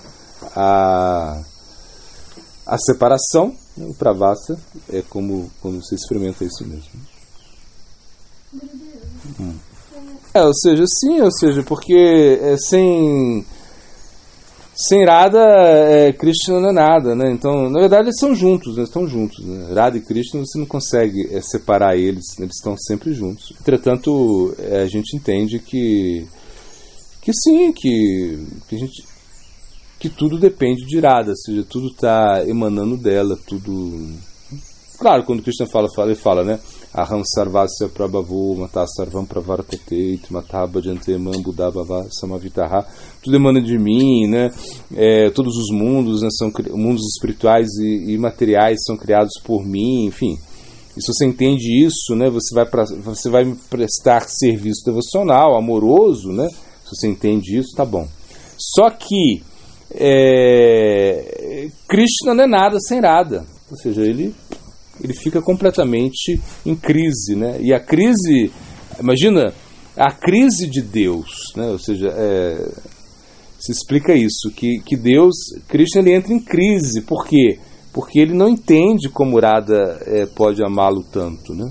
[0.55, 1.43] a,
[2.67, 6.91] a separação, né, o pravassa é como quando você experimenta isso mesmo.
[9.39, 9.55] Hum.
[10.33, 13.45] É, ou seja, sim, ou seja, porque é, sem
[14.77, 17.33] sem Radha, é, Krishna não é nada, né?
[17.33, 18.83] Então, na verdade, eles são juntos, né?
[18.83, 19.43] estão juntos.
[19.43, 19.73] Né?
[19.73, 22.45] Radha e Krishna, você não consegue é, separar eles, né?
[22.45, 23.55] eles estão sempre juntos.
[23.59, 26.27] Entretanto, é, a gente entende que
[27.23, 28.39] que sim, que,
[28.69, 29.05] que gente
[29.99, 34.15] que tudo depende de Radha, ou seja, tudo está emanando dela, tudo.
[34.99, 36.61] Claro, quando Krishna fala, fala ele fala, né?
[36.97, 42.87] Aham sarvasya prabhavu mata sarvam pravartate mata bhajante man buddhavava samavitaha
[43.27, 44.51] tudo emana de mim, né?
[44.95, 50.07] É, todos os mundos, né, são mundos espirituais e, e, materiais são criados por mim,
[50.07, 50.39] enfim.
[50.97, 55.59] E se você entende isso, né, você vai pra, você vai me prestar serviço devocional,
[55.59, 56.49] amoroso, né?
[56.85, 58.07] Se você entende isso, tá bom.
[58.57, 59.43] Só que
[59.93, 64.33] é, Krishna não é nada sem nada, ou seja, ele
[65.03, 67.59] ele fica completamente em crise, né?
[67.61, 68.51] E a crise,
[68.99, 69.53] imagina,
[69.97, 71.69] a crise de Deus, né?
[71.71, 72.69] Ou seja, é,
[73.59, 75.35] se explica isso, que, que Deus,
[75.69, 77.59] Cristo ele entra em crise, por quê?
[77.93, 81.71] Porque ele não entende como Radha é, pode amá-lo tanto, né?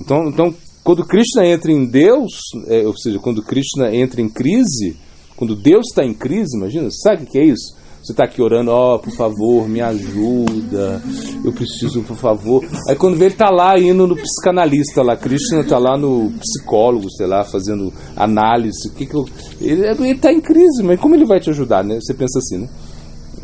[0.00, 2.32] Então, então, quando Krishna entra em Deus,
[2.68, 4.96] é, ou seja, quando Krishna entra em crise,
[5.36, 7.79] quando Deus está em crise, imagina, sabe o que é isso?
[8.02, 11.02] Você está aqui orando, ó, oh, por favor, me ajuda,
[11.44, 12.64] eu preciso, por favor.
[12.88, 17.10] Aí quando vê ele está lá indo no psicanalista lá, Krishna está lá no psicólogo,
[17.10, 18.88] sei lá, fazendo análise.
[18.88, 19.26] O que que eu...
[19.60, 21.98] Ele está em crise, mas como ele vai te ajudar, né?
[22.00, 22.68] Você pensa assim, né?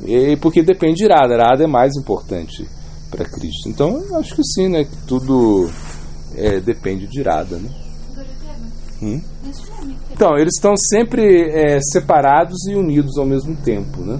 [0.07, 2.66] E, porque depende de Radha, Radha é mais importante
[3.11, 3.69] para Cristo.
[3.69, 4.85] Então, acho que sim, né?
[4.85, 5.70] Que tudo
[6.35, 7.69] é, depende de Radha, né?
[9.03, 9.20] Hum?
[10.12, 14.19] Então, eles estão sempre é, separados e unidos ao mesmo tempo, né?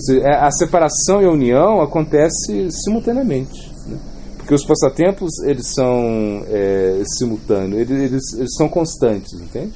[0.00, 3.98] Seja, é, a separação e a união acontece simultaneamente, né?
[4.36, 9.72] porque os passatempos eles são é, simultâneos, eles, eles, eles, são constantes, entende?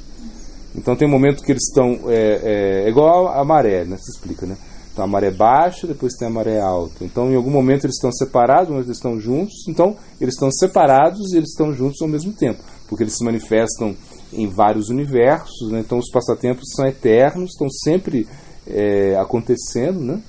[0.74, 3.97] Então tem um momento que eles estão é, é, é igual a, maré, né?
[3.99, 4.57] Se explica, né?
[4.93, 7.05] Então a maré baixa, depois tem a maré alta.
[7.05, 9.66] Então em algum momento eles estão separados, mas eles estão juntos.
[9.69, 13.94] Então eles estão separados e eles estão juntos ao mesmo tempo, porque eles se manifestam
[14.32, 15.81] em vários universos, né?
[15.81, 18.27] então os passatempos são eternos, estão sempre
[18.66, 20.20] é, acontecendo, né?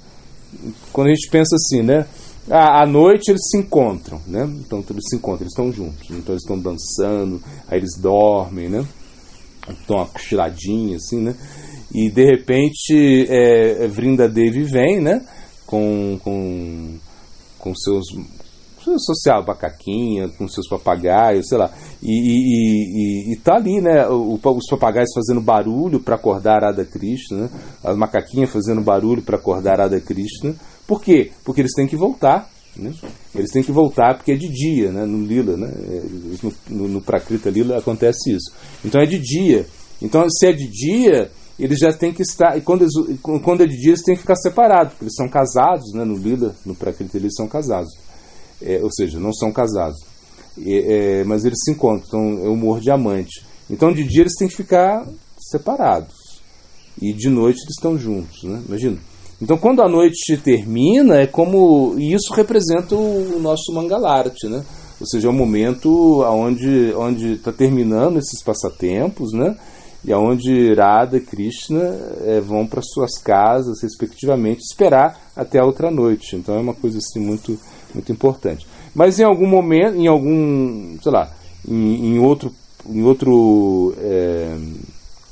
[0.91, 2.05] Quando a gente pensa assim, né?
[2.49, 4.43] à noite eles se encontram, né?
[4.59, 8.85] Então eles se encontram, eles estão juntos, então eles estão dançando, aí eles dormem, né?
[9.69, 11.35] Estão uma cochiladinha assim, né?
[11.93, 15.25] E de repente é, Vrinda Devi vem, né?
[15.65, 16.97] Com, com,
[17.59, 18.05] com seus
[18.99, 21.71] social, macaquinha, com seus papagaios, sei lá.
[22.01, 24.07] E, e, e, e tá ali, né?
[24.07, 27.49] O, os papagaios fazendo barulho para acordar Radha Krishna, né?
[27.83, 30.55] as macaquinhas fazendo barulho para acordar Radha Krishna.
[30.87, 31.31] Por quê?
[31.43, 32.49] Porque eles têm que voltar.
[32.75, 32.91] Né?
[33.35, 35.05] Eles têm que voltar porque é de dia, né?
[35.05, 35.71] no Lila, né?
[36.41, 38.51] no, no, no Prakrita Lila acontece isso.
[38.83, 39.65] Então é de dia.
[40.01, 42.57] Então, se é de dia, eles já têm que estar.
[42.57, 42.93] E quando, eles,
[43.41, 46.03] quando é de dia, eles têm que ficar separados, porque eles são casados, né?
[46.03, 47.93] no Lila, no Prakrita, eles são casados
[48.65, 49.99] é, ou seja, não são casados.
[50.65, 53.43] É, mas eles se encontram, então é humor diamante.
[53.69, 55.05] Então de dia eles têm que ficar
[55.39, 56.13] separados
[57.01, 58.61] e de noite eles estão juntos, né?
[58.67, 58.97] Imagina.
[59.41, 64.63] Então quando a noite termina é como e isso representa o, nosso Mangalarti, né?
[65.01, 69.57] Ou seja, é o momento onde onde está terminando esses passatempos, né?
[70.05, 71.81] E aonde Radha e Krishna
[72.25, 76.35] é, vão para suas casas respectivamente esperar até a outra noite.
[76.35, 77.57] Então é uma coisa assim muito
[77.93, 78.67] muito importante.
[78.93, 81.31] Mas em algum momento, em algum, sei lá,
[81.67, 82.53] em, em outro,
[82.87, 84.57] em outro é,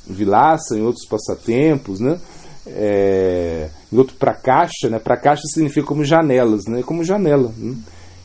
[0.06, 2.18] vilaça, em outros passatempos, né?
[2.66, 4.98] É, em outro para caixa, né?
[4.98, 6.82] Para caixa significa como janelas, né?
[6.82, 7.52] Como janela.
[7.56, 7.76] Né?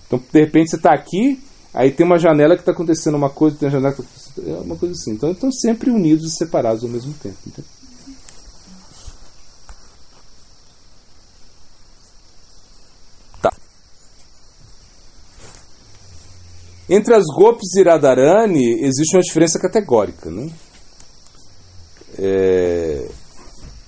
[0.06, 1.40] Então, de repente você está aqui,
[1.74, 4.04] aí tem uma janela que está acontecendo uma coisa, tem uma janela que
[4.50, 5.12] é uma coisa assim.
[5.12, 7.36] Então, estão sempre unidos e separados ao mesmo tempo.
[16.90, 20.30] Entre as Gopis e Radharani existe uma diferença categórica.
[20.30, 20.50] Né?
[22.18, 23.08] É...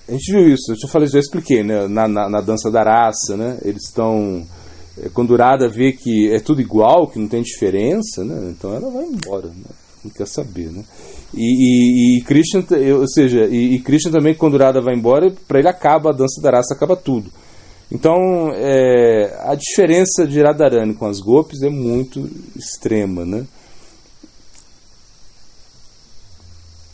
[0.07, 1.87] A gente viu isso, eu já falei, já expliquei, né?
[1.87, 3.59] na, na, na dança da raça, né?
[3.61, 4.43] eles estão.
[4.97, 8.49] É, quando Radha vê que é tudo igual, que não tem diferença, né?
[8.49, 9.69] então ela vai embora, né?
[10.03, 10.71] não quer saber.
[10.71, 10.83] Né?
[11.33, 12.65] E, e, e Krishna,
[12.97, 16.41] ou seja, e, e Krishna também, quando Radha vai embora, para ele acaba a dança
[16.41, 17.31] da raça, acaba tudo.
[17.91, 23.47] Então, é, a diferença de Radharani com as Gopis é muito extrema, né?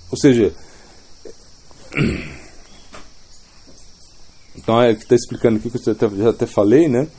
[0.10, 0.54] Ou seja,
[4.56, 7.10] então é o que está explicando aqui, que eu já até, já até falei, né?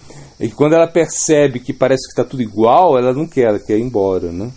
[0.41, 3.59] É que quando ela percebe que parece que está tudo igual, ela não quer, ela
[3.59, 4.51] quer ir embora, né?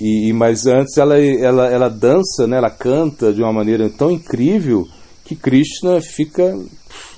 [0.00, 2.56] E, mas antes ela, ela, ela dança, né?
[2.56, 4.86] ela canta de uma maneira tão incrível
[5.24, 6.56] que Krishna fica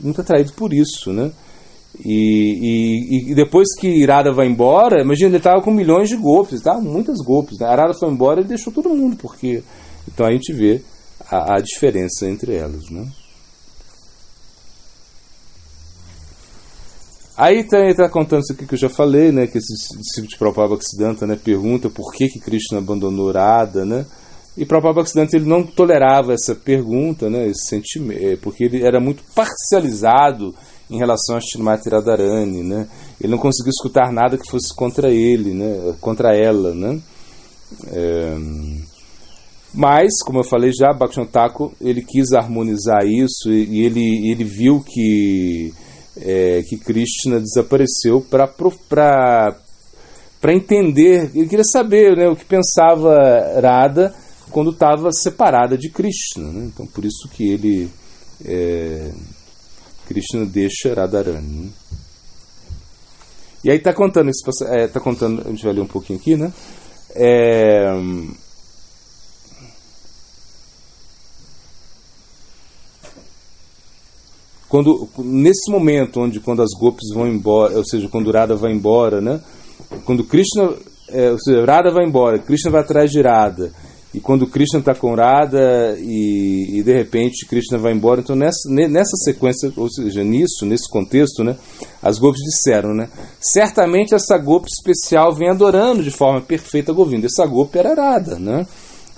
[0.01, 1.31] muito atraído por isso, né?
[2.05, 6.61] E, e, e depois que Irada vai embora, imagina, ele estava com milhões de golpes,
[6.61, 6.75] tá?
[6.79, 7.59] muitas golpes.
[7.59, 7.73] Né?
[7.73, 9.63] Irada foi embora e deixou todo mundo, porque.
[10.07, 10.81] Então a gente vê
[11.31, 12.89] a, a diferença entre elas.
[12.91, 13.07] Né?
[17.37, 19.47] Aí está tá contando isso aqui que eu já falei, né?
[19.47, 24.05] Que esse discípulo de Prabhupada Bhaktisiddhanta né, pergunta por que, que Krishna abandonou Radha, né?
[24.59, 28.99] E Prabhupada Bhaktisiddhanta ele não tolerava essa pergunta, né, esse sentimento, é, porque ele era
[28.99, 30.53] muito parcializado
[30.91, 32.89] em relação a Srimati Radharani, né?
[33.21, 37.01] Ele não conseguiu escutar nada que fosse contra ele, né, contra ela, né?
[37.93, 38.37] É,
[39.73, 41.31] mas, como eu falei já, Bhaktivinoda
[41.81, 45.73] ele quis harmonizar isso e, ele, ele viu que
[46.21, 48.49] é, que Krishna desapareceu para
[50.41, 53.15] para entender, ele queria saber né, o que pensava
[53.61, 54.13] Radha
[54.51, 56.53] quando estava separada de Krishna.
[56.53, 56.71] Né?
[56.73, 57.91] Então, por isso que ele.
[58.45, 59.13] É,
[60.07, 61.65] Krishna deixa Radharani.
[61.65, 61.71] Né?
[63.65, 66.37] E aí está contando isso, é, tá contando, a gente vai ler um pouquinho aqui,
[66.37, 66.53] né?
[67.15, 67.91] É,
[74.69, 79.21] quando nesse momento onde quando as golpes vão embora, ou seja, quando Radha vai embora,
[79.21, 79.41] né?
[80.05, 80.75] Quando Krishna,
[81.09, 83.73] é, ou seja, Radha vai embora, Krishna vai atrás de Radha.
[84.13, 88.69] E quando Krishna está com Radha e, e, de repente Krishna vai embora, então nessa,
[88.69, 91.57] nessa sequência, ou seja, nisso, nesse contexto, né,
[92.03, 97.27] as golpes disseram, né, certamente essa golpe especial vem adorando de forma perfeita Govinda.
[97.27, 98.67] Essa golpe era Radha, né?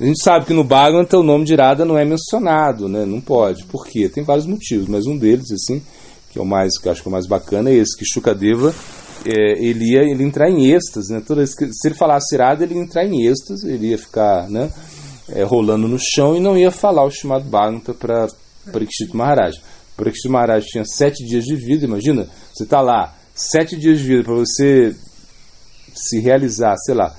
[0.01, 3.05] A gente sabe que no Bhagavata o nome de Radha não é mencionado, né?
[3.05, 3.65] Não pode.
[3.67, 4.09] Por quê?
[4.09, 5.83] Tem vários motivos, mas um deles, assim,
[6.31, 8.75] que é o mais, que acho que é o mais bacana, é esse, que Shukadeva
[9.24, 11.22] é, ele ia ele entrar em êxtase, né?
[11.26, 14.48] Toda vez que, se ele falasse Radha, ele ia entrar em êxtase, ele ia ficar,
[14.48, 14.70] né?
[15.28, 18.26] É, rolando no chão e não ia falar o chamado Bhagavata para
[18.72, 19.56] Parikshit Maharaj.
[19.97, 24.24] Parikshit Maharaj tinha sete dias de vida, imagina, você está lá, sete dias de vida
[24.24, 24.94] para você
[25.94, 27.14] se realizar, sei lá,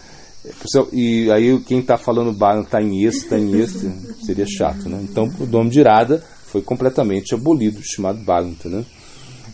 [0.91, 4.99] e aí quem está falando Bhagwan está em êxtase, está em êxtase, seria chato, né?
[5.03, 8.85] Então o nome de Irada foi completamente abolido, chamado Bhagavata, né?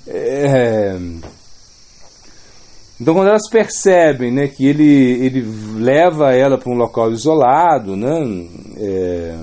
[0.07, 0.97] É...
[2.99, 5.45] Então quando elas percebem né, que ele, ele
[5.75, 8.47] leva ela para um local isolado, né,
[8.77, 9.37] é...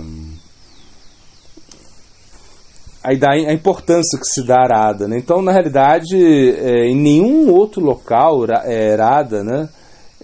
[3.02, 5.06] aí dá a importância que se dá a Arada.
[5.06, 5.18] Né?
[5.18, 9.68] Então, na realidade, é, em nenhum outro local, é, Arada, né,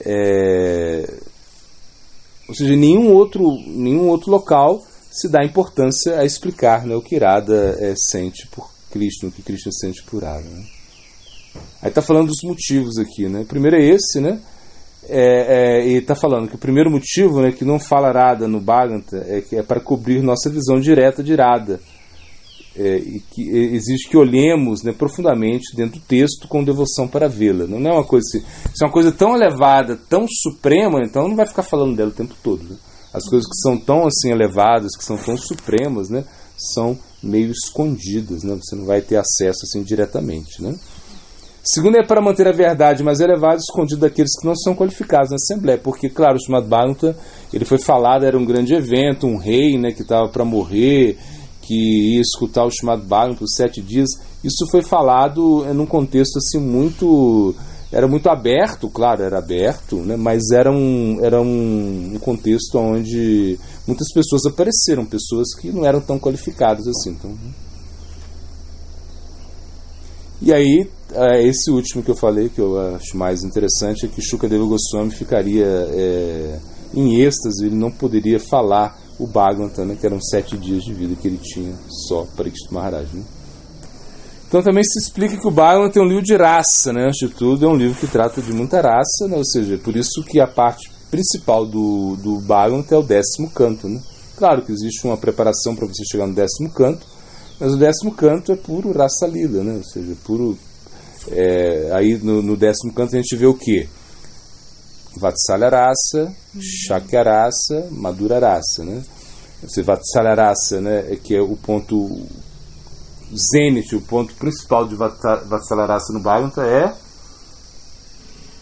[0.05, 1.15] é,
[2.49, 7.03] ou seja, em nenhum outro, nenhum outro local se dá importância a explicar né, o
[7.03, 10.49] que Irada é, sente por Cristo, o que Cristo sente por Irada.
[10.49, 10.80] Né?
[11.83, 13.29] Aí está falando dos motivos aqui.
[13.29, 13.41] Né?
[13.41, 14.41] O primeiro é esse, né?
[15.09, 18.61] É, é, e está falando que o primeiro motivo né, que não fala Irada no
[18.61, 21.81] Bhagavata é que é para cobrir nossa visão direta de Irada
[22.77, 23.43] é, e que
[23.75, 27.67] exige que olhemos né, profundamente dentro do texto com devoção para vê-la.
[27.67, 31.37] Não é uma coisa assim, se é uma coisa tão elevada, tão suprema, então não
[31.37, 32.63] vai ficar falando dela o tempo todo.
[32.63, 32.77] Né?
[33.13, 36.25] As coisas que são tão assim elevadas, que são tão supremas, né,
[36.57, 38.57] são meio escondidas, né?
[38.57, 40.75] Você não vai ter acesso assim diretamente, né?
[41.63, 45.37] Segundo é para manter a verdade mais elevada escondida daqueles que não são qualificados na
[45.37, 47.15] Assembleia, porque, claro, o Srimad Bhagavatam,
[47.53, 51.19] ele foi falado, era um grande evento, um rei né, que estava para morrer,
[51.61, 54.09] que ia escutar o chamado Bhagavatam por sete dias.
[54.43, 57.55] Isso foi falado em um contexto assim muito
[57.93, 60.17] era muito aberto, claro, era aberto, né?
[60.17, 66.01] mas era um, era um, um, contexto onde muitas pessoas apareceram, pessoas que não eram
[66.01, 67.11] tão qualificadas assim.
[67.11, 67.51] Então, né?
[70.43, 74.23] E aí, é, esse último que eu falei, que eu acho mais interessante, é que
[74.23, 76.59] Shukadeva Goswami ficaria é,
[76.95, 81.15] em êxtase, ele não poderia falar o Bhagavatam, né, que eram sete dias de vida
[81.15, 81.75] que ele tinha
[82.09, 83.09] só para Krishna Maharaj.
[83.13, 83.23] Né?
[84.49, 87.05] Então também se explica que o Bhagavatam é um livro de raça, né?
[87.07, 89.37] antes de tudo é um livro que trata de muita raça, né?
[89.37, 93.89] ou seja, por isso que a parte principal do, do Bhagavatam é o décimo canto.
[93.89, 94.01] Né?
[94.37, 97.07] Claro que existe uma preparação para você chegar no décimo canto,
[97.61, 99.77] mas o décimo canto é puro raça lida, né?
[99.77, 100.59] ou seja, puro...
[101.29, 103.87] É, aí no, no décimo canto a gente vê o quê?
[105.17, 109.03] Vatsalya raça, Shakya raça, Madura raça, né?
[109.63, 112.27] Você Vatsalya raça, né, é que é o ponto
[113.53, 116.95] zênite, o ponto principal de Vatsalya raça no Bhagavata é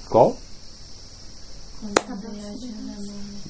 [0.08, 0.36] qual?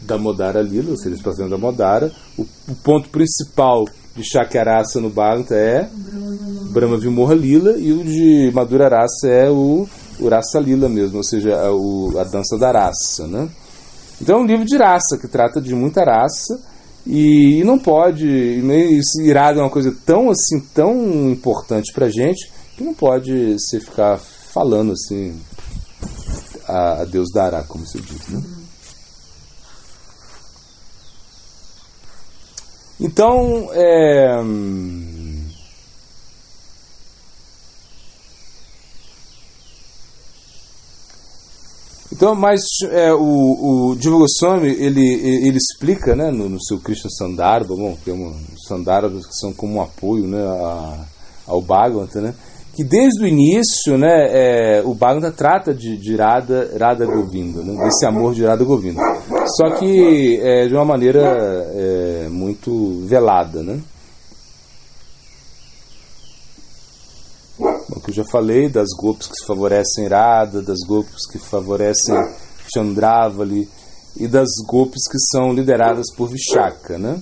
[0.02, 2.12] Damodara Lila, ou seja, expansão da Modara.
[2.36, 3.84] O, o, ponto principal
[4.18, 5.88] de Shakyarasa no Bhagavata é
[6.70, 9.88] Brahma Vimorra Lila e o de Madura Rasa é o
[10.20, 13.26] o Lila mesmo, ou seja, a, o, a dança da raça.
[13.26, 13.48] Né?
[14.20, 16.60] Então é um livro de raça, que trata de muita raça,
[17.06, 22.50] e, e não pode, isso irado é uma coisa tão assim, tão importante pra gente,
[22.76, 25.38] que não pode você ficar falando assim,
[26.66, 28.28] a, a Deus dará, como se diz.
[28.28, 28.57] Né?
[33.00, 34.42] Então, é,
[42.18, 42.60] Então, mas
[42.90, 44.16] é, o, o Diva
[44.64, 48.34] ele, ele explica né, no, no seu Krishna Sandarbha, bom, que é um,
[49.28, 51.04] que são como um apoio né, a,
[51.46, 52.34] ao Bhagavata, né,
[52.78, 57.74] que desde o início né, é, o Bhagavata trata de, de Radha, Radha Govinda, né,
[57.82, 59.02] desse amor de Radha Govinda.
[59.56, 61.20] Só que é, de uma maneira
[61.74, 63.64] é, muito velada.
[63.64, 63.80] Né?
[67.58, 72.14] o que eu já falei, das golpes que favorecem Irada, das golpes que favorecem
[72.72, 73.68] Chandravali
[74.16, 77.20] e das golpes que são lideradas por Vishaka, né?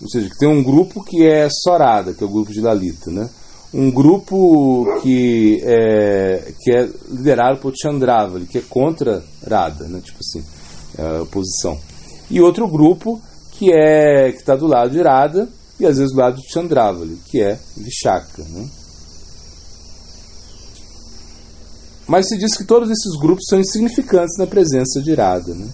[0.00, 3.10] Ou seja, que tem um grupo que é Sorada, que é o grupo de Lalita,
[3.10, 3.28] né?
[3.76, 10.00] um grupo que é, que é liderado por Chandravali, que é contra Radha, né?
[10.02, 10.42] tipo assim,
[10.96, 11.78] é, a oposição.
[12.30, 13.20] E outro grupo
[13.52, 15.46] que é que está do lado de Radha
[15.78, 18.42] e às vezes do lado de Chandravali, que é Vishaka.
[18.44, 18.66] Né?
[22.08, 25.54] Mas se diz que todos esses grupos são insignificantes na presença de Radha.
[25.54, 25.68] Né?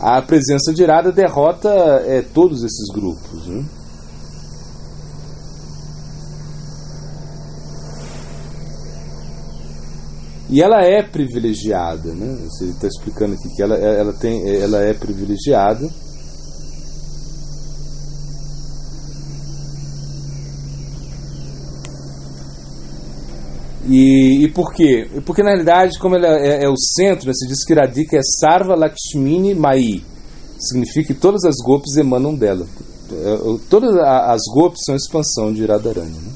[0.00, 1.68] A presença de Radha derrota
[2.04, 3.46] é, todos esses grupos.
[3.46, 3.64] Né?
[10.50, 12.38] E ela é privilegiada, né?
[12.48, 15.88] Você está explicando aqui que ela, ela, tem, ela é privilegiada.
[23.86, 25.08] E, e por quê?
[25.24, 28.22] Porque na realidade, como ela é, é o centro, né, se diz que Radhika é
[28.22, 30.02] Sarva Lakshmini Mai,
[30.58, 32.66] significa que todas as golpes emanam dela.
[33.10, 36.10] É, todas as golpes são expansão de Radharani.
[36.10, 36.32] Né?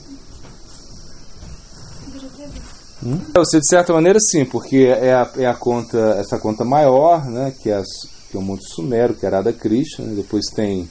[3.04, 3.18] Hum?
[3.34, 7.52] Você, de certa maneira, sim, porque é a, é a conta, essa conta maior, né,
[7.60, 7.82] que, é
[8.30, 10.88] que é o Monte Sumero, que é Radha Krishna, né, depois tem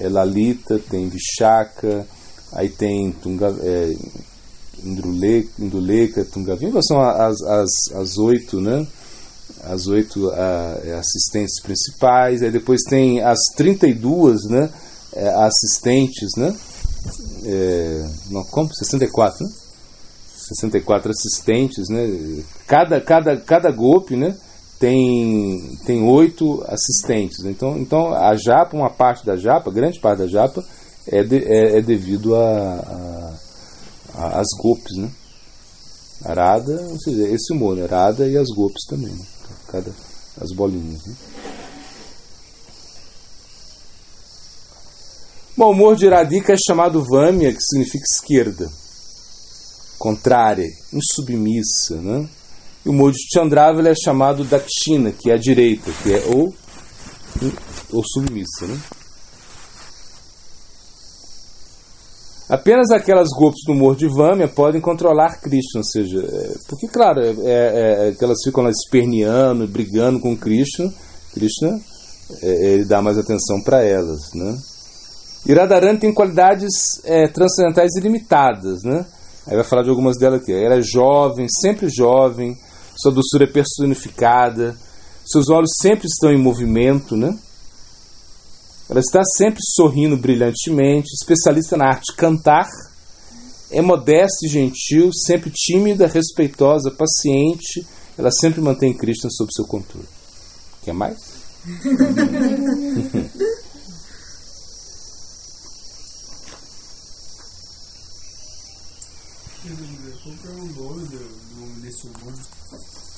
[0.00, 2.06] é, Lalita, tem Vishaka,
[2.52, 3.94] aí tem Tunga, é,
[4.84, 8.86] Induleka, Tungavimba, são as, as, as oito, né?
[9.64, 14.70] As oito a, é, assistentes principais, aí depois tem as 32 né?
[15.14, 16.54] É, assistentes, né?
[17.44, 18.74] É, não, como?
[18.74, 19.52] 64, né?
[20.48, 22.42] 64 assistentes, né?
[22.66, 24.36] Cada, cada, cada golpe, né?
[24.78, 27.44] Tem, tem oito assistentes.
[27.44, 30.62] Então, então a japa, uma parte da japa, grande parte da japa,
[31.06, 33.38] é, de, é, é devido a,
[34.14, 35.10] a, as golpes, né?
[36.24, 37.84] Arada, ou seja, esse humor, né?
[37.84, 39.24] Arada e as golpes também, né?
[39.68, 39.90] Cada,
[40.40, 41.14] as bolinhas, né?
[45.56, 48.81] Bom, o humor de Radhika é chamado Vâmia, que significa esquerda
[50.02, 51.94] contrária, insubmissa.
[52.02, 52.28] Né?
[52.84, 56.52] E o modo de Chandrava é chamado Dakshina, que é a direita, que é ou,
[57.92, 58.66] ou submissa.
[58.66, 58.80] Né?
[62.48, 67.20] Apenas aquelas golpes do humor de Vâmia podem controlar Krishna, ou seja, é, porque, claro,
[67.20, 70.92] é, é, é, elas ficam lá esperneando, brigando com Krishna,
[71.32, 71.80] Krishna
[72.42, 74.32] é, ele dá mais atenção para elas.
[74.34, 74.58] Né?
[75.46, 79.06] E Radharani tem qualidades é, transcendentais ilimitadas, né?
[79.46, 80.52] Aí vai falar de algumas delas aqui.
[80.52, 82.56] Ela é jovem, sempre jovem,
[82.96, 84.76] sua doçura é personificada,
[85.24, 87.36] seus olhos sempre estão em movimento, né?
[88.88, 92.68] Ela está sempre sorrindo brilhantemente, especialista na arte cantar,
[93.70, 97.86] é modesta e gentil, sempre tímida, respeitosa, paciente.
[98.18, 100.06] Ela sempre mantém Krishna sob seu controle.
[100.84, 101.16] Quer mais?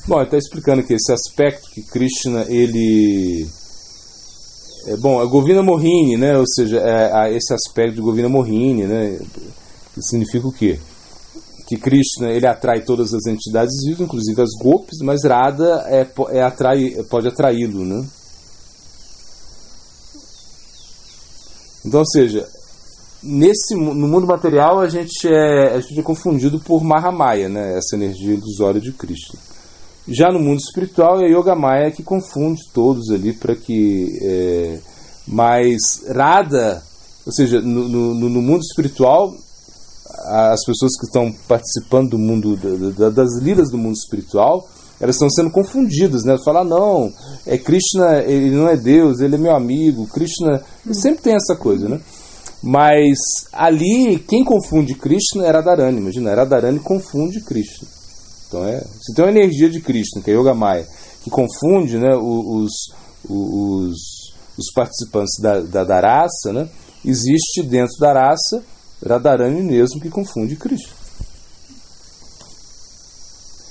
[0.07, 3.49] Bom, ele está explicando que esse aspecto que Krishna ele
[4.87, 6.37] é bom, é Govina Mohini, né?
[6.37, 9.19] Ou seja, é, esse aspecto de Govina Mohini, né?
[9.95, 10.79] Que significa o quê?
[11.67, 16.43] Que Krishna ele atrai todas as entidades vivas, inclusive as golpes, mas Radha é, é
[16.43, 18.07] atrai, pode atraí-lo, né?
[21.83, 22.47] Então, ou seja,
[23.23, 27.79] nesse no mundo material a gente é a gente é confundido por Mahamaya, né?
[27.79, 29.54] Essa energia ilusória de Krishna.
[30.07, 34.19] Já no mundo espiritual é Yoga Maya que confunde todos ali para que.
[34.23, 34.79] É,
[35.27, 36.83] mas Radha,
[37.27, 39.35] ou seja, no, no, no, mundo espiritual,
[40.27, 42.57] as pessoas que estão participando do mundo,
[42.93, 44.69] da, das lidas do mundo espiritual,
[45.01, 46.37] elas estão sendo confundidas, né?
[46.45, 47.11] Falar, ah, não,
[47.47, 50.63] é Krishna, ele não é Deus, ele é meu amigo, Krishna.
[50.93, 51.99] Sempre tem essa coisa, né?
[52.63, 53.19] Mas
[53.53, 57.94] ali, quem confunde Krishna era Radharani, imagina, Radharani confunde Krishna.
[58.49, 60.87] Então é, se tem uma energia de Krishna, que é Yoga Maya,
[61.23, 62.71] que confunde né, os,
[63.29, 63.97] os,
[64.59, 66.69] os participantes da, da, da raça, né,
[67.05, 68.63] existe dentro da raça
[69.07, 71.05] Radharani mesmo que confunde Krishna.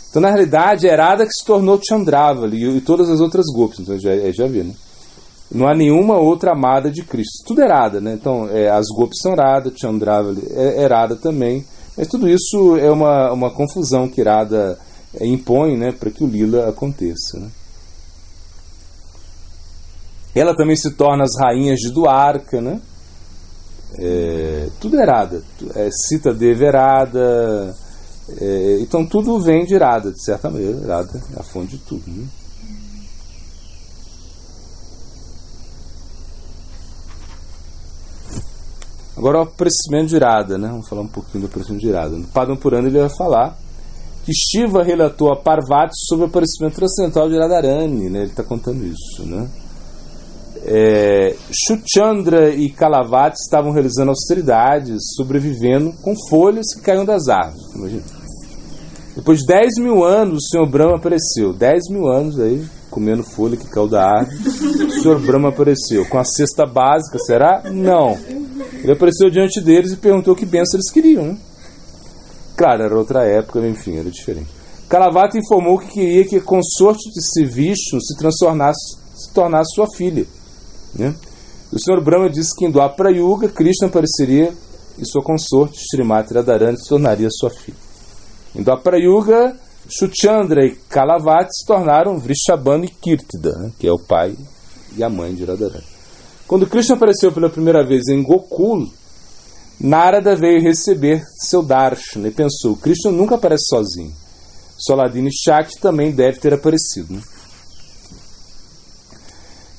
[0.09, 3.79] Então, na realidade, é Radha que se tornou Chandravali e, e todas as outras golpes.
[3.79, 4.75] Então, já, já vi, né?
[5.51, 7.43] Não há nenhuma outra amada de Cristo.
[7.47, 8.13] Tudo é né?
[8.13, 11.65] Então, é, as golpes são Radha, Chandravali é, é também.
[11.97, 14.79] Mas tudo isso é uma, uma confusão que Irada
[15.13, 17.39] eh, impõe né, para que o Lila aconteça.
[17.39, 17.49] Né?
[20.35, 22.81] Ela também se torna as rainhas de Duarca, né?
[23.99, 25.43] É, tudo é Irada.
[25.75, 27.75] É, cita Deverada.
[28.39, 30.79] É, então tudo vem de Irada, de certa maneira.
[30.79, 32.03] Irada é a fonte de tudo.
[32.07, 32.25] Né?
[39.23, 40.67] Agora o aparecimento de Irada, né?
[40.67, 42.09] Vamos falar um pouquinho do aparecimento de Irada.
[42.09, 43.57] No Padam Purana ele vai falar
[44.25, 48.23] que Shiva relatou a Parvati sobre o aparecimento transcendental de Radharani, né?
[48.23, 49.47] Ele está contando isso, né?
[50.65, 57.63] É, Shuchandra e Kalavati estavam realizando austeridades, sobrevivendo com folhas que caíam das árvores.
[57.75, 58.03] Imagina.
[59.15, 61.53] Depois de 10 mil anos, o Senhor Brahma apareceu.
[61.53, 64.35] 10 mil anos aí, comendo folha que caiu da árvore.
[64.85, 66.05] O Senhor Brahma apareceu.
[66.09, 67.63] Com a cesta básica, será?
[67.71, 68.17] Não.
[68.83, 71.27] Ele apareceu diante deles e perguntou que bênção eles queriam.
[71.27, 71.37] Né?
[72.57, 74.49] Claro, era outra época, enfim, era diferente.
[74.89, 80.25] Kalavata informou que queria que a consorte de Sivishnu se transformasse, se tornasse sua filha.
[80.93, 81.15] Né?
[81.71, 84.53] O Senhor Brahma disse que em Dwapara Yuga, Krishna apareceria
[84.99, 87.77] e sua consorte, Srimati Radharani, se tornaria sua filha.
[88.53, 89.57] Em Dwapara Yuga,
[89.89, 93.71] Shuchandra e Kalavati se tornaram Vrishabhanu e Kirtida, né?
[93.79, 94.35] que é o pai
[94.95, 95.92] e a mãe de Radharani.
[96.53, 98.87] Quando Krishna apareceu pela primeira vez em Gokul,
[99.79, 104.13] Narada veio receber seu darshan e pensou: Krishna nunca aparece sozinho.
[104.77, 107.15] Soladini Shakti também deve ter aparecido.
[107.15, 107.21] Né?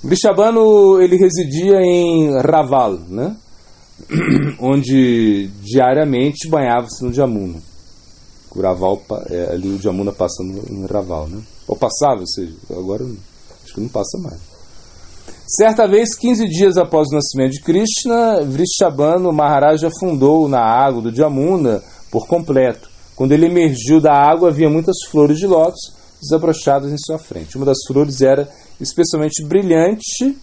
[0.02, 3.36] Vrishabhanu ele residia em Raval, né?
[4.58, 7.62] onde diariamente banhava-se no Jamuna.
[8.50, 11.40] O Raval, é, ali o Jamuna passando em Raval, né?
[11.68, 13.04] Ou passava, ou seja, agora
[13.62, 14.53] acho que não passa mais.
[15.46, 21.14] Certa vez, 15 dias após o nascimento de Krishna, Vrishabhanu Maharaja afundou na água do
[21.14, 22.88] Jamuna por completo.
[23.14, 25.92] Quando ele emergiu da água, havia muitas flores de lótus
[26.22, 27.56] desabrochadas em sua frente.
[27.56, 28.48] Uma das flores era
[28.80, 30.34] especialmente brilhante.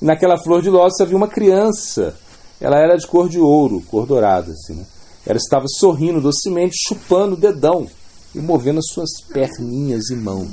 [0.00, 2.14] E naquela flor de lótus havia uma criança.
[2.60, 4.52] Ela era de cor de ouro, cor dourada.
[4.52, 4.86] Assim, né?
[5.26, 7.88] Ela estava sorrindo docemente, chupando o dedão
[8.32, 10.48] e movendo as suas perninhas e mãos.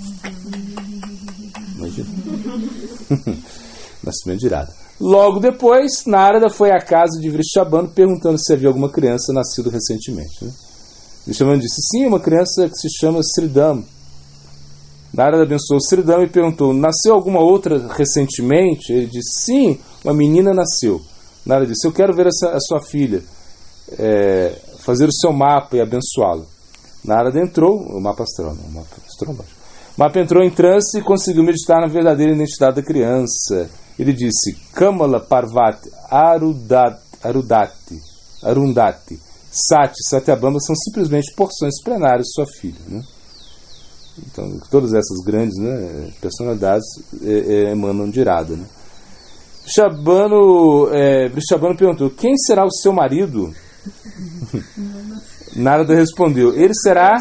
[1.77, 2.07] Imagina.
[4.03, 4.73] Nascimento de irada.
[4.99, 10.45] Logo depois, Narada foi à casa de Vrishabhanu perguntando se havia alguma criança nascida recentemente.
[10.45, 10.51] Né?
[11.27, 13.83] Disse: Sim, uma criança que se chama Sridham.
[15.13, 18.93] Narada abençoou Sridham e perguntou: Nasceu alguma outra recentemente?
[18.93, 21.01] Ele disse: Sim, uma menina nasceu.
[21.45, 23.23] Narada disse: Eu quero ver essa, a sua filha,
[23.97, 26.45] é, fazer o seu mapa e abençoá-lo.
[27.03, 28.95] Narada entrou, o mapa astral, não, o mapa
[29.33, 29.55] baixo.
[29.97, 33.69] O mapa entrou em transe e conseguiu meditar na verdadeira identidade da criança.
[34.01, 38.01] Ele disse: Kamala Parvati Arudati,
[38.43, 39.19] Arundati,
[39.51, 42.79] Sati, Satyabamba são simplesmente porções plenárias de sua filha.
[42.87, 43.03] Né?
[44.25, 46.87] Então, todas essas grandes né, personalidades
[47.21, 48.55] é, é, emanam de irada.
[48.55, 48.65] Né?
[49.67, 51.29] Chabano, é,
[51.77, 53.53] perguntou: Quem será o seu marido?
[55.55, 57.19] Narada respondeu: Ele será,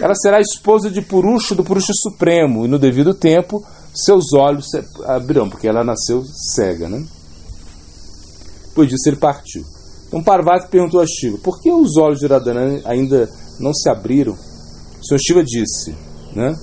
[0.00, 3.62] ela será a esposa de Purusha, do Purusha Supremo, e no devido tempo
[3.94, 7.04] seus olhos se abrirão, porque ela nasceu cega, né?
[8.68, 9.64] Depois disso ele partiu.
[10.08, 13.30] Então Parvati perguntou a Shiva: Por que os olhos de Radharani ainda
[13.60, 14.32] não se abriram?
[14.32, 15.94] O Senhor Shiva disse:
[16.34, 16.56] né?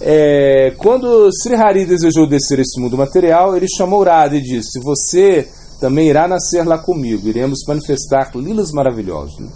[0.00, 5.48] É, quando Sri Hari desejou descer esse mundo material, ele chamou Radha e disse: Você
[5.80, 9.48] também irá nascer lá comigo, iremos manifestar lilas maravilhosas.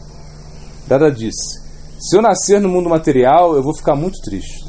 [0.88, 1.60] Radha disse:
[1.98, 4.64] Se eu nascer no mundo material, eu vou ficar muito triste.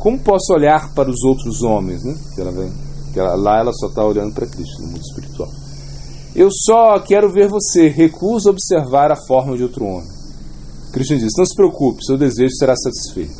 [0.00, 2.02] Como posso olhar para os outros homens?
[2.02, 2.14] Né?
[2.34, 2.72] Que ela vem,
[3.12, 5.48] que ela, lá ela só está olhando para Cristo, no mundo espiritual.
[6.34, 10.08] Eu só quero ver você, recuso observar a forma de outro homem.
[10.92, 13.32] Krishna diz: Não se preocupe, seu desejo será satisfeito.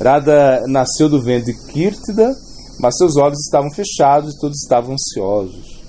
[0.00, 2.34] Radha nasceu do ventre de Kirtida,
[2.80, 5.82] mas seus olhos estavam fechados e todos estavam ansiosos.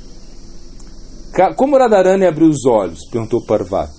[1.55, 2.99] Como Radharani abriu os olhos?
[3.09, 3.93] perguntou Parvati.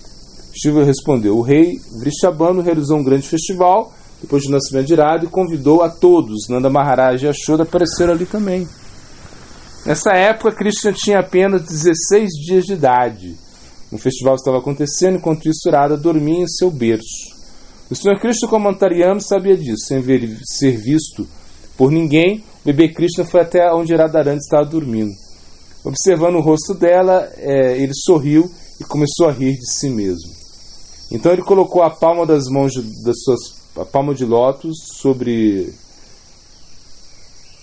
[0.53, 5.29] Shiva respondeu: O rei Vrishabhanu realizou um grande festival depois do nascimento de Radha e
[5.29, 6.47] convidou a todos.
[6.49, 8.67] Nanda Maharaj e Ashoda apareceram ali também.
[9.85, 13.35] Nessa época, Krishna tinha apenas 16 dias de idade.
[13.91, 17.35] Um festival estava acontecendo, enquanto isso, Radha dormia em seu berço.
[17.89, 19.85] O Senhor Krishna, como Antariano, sabia disso.
[19.87, 21.27] Sem ver, ser visto
[21.77, 25.11] por ninguém, o bebê Krishna foi até onde Radharani estava dormindo.
[25.83, 30.31] Observando o rosto dela, é, ele sorriu e começou a rir de si mesmo.
[31.11, 35.73] Então ele colocou a palma das mãos de, das suas a palma de lótus sobre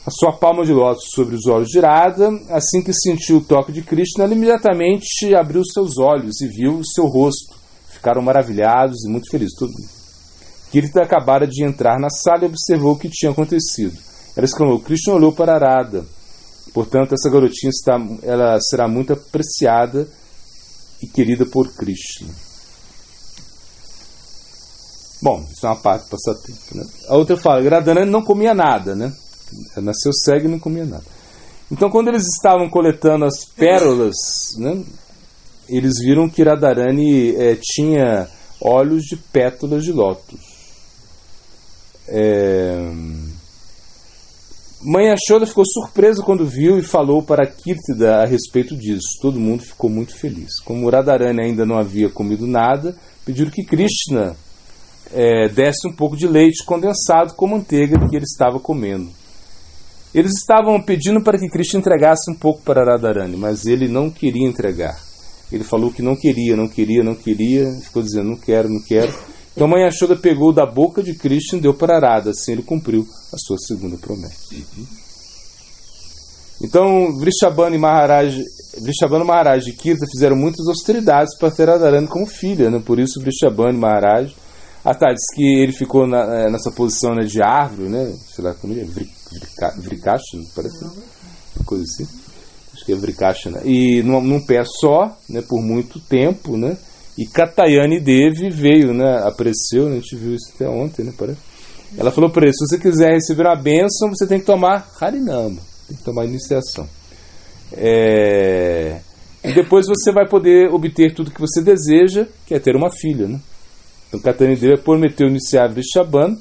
[0.04, 2.28] a sua palma de lótus sobre os olhos de Radha.
[2.50, 6.86] Assim que sentiu o toque de Krishna, ela imediatamente abriu seus olhos e viu o
[6.86, 7.54] seu rosto.
[7.88, 9.54] Ficaram maravilhados e muito felizes.
[9.56, 9.72] Tudo.
[10.70, 13.96] Kirita acabara de entrar na sala e observou o que tinha acontecido.
[14.36, 16.04] Ela exclamou: Krishna olhou para Radha.
[16.74, 20.08] Portanto, essa garotinha está, ela será muito apreciada
[21.02, 22.51] e querida por Krishna.
[25.22, 26.76] Bom, isso é uma parte do passatempo.
[26.76, 26.84] Né?
[27.08, 29.12] A outra fala: Radharani não comia nada, né?
[29.76, 31.04] nasceu cego e não comia nada.
[31.70, 34.14] Então, quando eles estavam coletando as pérolas,
[34.58, 34.82] né,
[35.68, 38.28] eles viram que Radharani é, tinha
[38.60, 40.40] olhos de pétalas de lótus.
[42.08, 42.92] É...
[44.84, 49.18] Mãe Ashoda ficou surpresa quando viu e falou para Kirtida a respeito disso.
[49.20, 50.60] Todo mundo ficou muito feliz.
[50.64, 54.36] Como Radharani ainda não havia comido nada, pediram que Krishna
[55.12, 59.10] é, desse um pouco de leite condensado com manteiga que ele estava comendo.
[60.14, 64.46] Eles estavam pedindo para que Cristo entregasse um pouco para Radharani, mas ele não queria
[64.46, 64.94] entregar.
[65.50, 69.12] Ele falou que não queria, não queria, não queria, ficou dizendo não quero, não quero.
[69.54, 73.06] Então Mãe Yashoda pegou da boca de Cristo e deu para Arada, assim ele cumpriu
[73.32, 74.54] a sua segunda promessa.
[76.62, 78.38] Então Vrishabhana e Maharaj,
[78.80, 82.82] Vrishabhana Maharaj e Kirta fizeram muitas austeridades para ter Radharani como filha, né?
[82.84, 84.34] por isso Vrishabhana e Maharaj
[84.84, 88.12] ah tá, diz que ele ficou na, eh, nessa posição né, de árvore, né?
[88.34, 88.84] Sei lá como é,
[89.76, 92.06] Vrikashana, parece uma coisa assim.
[92.74, 93.60] Acho que é Vrikashana.
[93.64, 96.76] E num, num pé só, né, por muito tempo, né?
[97.16, 99.22] E Katayani Devi veio, né?
[99.24, 101.12] Apareceu, né, a gente viu isso até ontem, né?
[101.16, 101.38] Parece.
[101.96, 105.60] Ela falou para ele: se você quiser receber uma bênção, você tem que tomar Harinama,
[105.86, 106.88] tem que tomar iniciação.
[107.74, 108.98] É...
[109.44, 113.28] E depois você vai poder obter tudo que você deseja, que é ter uma filha,
[113.28, 113.40] né?
[114.12, 116.38] Então Catarina prometeu iniciar Vrishabhana.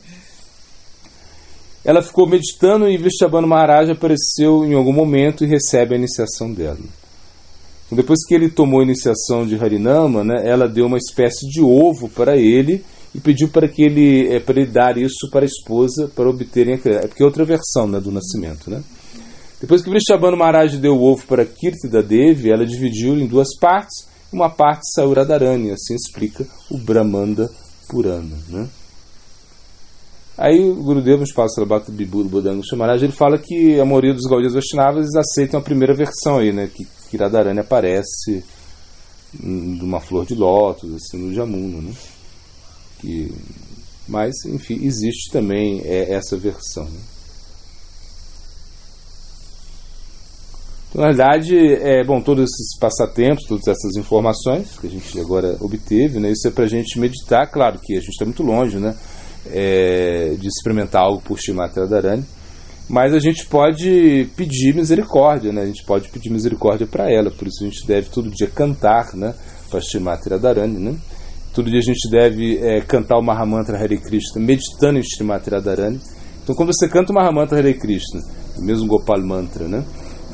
[1.86, 6.78] Ela ficou meditando e Vrishabhana Maharaj apareceu em algum momento e recebe a iniciação dela.
[7.86, 11.62] Então, depois que ele tomou a iniciação de Harinama, né, ela deu uma espécie de
[11.62, 12.84] ovo para ele
[13.16, 16.76] e pediu para que ele é, para ele dar isso para a esposa para obterem
[16.76, 17.06] a criança.
[17.06, 18.84] É porque é outra versão né, do nascimento, né?
[19.62, 24.10] Depois que Vrishabhana Maharaj deu o ovo para Kirtida Devi, ela dividiu em duas partes.
[24.32, 27.50] Uma parte saiu Radharani, assim explica o Brahmanda
[27.92, 28.38] Purana.
[28.48, 28.70] Né?
[30.38, 34.26] Aí o Gurudeva, nos Passos Bhakti Bibur Bodhanga Chamaraj, ele fala que a maioria dos
[34.26, 36.70] Gaudiyas Vaishnavas aceitam a primeira versão aí, né?
[36.74, 38.44] Que, Radharani aparece
[39.34, 41.94] de uma flor de lótus, assim, no Jamuna, né?
[43.00, 43.34] Que,
[44.08, 46.86] mas, enfim, existe também é, essa versão.
[46.86, 47.00] Né?
[50.92, 55.56] Então, na verdade, é, bom, todos esses passatempos, todas essas informações que a gente agora
[55.62, 57.50] obteve, né, isso é para a gente meditar.
[57.50, 58.94] Claro que a gente está muito longe né,
[59.50, 62.26] é, de experimentar algo por Shimati Radharani,
[62.90, 67.48] mas a gente pode pedir misericórdia, né, a gente pode pedir misericórdia para ela, por
[67.48, 69.34] isso a gente deve todo dia cantar né,
[69.70, 70.78] para Shimati Radharani.
[70.78, 70.98] Né?
[71.54, 76.02] Todo dia a gente deve é, cantar o Mahamantra Hare Krishna, meditando em Shrimati Radharani.
[76.44, 78.22] Então, quando você canta o Mahamantra Hare Krishna,
[78.58, 79.86] o mesmo Gopal Mantra, né?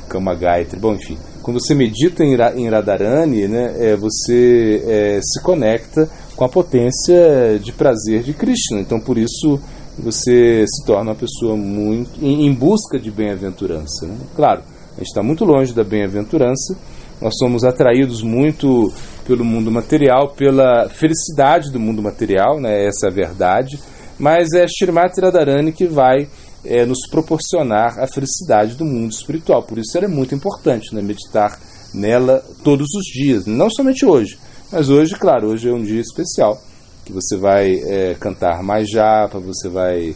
[0.07, 0.79] Kama Gayatri.
[0.79, 6.43] Bom, enfim, quando você medita em, em Radharani, né, é, você é, se conecta com
[6.43, 8.79] a potência de prazer de Krishna.
[8.79, 9.59] Então, por isso,
[9.97, 14.05] você se torna uma pessoa muito em, em busca de bem-aventurança.
[14.05, 14.17] Né?
[14.35, 14.61] Claro,
[14.95, 16.77] a gente está muito longe da bem-aventurança.
[17.21, 18.93] Nós somos atraídos muito
[19.25, 22.85] pelo mundo material, pela felicidade do mundo material, né?
[22.85, 23.79] essa é a verdade.
[24.19, 26.27] Mas é Shrimati Radharani que vai
[26.63, 29.63] é, nos proporcionar a felicidade do mundo espiritual.
[29.63, 31.01] Por isso ela é muito importante, né?
[31.01, 31.59] meditar
[31.93, 34.37] nela todos os dias, não somente hoje,
[34.71, 36.61] mas hoje, claro, hoje é um dia especial,
[37.05, 40.13] que você vai é, cantar mais japa, você vai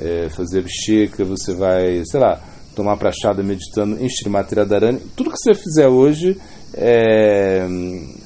[0.00, 2.40] é, fazer checa, você vai, sei lá,
[2.74, 4.98] tomar prachada meditando em Srimati Radharani.
[5.14, 6.36] Tudo que você fizer hoje,
[6.74, 7.66] é,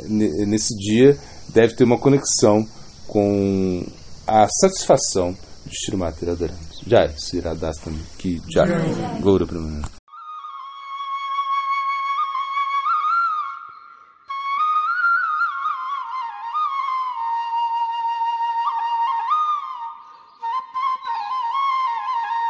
[0.09, 1.18] nesse dia,
[1.48, 2.66] deve ter uma conexão
[3.06, 3.84] com
[4.26, 5.36] a satisfação
[5.66, 6.65] de Srimati Radharani.
[6.88, 9.82] जय श्री राधास्तन की जय गौर प्रमाण